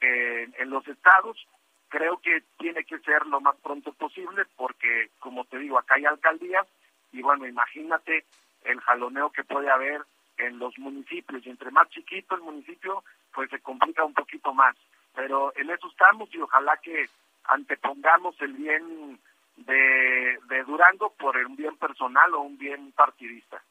en 0.00 0.70
los 0.70 0.86
estados. 0.88 1.46
Creo 1.88 2.18
que 2.18 2.42
tiene 2.58 2.84
que 2.84 2.98
ser 2.98 3.24
lo 3.26 3.40
más 3.40 3.56
pronto 3.62 3.92
posible 3.92 4.44
porque, 4.56 5.10
como 5.20 5.44
te 5.44 5.58
digo, 5.58 5.78
acá 5.78 5.94
hay 5.94 6.04
alcaldías 6.04 6.66
y 7.12 7.22
bueno, 7.22 7.46
imagínate 7.46 8.24
el 8.64 8.80
jaloneo 8.80 9.30
que 9.30 9.44
puede 9.44 9.70
haber 9.70 10.02
en 10.38 10.58
los 10.58 10.76
municipios 10.78 11.46
y 11.46 11.50
entre 11.50 11.70
más 11.70 11.88
chiquito 11.90 12.34
el 12.34 12.42
municipio, 12.42 13.04
pues 13.32 13.48
se 13.50 13.60
complica 13.60 14.04
un 14.04 14.14
poquito 14.14 14.52
más. 14.52 14.76
Pero 15.14 15.52
en 15.56 15.70
eso 15.70 15.88
estamos 15.88 16.28
y 16.34 16.40
ojalá 16.40 16.76
que 16.78 17.08
antepongamos 17.44 18.38
el 18.40 18.52
bien 18.52 19.18
de, 19.56 20.38
de 20.48 20.64
Durango 20.64 21.14
por 21.14 21.36
un 21.36 21.56
bien 21.56 21.76
personal 21.76 22.34
o 22.34 22.40
un 22.40 22.58
bien 22.58 22.92
partidista. 22.92 23.62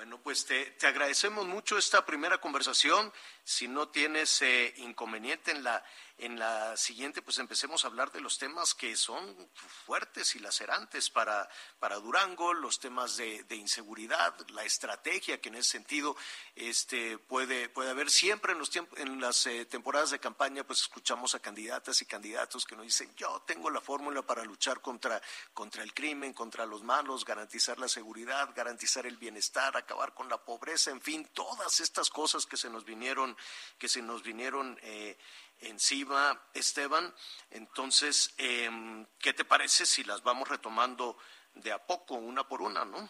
Bueno, 0.00 0.18
pues 0.22 0.46
te, 0.46 0.86
agradecemos 0.86 1.46
mucho 1.46 1.76
esta 1.76 2.06
primera 2.06 2.38
conversación. 2.38 3.12
Si 3.44 3.68
no 3.68 3.90
tienes 3.90 4.40
eh, 4.40 4.72
inconveniente 4.78 5.50
en 5.50 5.62
la, 5.62 5.84
en 6.20 6.38
la 6.38 6.76
siguiente 6.76 7.22
pues 7.22 7.38
empecemos 7.38 7.84
a 7.84 7.88
hablar 7.88 8.12
de 8.12 8.20
los 8.20 8.38
temas 8.38 8.74
que 8.74 8.96
son 8.96 9.50
fuertes 9.86 10.34
y 10.36 10.38
lacerantes 10.38 11.10
para, 11.10 11.48
para 11.78 11.96
Durango, 11.96 12.52
los 12.54 12.78
temas 12.78 13.16
de, 13.16 13.44
inseguridad, 13.50 14.34
la 14.50 14.64
estrategia 14.64 15.40
que 15.40 15.48
en 15.48 15.56
ese 15.56 15.70
sentido 15.70 16.16
este, 16.54 17.18
puede, 17.18 17.68
puede 17.68 17.90
haber. 17.90 18.10
Siempre 18.10 18.52
en, 18.52 18.58
los 18.58 18.70
en 18.74 19.20
las 19.20 19.46
eh, 19.46 19.64
temporadas 19.66 20.10
de 20.10 20.18
campaña 20.18 20.64
pues 20.64 20.80
escuchamos 20.80 21.34
a 21.34 21.40
candidatas 21.40 22.00
y 22.02 22.06
candidatos 22.06 22.64
que 22.64 22.76
nos 22.76 22.84
dicen 22.84 23.10
yo 23.16 23.42
tengo 23.46 23.70
la 23.70 23.80
fórmula 23.80 24.22
para 24.22 24.44
luchar 24.44 24.80
contra, 24.80 25.20
contra 25.54 25.82
el 25.82 25.94
crimen, 25.94 26.32
contra 26.32 26.66
los 26.66 26.82
malos, 26.82 27.24
garantizar 27.24 27.78
la 27.78 27.88
seguridad, 27.88 28.50
garantizar 28.54 29.06
el 29.06 29.16
bienestar, 29.16 29.76
acabar 29.76 30.14
con 30.14 30.28
la 30.28 30.38
pobreza, 30.38 30.90
en 30.90 31.00
fin, 31.00 31.28
todas 31.32 31.80
estas 31.80 32.10
cosas 32.10 32.46
que 32.46 32.56
se 32.56 32.70
nos 32.70 32.84
vinieron, 32.84 33.36
que 33.78 33.88
se 33.88 34.02
nos 34.02 34.22
vinieron 34.22 34.78
eh, 34.82 35.18
encima, 35.62 36.40
Esteban. 36.54 37.12
Entonces, 37.50 38.34
em, 38.38 39.06
¿qué 39.18 39.32
te 39.32 39.44
parece 39.44 39.86
si 39.86 40.04
las 40.04 40.22
vamos 40.22 40.48
retomando 40.48 41.16
de 41.54 41.72
a 41.72 41.78
poco, 41.78 42.14
una 42.14 42.44
por 42.44 42.62
una, 42.62 42.84
no? 42.84 43.08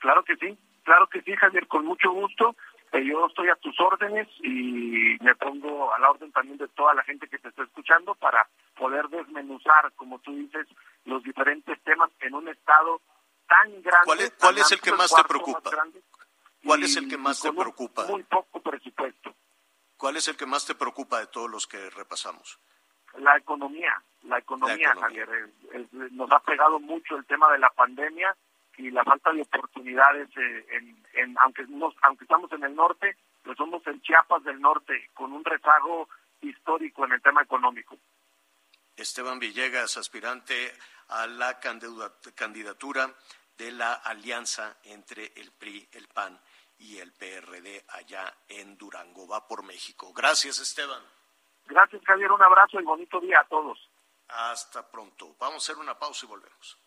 Claro 0.00 0.24
que 0.24 0.36
sí, 0.36 0.56
claro 0.84 1.06
que 1.08 1.22
sí, 1.22 1.34
Javier, 1.36 1.66
con 1.66 1.84
mucho 1.84 2.10
gusto. 2.10 2.56
Eh, 2.92 3.04
yo 3.04 3.26
estoy 3.26 3.48
a 3.48 3.56
tus 3.56 3.78
órdenes 3.78 4.26
y 4.42 5.16
me 5.20 5.34
pongo 5.36 5.94
a 5.94 5.98
la 6.00 6.10
orden 6.10 6.32
también 6.32 6.58
de 6.58 6.66
toda 6.68 6.92
la 6.94 7.04
gente 7.04 7.28
que 7.28 7.38
te 7.38 7.48
está 7.48 7.62
escuchando 7.62 8.14
para 8.16 8.48
poder 8.76 9.08
desmenuzar, 9.08 9.92
como 9.94 10.18
tú 10.18 10.34
dices, 10.34 10.66
los 11.04 11.22
diferentes 11.22 11.80
temas 11.82 12.10
en 12.20 12.34
un 12.34 12.48
estado 12.48 13.00
tan 13.46 13.70
grande. 13.82 14.04
¿Cuál 14.06 14.20
es, 14.20 14.32
cuál 14.32 14.58
es 14.58 14.72
el 14.72 14.80
que 14.80 14.92
más 14.92 15.14
te 15.14 15.22
preocupa? 15.24 15.70
¿Cuál 16.64 16.82
es 16.82 16.96
el 16.96 17.08
que 17.08 17.16
más 17.16 17.40
te 17.40 17.52
preocupa? 17.52 18.06
Muy 18.06 18.22
poco 18.24 18.60
presupuesto. 18.60 19.19
¿Cuál 20.00 20.16
es 20.16 20.26
el 20.28 20.36
que 20.38 20.46
más 20.46 20.64
te 20.64 20.74
preocupa 20.74 21.20
de 21.20 21.26
todos 21.26 21.50
los 21.50 21.66
que 21.66 21.90
repasamos? 21.90 22.58
La 23.18 23.36
economía, 23.36 24.02
la 24.22 24.38
economía, 24.38 24.94
Javier. 24.98 25.28
nos 26.12 26.32
ha 26.32 26.40
pegado 26.40 26.80
mucho 26.80 27.16
el 27.16 27.26
tema 27.26 27.52
de 27.52 27.58
la 27.58 27.68
pandemia 27.68 28.34
y 28.78 28.90
la 28.90 29.04
falta 29.04 29.30
de 29.30 29.42
oportunidades, 29.42 30.30
eh, 30.38 30.66
en, 31.12 31.36
aunque, 31.42 31.66
aunque 32.00 32.24
estamos 32.24 32.50
en 32.52 32.64
el 32.64 32.74
norte, 32.74 33.14
pues 33.42 33.58
somos 33.58 33.86
en 33.88 34.00
Chiapas 34.00 34.42
del 34.42 34.58
norte, 34.58 35.10
con 35.12 35.34
un 35.34 35.44
rezago 35.44 36.08
histórico 36.40 37.04
en 37.04 37.12
el 37.12 37.20
tema 37.20 37.42
económico. 37.42 37.98
Esteban 38.96 39.38
Villegas, 39.38 39.98
aspirante 39.98 40.72
a 41.08 41.26
la 41.26 41.60
candidatura 41.60 43.14
de 43.58 43.70
la 43.70 43.92
alianza 43.92 44.78
entre 44.84 45.32
el 45.36 45.52
PRI, 45.52 45.86
el 45.92 46.08
PAN 46.08 46.40
y 46.80 46.98
el 46.98 47.12
PRD 47.12 47.84
allá 47.88 48.34
en 48.48 48.76
Durango. 48.76 49.28
Va 49.28 49.46
por 49.46 49.62
México. 49.62 50.12
Gracias, 50.12 50.58
Esteban. 50.58 51.02
Gracias, 51.66 52.02
Javier. 52.04 52.32
Un 52.32 52.42
abrazo 52.42 52.80
y 52.80 52.84
bonito 52.84 53.20
día 53.20 53.40
a 53.40 53.48
todos. 53.48 53.78
Hasta 54.28 54.88
pronto. 54.90 55.36
Vamos 55.38 55.54
a 55.54 55.72
hacer 55.72 55.76
una 55.76 55.98
pausa 55.98 56.24
y 56.24 56.28
volvemos. 56.28 56.78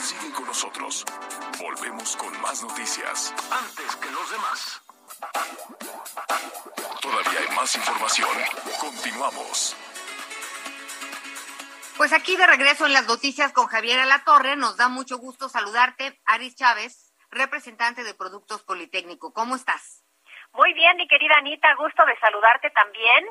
Sigue 0.00 0.32
con 0.32 0.46
nosotros. 0.46 1.04
Volvemos 1.58 2.16
con 2.16 2.40
más 2.40 2.62
noticias. 2.62 3.34
Antes 3.50 3.96
que 3.96 4.10
los 4.10 4.30
demás. 4.30 4.82
Todavía 7.00 7.40
hay 7.40 7.56
más 7.56 7.74
información. 7.74 8.30
Continuamos. 8.80 9.76
Pues 11.96 12.12
aquí 12.12 12.36
de 12.36 12.46
regreso 12.46 12.86
en 12.86 12.92
las 12.92 13.06
noticias 13.06 13.52
con 13.52 13.66
Javier 13.66 14.00
Alatorre, 14.00 14.56
nos 14.56 14.76
da 14.78 14.88
mucho 14.88 15.18
gusto 15.18 15.50
saludarte, 15.50 16.18
Aris 16.24 16.54
Chávez, 16.54 17.09
representante 17.30 18.04
de 18.04 18.14
Productos 18.14 18.62
Politécnico. 18.62 19.32
¿Cómo 19.32 19.56
estás? 19.56 20.04
Muy 20.52 20.72
bien, 20.74 20.96
mi 20.96 21.06
querida 21.06 21.36
Anita, 21.38 21.74
gusto 21.76 22.04
de 22.04 22.18
saludarte 22.18 22.70
también. 22.70 23.24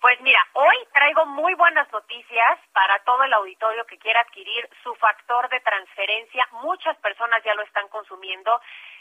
Pues 0.00 0.20
mira, 0.20 0.40
hoy 0.52 0.76
traigo 0.92 1.24
muy 1.24 1.54
buenas 1.54 1.90
noticias 1.90 2.58
para 2.72 2.98
todo 3.04 3.24
el 3.24 3.32
auditorio 3.32 3.86
que 3.86 3.98
quiera 3.98 4.20
adquirir 4.20 4.68
su 4.82 4.94
factor 4.96 5.48
de 5.48 5.60
transferencia. 5.60 6.46
Muchas 6.52 6.96
personas 6.98 7.42
ya 7.44 7.54
lo 7.54 7.62
están 7.62 7.88
consumiendo. 7.88 8.60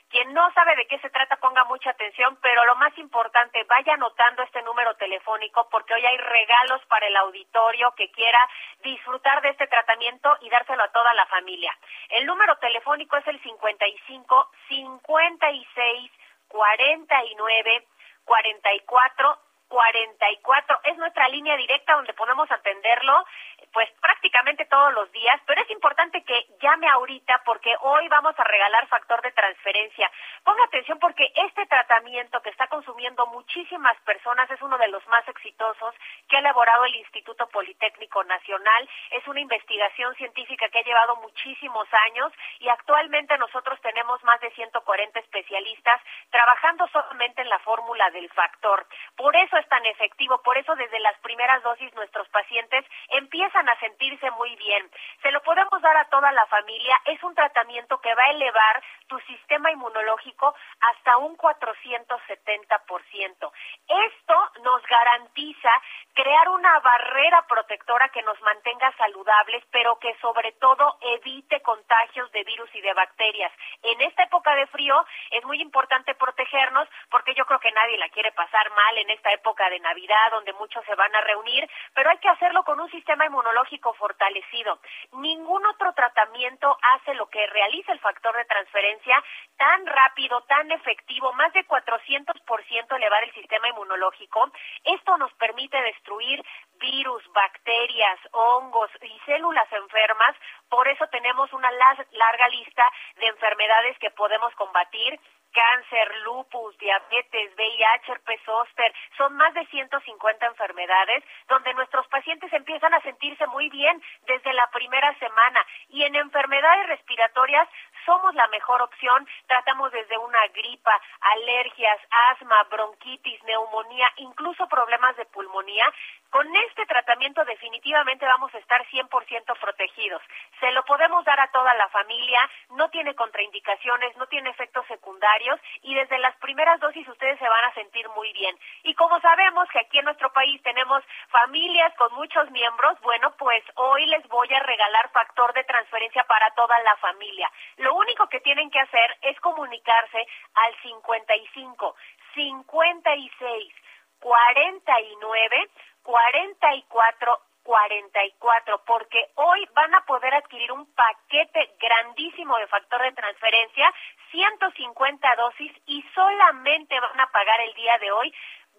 Quien 0.10 0.34
no 0.34 0.50
sabe 0.54 0.76
de 0.78 0.88
qué 0.88 0.98
se 1.00 1.10
trata, 1.10 1.36
ponga 1.36 1.66
mucha 1.66 1.89
atención, 1.89 2.38
pero 2.41 2.64
lo 2.64 2.76
más 2.76 2.98
importante, 2.98 3.64
vaya 3.66 3.96
anotando 3.96 4.43
este 4.43 4.62
número 4.62 4.96
telefónico 4.96 5.68
porque 5.70 5.93
hoy 5.96 6.06
hay 6.06 6.18
regalos 6.18 6.82
para 6.86 7.08
el 7.08 7.18
auditorio 7.18 7.91
que 7.96 8.10
quiera 8.12 8.39
disfrutar 8.82 9.41
de 9.41 9.50
este 9.50 9.68
tratamiento 9.68 10.38
y 10.41 10.50
dárselo 10.50 10.84
a 10.84 10.91
toda 10.91 11.14
la 11.14 11.26
familia. 11.26 11.78
El 12.10 12.26
número 12.26 12.56
telefónico 12.58 13.18
es 13.18 13.28
el 13.28 13.41
55 13.41 14.52
56 14.70 16.12
49 16.48 17.88
44 18.24 19.39
44 19.76 20.80
es 20.86 20.97
nuestra 20.97 21.28
línea 21.28 21.57
directa 21.57 21.95
donde 21.95 22.13
podemos 22.13 22.49
atenderlo 22.49 23.26
pues 23.73 23.91
prácticamente 23.99 24.63
todos 24.67 24.93
los 24.93 25.11
días, 25.11 25.36
pero 25.45 25.61
es 25.61 25.69
importante 25.69 26.23
que 26.23 26.47
llame 26.61 26.88
ahorita 26.88 27.41
porque 27.43 27.76
hoy 27.82 28.07
vamos 28.07 28.34
a 28.39 28.43
regalar 28.45 28.88
factor 28.88 29.21
de 29.21 29.34
transferencia. 29.34 30.09
Ponga 30.45 30.63
atención 30.63 30.97
porque 30.97 31.30
este 31.36 31.65
tratamiento 31.65 32.41
que 32.41 32.51
está 32.51 32.67
consumiendo 32.67 33.28
muchísimas 33.28 33.97
personas 34.05 34.49
es 34.49 34.61
uno 34.61 34.78
de 34.78 34.88
los 34.88 35.05
más 35.07 35.28
exitosos 35.28 35.93
que 36.30 36.38
ha 36.38 36.39
elaborado 36.39 36.86
el 36.86 36.95
Instituto 36.95 37.47
Politécnico 37.47 38.23
Nacional. 38.23 38.89
Es 39.11 39.28
una 39.28 39.41
investigación 39.41 40.15
científica 40.15 40.69
que 40.69 40.80
ha 40.80 40.84
llevado 40.84 41.17
muchísimos 41.17 41.86
años 42.07 42.32
y 42.59 42.69
actualmente 42.69 43.38
nosotros 43.38 43.78
tenemos 43.82 44.23
más 44.23 44.39
de 44.39 44.51
140 44.51 45.19
especialistas 45.19 46.01
trabajando 46.30 46.88
solamente 46.93 47.41
en 47.41 47.49
la 47.49 47.59
fórmula 47.59 48.09
del 48.11 48.30
factor. 48.30 48.88
Por 49.17 49.36
eso 49.36 49.57
es 49.57 49.64
tan 49.66 49.86
efectivo, 49.86 50.41
por 50.41 50.57
eso 50.57 50.76
desde 50.76 50.99
las 50.99 51.18
primeras 51.20 51.61
dosis 51.63 51.93
nuestros 51.95 52.28
pacientes 52.30 52.86
empiezan 53.09 53.68
a 53.70 53.80
sentirse 53.80 54.32
muy 54.32 54.55
bien. 54.55 54.89
Se 55.22 55.32
lo 55.32 55.43
podemos 55.43 55.80
dar 55.82 55.95
a 55.97 56.09
toda 56.09 56.32
la 56.32 56.45
familia. 56.47 56.99
Es 57.05 57.22
un 57.24 57.36
tratamiento 57.36 57.99
que 57.99 58.16
va 58.16 58.24
a 58.24 58.32
elevar 58.32 58.84
tu 59.07 59.20
sistema 59.22 59.72
inmunológico 59.72 60.53
hasta 60.82 61.18
un 61.18 61.38
470%. 61.38 63.51
Esto 63.88 64.51
nos 64.63 64.82
garantiza 64.84 65.70
crear 66.13 66.49
una 66.49 66.80
barrera 66.80 67.45
protectora 67.47 68.09
que 68.09 68.24
nos 68.24 68.39
mantenga 68.41 68.91
saludables, 68.97 69.63
pero 69.72 69.97
que 69.99 70.16
sobre 70.22 70.51
todo 70.53 70.97
evite 71.01 71.61
contagios 71.61 72.32
de 72.32 72.43
virus 72.43 72.70
y 72.74 72.82
de 72.82 72.93
bacterias. 72.93 73.51
En 73.84 74.01
esta 74.01 74.24
época 74.24 74.55
de 74.55 74.66
frío 74.68 75.05
es 75.32 75.43
muy 75.45 75.61
importante 75.61 76.16
protegernos 76.16 76.88
porque 77.09 77.34
yo 77.36 77.45
creo 77.45 77.59
que 77.59 77.72
nadie 77.72 77.97
la 77.97 78.09
quiere 78.09 78.32
pasar 78.32 78.70
mal 78.72 78.97
en 78.97 79.09
esta 79.09 79.32
época 79.32 79.45
de 79.54 79.80
Navidad 79.80 80.32
donde 80.32 80.54
muchos 80.54 80.84
se 80.86 80.96
van 80.96 81.14
a 81.16 81.22
reunir, 81.22 81.70
pero 81.93 82.10
hay 82.10 82.18
que 82.18 82.30
hacerlo 82.30 82.64
con 82.64 82.80
un 82.80 82.89
sistema 82.89 83.26
inmunológico 83.28 83.93
fortalecido. 83.93 84.80
Ningún 85.14 85.64
otro 85.68 85.93
tratamiento 85.93 86.76
hace 86.82 87.14
lo 87.14 87.30
que 87.30 87.46
realiza 87.48 87.91
el 87.91 88.00
factor 88.00 88.36
de 88.36 88.46
transferencia 88.46 89.24
tan 89.58 89.86
rápido, 89.86 90.41
tan 90.41 90.72
efectivo, 90.72 91.32
más 91.34 91.54
de 91.54 91.66
400% 91.68 92.96
elevar 92.96 93.24
el 93.24 93.34
sistema 93.34 93.70
inmunológico. 93.70 94.52
Esto 94.84 95.18
nos 95.18 95.32
permite 95.34 95.80
destruir 95.80 96.43
virus, 96.80 97.24
bacterias, 97.32 98.20
hongos 98.32 98.89
y 99.02 99.20
células 99.26 99.72
enfermas. 99.72 100.36
Por 100.70 100.88
eso 100.88 101.06
tenemos 101.08 101.54
una 101.54 101.72
larga 101.72 102.48
lista 102.50 102.84
de 103.18 103.28
enfermedades 103.28 103.98
que 104.00 104.10
podemos 104.12 104.54
combatir 104.56 105.20
cáncer, 105.56 106.08
lupus, 106.26 106.78
diabetes, 106.78 107.56
VIH, 107.56 108.12
herpes 108.12 108.41
zóster, 108.45 108.93
son 109.18 109.36
más 109.38 109.53
de 109.53 109.66
150 109.68 110.45
enfermedades 110.45 111.24
donde 111.47 111.74
nuestros 111.74 112.06
pacientes 112.08 112.51
empiezan 112.51 112.93
a 112.93 113.01
sentirse 113.01 113.47
muy 113.47 113.70
bien 113.70 114.01
desde 114.28 114.53
la 114.53 114.68
primera 114.72 115.18
semana. 115.18 115.66
Y 115.89 116.03
en 116.03 116.16
enfermedades 116.16 116.88
respiratorias 116.88 117.68
somos 118.06 118.34
la 118.36 118.47
mejor 118.47 118.82
opción, 118.82 119.28
tratamos 119.47 119.91
desde 119.91 120.18
una 120.18 120.45
gripa, 120.47 120.99
alergias, 121.22 121.99
asma, 122.32 122.64
bronquitis, 122.70 123.43
neumonía, 123.43 124.12
incluso 124.18 124.68
problemas 124.68 125.16
de 125.18 125.26
pulmonía. 125.26 125.91
Con 126.30 126.53
este 126.56 126.86
tratamiento 126.86 127.45
definitivamente 127.45 128.26
vamos 128.26 128.53
a 128.53 128.58
estar 128.58 128.86
100% 128.88 129.60
protegidos. 129.60 130.22
Se 130.60 130.72
lo 130.72 130.84
podemos 130.84 131.24
dar 131.24 131.39
a 131.39 131.51
toda 131.51 131.74
la 131.76 131.88
familia, 131.89 132.49
no 132.72 132.89
tiene 132.89 133.16
contraindicaciones, 133.16 134.16
no 134.18 134.28
tiene 134.28 134.49
efectos 134.49 134.86
secundarios 134.88 135.60
y 135.82 135.95
desde 135.95 136.20
las 136.20 136.36
primeras 136.38 136.80
dosis 136.80 137.08
ustedes 137.08 137.39
se 137.39 137.47
van 137.47 137.66
a 137.66 137.74
sentir 137.74 138.08
muy 138.10 138.32
bien. 138.34 138.58
Y 138.84 138.93
como 138.95 139.20
sabemos 139.22 139.68
que 139.70 139.80
aquí 139.80 139.99
en 139.99 140.06
nuestro 140.06 140.32
país 140.34 140.62
tenemos 140.64 141.03
familias 141.30 141.93
con 141.95 142.14
muchos 142.16 142.49
miembros, 142.51 142.99
bueno, 143.01 143.34
pues 143.38 143.64
hoy 143.76 144.06
les 144.08 144.28
voy 144.28 144.53
a 144.53 144.60
regalar 144.60 145.10
factor 145.12 145.53
de 145.53 145.64
transferencia 145.64 146.24
para 146.26 146.51
toda 146.51 146.78
la 146.80 146.95
familia. 146.97 147.49
Único 147.98 148.28
que 148.28 148.39
tienen 148.41 148.70
que 148.70 148.80
hacer 148.80 149.18
es 149.22 149.39
comunicarse 149.39 150.26
al 150.54 150.76
55 150.82 151.96
56 152.34 153.74
49 154.20 155.70
44 156.04 157.39
44, 157.66 158.84
porque 158.86 159.32
hoy 159.36 159.68
van 159.74 159.93
a 159.96 160.06
poder 160.06 160.36
adquirir 160.36 160.72
un 160.72 160.86
paquete 160.93 161.76
grandísimo 161.80 162.56
de 162.60 162.68
factor 162.68 163.02
de 163.02 163.12
transferencia, 163.14 163.91
150 164.30 165.36
dosis 165.36 165.72
y 165.88 166.04
solamente 166.14 167.00
van 167.00 167.20
a 167.20 167.32
pagar 167.32 167.60
el 167.62 167.74
día 167.74 167.98
de 167.98 168.12
hoy 168.12 168.34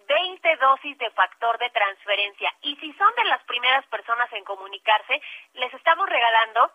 20 0.07 0.55
dosis 0.55 0.97
de 0.99 1.11
factor 1.11 1.57
de 1.57 1.69
transferencia. 1.69 2.49
Y 2.61 2.77
si 2.77 2.93
son 2.93 3.13
de 3.15 3.25
las 3.25 3.43
primeras 3.43 3.85
personas 3.87 4.31
en 4.31 4.45
comunicarse, 4.45 5.21
les 5.53 5.73
estamos 5.73 6.07
regalando 6.07 6.71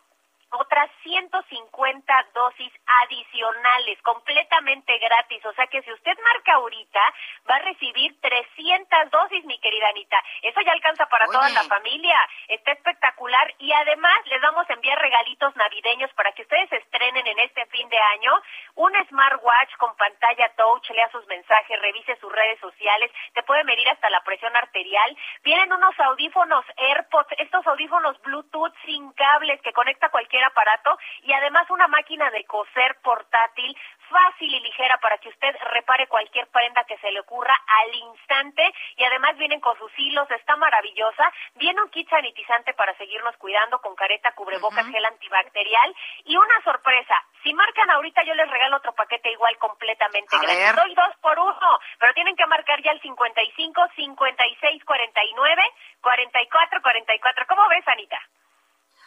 otras 0.53 0.91
150 1.03 2.27
dosis 2.35 2.73
adicionales, 3.03 4.01
completamente 4.03 4.99
gratis. 4.99 5.45
O 5.47 5.53
sea 5.55 5.67
que 5.67 5.83
si 5.83 5.93
usted 5.93 6.17
marca 6.23 6.55
ahorita, 6.55 7.01
va 7.49 7.57
a 7.57 7.61
recibir 7.61 8.21
300 8.21 9.11
dosis, 9.11 9.45
mi 9.45 9.59
querida 9.59 9.89
Anita. 9.89 10.23
Eso 10.43 10.61
ya 10.61 10.73
alcanza 10.73 11.07
para 11.07 11.27
toda 11.27 11.49
la 11.51 11.65
familia. 11.65 12.19
Está 12.49 12.73
espectacular. 12.73 13.55
Y 13.59 13.73
además 13.73 14.17
les 14.27 14.41
vamos 14.43 14.69
a 14.69 14.75
enviar 14.75 14.99
regalitos 14.99 15.55
navideños 15.57 16.13
para 16.15 16.33
que 16.33 16.43
ustedes 16.43 16.73
estrenen 16.73 17.27
en 17.27 17.39
este 17.41 17.67
fin 17.67 17.89
de 17.89 17.99
año 17.99 18.33
un 18.75 18.93
smartwatch 19.09 19.77
con 19.79 19.95
pantalla 19.97 20.49
touch, 20.57 20.91
lea 20.91 21.11
sus 21.11 21.27
mensajes, 21.27 21.81
revise 21.81 22.17
sus 22.17 22.33
redes 22.33 22.59
sociales, 22.61 23.11
te 23.35 23.43
puede 23.43 23.65
medir 23.65 23.89
hasta 23.89 24.11
la 24.11 24.23
presión 24.23 24.55
arterial. 24.57 25.17
Vienen 25.43 25.73
unos 25.73 25.99
audífonos 25.99 26.65
AirPods, 26.77 27.33
estos 27.39 27.67
audífonos 27.67 28.21
Bluetooth 28.23 28.75
sin 28.85 29.13
cables 29.13 29.61
que 29.63 29.73
conecta 29.73 30.11
cualquier 30.11 30.42
aparato 30.45 30.97
y 31.23 31.33
además 31.33 31.69
una 31.71 31.89
máquina 31.89 32.31
de 32.31 32.45
coser 32.45 32.97
portátil 33.03 33.77
fácil 34.13 34.55
y 34.55 34.61
ligera 34.61 34.99
para 34.99 35.19
que 35.19 35.31
usted 35.31 35.57
repare 35.73 36.07
cualquier 36.07 36.47
prenda 36.49 36.85
que 36.85 36.99
se 36.99 37.11
le 37.11 37.21
ocurra 37.21 37.55
al 37.67 37.95
instante 37.95 38.63
y 38.97 39.05
además 39.05 39.37
vienen 39.39 39.61
con 39.61 39.77
sus 39.79 39.91
hilos, 39.97 40.31
está 40.31 40.55
maravillosa. 40.57 41.33
Viene 41.55 41.81
un 41.81 41.89
kit 41.91 42.09
sanitizante 42.09 42.75
para 42.75 42.95
seguirnos 42.97 43.37
cuidando 43.39 43.81
con 43.81 43.97
careta, 43.97 44.33
cubrebocas, 44.33 44.87
gel 44.87 45.05
antibacterial 45.05 45.95
y 46.25 46.37
una 46.37 46.63
sorpresa. 46.63 47.15
Si 47.43 47.53
marcan 47.55 47.91
ahorita 47.91 48.23
yo 48.23 48.35
les 48.35 48.49
regalo 48.51 48.77
otro 48.77 48.93
paquete 48.95 49.33
igual 49.33 49.57
completamente 49.59 50.37
gratis. 50.39 50.77
Doy 50.77 50.95
dos 50.95 51.17
por 51.21 51.39
uno, 51.39 51.79
pero 51.99 52.15
tienen 52.15 52.37
que 52.37 52.47
marcar 52.47 52.81
ya 52.83 52.93
el 52.93 53.01
55 53.01 53.89
56 53.97 54.85
49 54.85 55.63
44 56.01 56.83
44. 56.83 57.47
¿Cómo 57.47 57.69
ves, 57.69 57.89
Anita? 57.89 58.21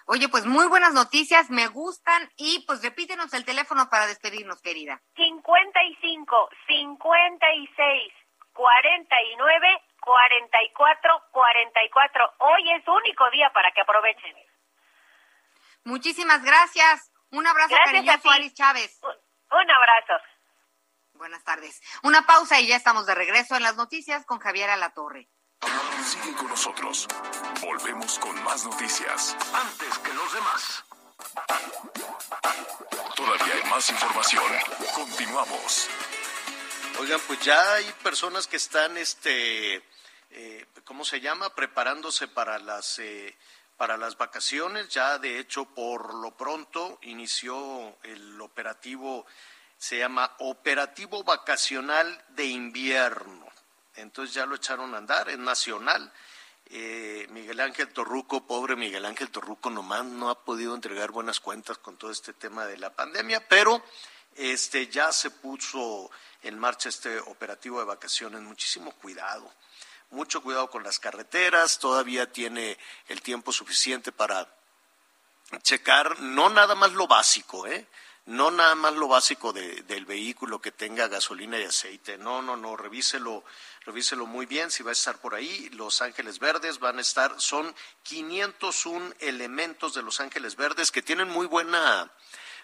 Oye, 0.08 0.30
pues 0.30 0.46
muy 0.46 0.68
buenas 0.68 0.94
noticias, 0.94 1.50
me 1.50 1.68
gustan 1.68 2.32
y 2.38 2.64
pues 2.68 2.84
repítenos 2.84 3.34
el 3.34 3.44
teléfono 3.44 3.90
para 3.90 4.06
despedirnos, 4.06 4.62
querida. 4.62 5.02
55 5.16 6.50
56 6.68 8.14
49 8.54 9.68
44 10.00 11.24
44. 11.32 12.34
Hoy 12.38 12.72
es 12.74 12.88
único 12.88 13.30
día 13.32 13.52
para 13.52 13.72
que 13.72 13.82
aprovechen. 13.82 14.36
Muchísimas 15.84 16.44
gracias. 16.44 17.12
Un 17.32 17.48
abrazo 17.48 17.76
gracias 17.76 18.22
cariñoso, 18.22 18.56
Chávez. 18.56 19.00
un 19.02 19.72
abrazo. 19.72 20.24
Buenas 21.14 21.44
tardes. 21.44 21.82
Una 22.04 22.28
pausa 22.28 22.60
y 22.60 22.68
ya 22.68 22.76
estamos 22.76 23.08
de 23.08 23.16
regreso 23.16 23.56
en 23.56 23.64
las 23.64 23.76
noticias 23.76 24.26
con 24.26 24.40
Javier 24.40 24.70
Alatorre. 24.70 25.30
Sigue 26.06 26.36
con 26.36 26.48
nosotros. 26.48 27.08
Volvemos 27.62 28.20
con 28.20 28.44
más 28.44 28.64
noticias. 28.66 29.36
Antes 29.54 29.98
que 30.00 30.14
los 30.14 30.34
demás. 30.34 30.84
Todavía 33.16 33.54
hay 33.56 33.70
más 33.70 33.90
información. 33.90 34.44
Continuamos. 34.94 35.90
Oigan, 37.00 37.20
pues 37.28 37.40
ya 37.42 37.74
hay 37.74 37.92
personas 38.04 38.48
que 38.48 38.58
están, 38.58 38.98
este, 38.98 39.84
eh, 40.30 40.66
¿cómo 40.84 41.04
se 41.04 41.20
llama? 41.20 41.54
Preparándose 41.56 42.28
para 42.28 42.60
las, 42.60 43.00
eh, 43.00 43.36
para 43.78 43.98
las 43.98 44.18
vacaciones. 44.18 44.90
Ya, 44.90 45.18
de 45.18 45.40
hecho, 45.40 45.66
por 45.66 46.14
lo 46.14 46.38
pronto 46.38 47.00
inició 47.02 47.98
el 48.04 48.40
operativo, 48.40 49.26
se 49.78 49.98
llama 49.98 50.36
Operativo 50.40 51.24
Vacacional 51.24 52.24
de 52.30 52.46
Invierno 52.46 53.45
entonces 53.96 54.34
ya 54.34 54.46
lo 54.46 54.56
echaron 54.56 54.94
a 54.94 54.98
andar, 54.98 55.30
es 55.30 55.38
nacional. 55.38 56.12
Eh, 56.68 57.28
Miguel 57.30 57.60
Ángel 57.60 57.90
Torruco, 57.90 58.46
pobre 58.48 58.76
Miguel 58.76 59.06
Ángel 59.06 59.30
Torruco, 59.30 59.70
nomás 59.70 60.04
no 60.06 60.30
ha 60.30 60.44
podido 60.44 60.74
entregar 60.74 61.12
buenas 61.12 61.40
cuentas 61.40 61.78
con 61.78 61.96
todo 61.98 62.10
este 62.10 62.34
tema 62.34 62.66
de 62.66 62.78
la 62.78 62.92
pandemia, 62.94 63.48
pero 63.48 63.84
este 64.36 64.88
ya 64.88 65.12
se 65.12 65.30
puso 65.30 66.10
en 66.42 66.58
marcha 66.58 66.90
este 66.90 67.20
operativo 67.20 67.80
de 67.80 67.86
vacaciones. 67.86 68.42
Muchísimo 68.42 68.92
cuidado, 68.94 69.52
mucho 70.10 70.42
cuidado 70.42 70.70
con 70.70 70.84
las 70.84 71.00
carreteras, 71.00 71.78
todavía 71.78 72.32
tiene 72.32 72.78
el 73.08 73.22
tiempo 73.22 73.52
suficiente 73.52 74.12
para 74.12 74.48
checar 75.62 76.20
no 76.20 76.50
nada 76.50 76.74
más 76.74 76.94
lo 76.94 77.08
básico, 77.08 77.68
¿eh? 77.68 77.88
no 78.26 78.50
nada 78.50 78.74
más 78.74 78.94
lo 78.94 79.08
básico 79.08 79.54
del 79.54 80.06
vehículo 80.06 80.60
que 80.60 80.72
tenga 80.72 81.08
gasolina 81.08 81.60
y 81.60 81.64
aceite, 81.64 82.18
no, 82.18 82.42
no, 82.42 82.58
no, 82.58 82.76
revíselo, 82.76 83.44
revíselo 83.86 84.26
muy 84.26 84.46
bien 84.46 84.72
si 84.72 84.84
va 84.84 84.92
a 84.92 84.94
estar 84.94 85.18
por 85.20 85.36
ahí. 85.36 85.70
Los 85.74 86.02
Ángeles 86.02 86.40
Verdes 86.40 86.80
van 86.80 86.98
a 86.98 87.02
estar, 87.02 87.40
son 87.40 87.74
501 88.04 89.14
elementos 89.20 89.94
de 89.94 90.02
Los 90.02 90.20
Ángeles 90.20 90.56
Verdes 90.56 90.92
que 90.92 91.02
tienen 91.02 91.30
muy 91.30 91.46
buena, 91.46 92.12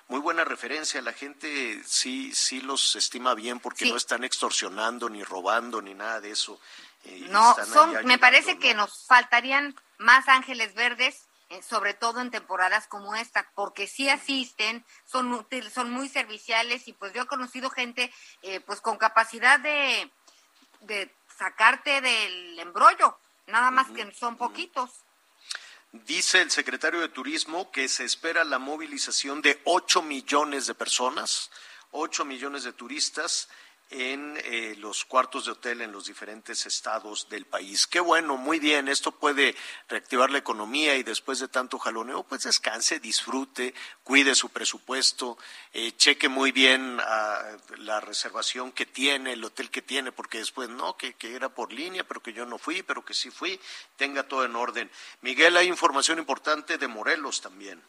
muy 0.07 0.19
buena 0.19 0.43
referencia. 0.43 1.01
La 1.01 1.13
gente 1.13 1.81
sí, 1.85 2.33
sí 2.33 2.61
los 2.61 2.95
estima 2.95 3.35
bien 3.35 3.59
porque 3.59 3.85
no 3.85 3.97
están 3.97 4.23
extorsionando 4.23 5.09
ni 5.09 5.23
robando 5.23 5.81
ni 5.81 5.93
nada 5.93 6.19
de 6.19 6.31
eso. 6.31 6.59
Eh, 7.05 7.27
no, 7.29 7.55
son, 7.65 8.05
me 8.05 8.17
parece 8.17 8.57
que 8.59 8.73
nos 8.73 9.05
faltarían 9.07 9.75
más 9.97 10.27
Ángeles 10.27 10.73
Verdes 10.73 11.27
eh, 11.51 11.61
sobre 11.63 11.93
todo 11.93 12.21
en 12.21 12.31
temporadas 12.31 12.87
como 12.87 13.13
esta, 13.13 13.51
porque 13.55 13.85
sí 13.85 14.07
asisten, 14.07 14.85
son 15.03 15.33
útiles, 15.33 15.73
son 15.73 15.91
muy 15.91 16.07
serviciales 16.07 16.87
y 16.87 16.93
pues 16.93 17.11
yo 17.11 17.23
he 17.23 17.27
conocido 17.27 17.69
gente 17.69 18.09
eh, 18.41 18.61
pues 18.61 18.79
con 18.79 18.97
capacidad 18.97 19.59
de, 19.59 20.09
de 20.81 21.15
sacarte 21.37 22.01
del 22.01 22.59
embrollo, 22.59 23.17
nada 23.47 23.71
más 23.71 23.89
que 23.89 24.11
son 24.13 24.37
poquitos. 24.37 24.89
Dice 25.91 26.41
el 26.41 26.51
secretario 26.51 27.01
de 27.01 27.09
Turismo 27.09 27.71
que 27.71 27.89
se 27.89 28.05
espera 28.05 28.43
la 28.43 28.59
movilización 28.59 29.41
de 29.41 29.59
8 29.65 30.01
millones 30.03 30.67
de 30.67 30.73
personas, 30.73 31.51
8 31.91 32.23
millones 32.25 32.63
de 32.63 32.71
turistas 32.71 33.49
en 33.91 34.39
eh, 34.45 34.75
los 34.77 35.03
cuartos 35.03 35.45
de 35.45 35.51
hotel 35.51 35.81
en 35.81 35.91
los 35.91 36.05
diferentes 36.05 36.65
estados 36.65 37.27
del 37.29 37.45
país. 37.45 37.85
Qué 37.85 37.99
bueno, 37.99 38.37
muy 38.37 38.57
bien, 38.57 38.87
esto 38.87 39.11
puede 39.11 39.53
reactivar 39.89 40.31
la 40.31 40.37
economía 40.37 40.95
y 40.95 41.03
después 41.03 41.39
de 41.39 41.49
tanto 41.49 41.77
jaloneo, 41.77 42.23
pues 42.23 42.43
descanse, 42.43 42.99
disfrute, 42.99 43.73
cuide 44.03 44.33
su 44.33 44.49
presupuesto, 44.49 45.37
eh, 45.73 45.91
cheque 45.97 46.29
muy 46.29 46.53
bien 46.53 46.99
ah, 47.01 47.57
la 47.79 47.99
reservación 47.99 48.71
que 48.71 48.85
tiene, 48.85 49.33
el 49.33 49.43
hotel 49.43 49.69
que 49.69 49.81
tiene, 49.81 50.13
porque 50.13 50.37
después 50.37 50.69
no, 50.69 50.95
que, 50.95 51.13
que 51.15 51.35
era 51.35 51.49
por 51.49 51.73
línea, 51.73 52.05
pero 52.05 52.23
que 52.23 52.31
yo 52.31 52.45
no 52.45 52.57
fui, 52.57 52.83
pero 52.83 53.03
que 53.03 53.13
sí 53.13 53.29
fui, 53.29 53.59
tenga 53.97 54.23
todo 54.23 54.45
en 54.45 54.55
orden. 54.55 54.89
Miguel, 55.19 55.57
hay 55.57 55.67
información 55.67 56.17
importante 56.17 56.77
de 56.77 56.87
Morelos 56.87 57.41
también. 57.41 57.83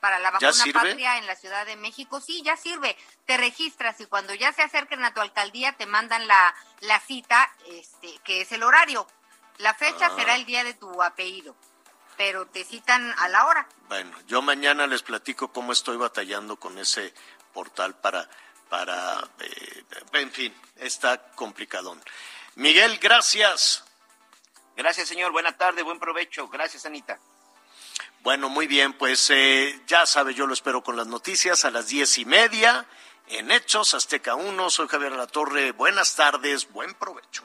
para 0.00 0.18
la 0.18 0.30
vacuna 0.30 0.64
patria 0.72 1.18
en 1.18 1.26
la 1.26 1.36
Ciudad 1.36 1.66
de 1.66 1.76
México. 1.76 2.20
Sí, 2.20 2.42
ya 2.42 2.56
sirve. 2.56 2.96
Te 3.26 3.36
registras 3.36 4.00
y 4.00 4.06
cuando 4.06 4.34
ya 4.34 4.52
se 4.52 4.62
acerquen 4.62 5.04
a 5.04 5.12
tu 5.12 5.20
alcaldía 5.20 5.72
te 5.72 5.84
mandan 5.84 6.26
la, 6.26 6.54
la 6.80 7.00
cita, 7.00 7.50
este, 7.66 8.18
que 8.24 8.42
es 8.42 8.52
el 8.52 8.62
horario. 8.62 9.06
La 9.58 9.74
fecha 9.74 10.14
será 10.16 10.32
ah. 10.32 10.36
el 10.36 10.46
día 10.46 10.64
de 10.64 10.74
tu 10.74 11.02
apellido, 11.02 11.56
pero 12.16 12.46
te 12.46 12.64
citan 12.64 13.14
a 13.18 13.28
la 13.28 13.46
hora. 13.46 13.68
Bueno, 13.88 14.16
yo 14.26 14.42
mañana 14.42 14.86
les 14.86 15.02
platico 15.02 15.52
cómo 15.52 15.72
estoy 15.72 15.96
batallando 15.96 16.56
con 16.56 16.78
ese 16.78 17.12
portal 17.52 17.96
para, 17.96 18.28
para, 18.68 19.28
eh, 19.40 19.84
en 20.12 20.30
fin, 20.30 20.54
está 20.76 21.32
complicadón. 21.32 22.00
Miguel, 22.56 22.98
gracias. 22.98 23.84
Gracias, 24.76 25.08
señor. 25.08 25.30
Buena 25.30 25.56
tarde, 25.56 25.82
buen 25.82 25.98
provecho. 25.98 26.48
Gracias, 26.48 26.86
Anita. 26.86 27.18
Bueno, 28.22 28.48
muy 28.48 28.66
bien, 28.66 28.94
pues 28.94 29.30
eh, 29.30 29.80
ya 29.86 30.04
sabe, 30.04 30.34
yo 30.34 30.46
lo 30.46 30.54
espero 30.54 30.82
con 30.82 30.96
las 30.96 31.06
noticias 31.06 31.64
a 31.64 31.70
las 31.70 31.86
diez 31.86 32.18
y 32.18 32.24
media 32.24 32.86
en 33.28 33.52
Hechos 33.52 33.94
Azteca 33.94 34.34
1. 34.34 34.70
Soy 34.70 34.88
Javier 34.88 35.12
La 35.12 35.26
Torre. 35.26 35.72
Buenas 35.72 36.16
tardes, 36.16 36.68
buen 36.72 36.94
provecho. 36.94 37.44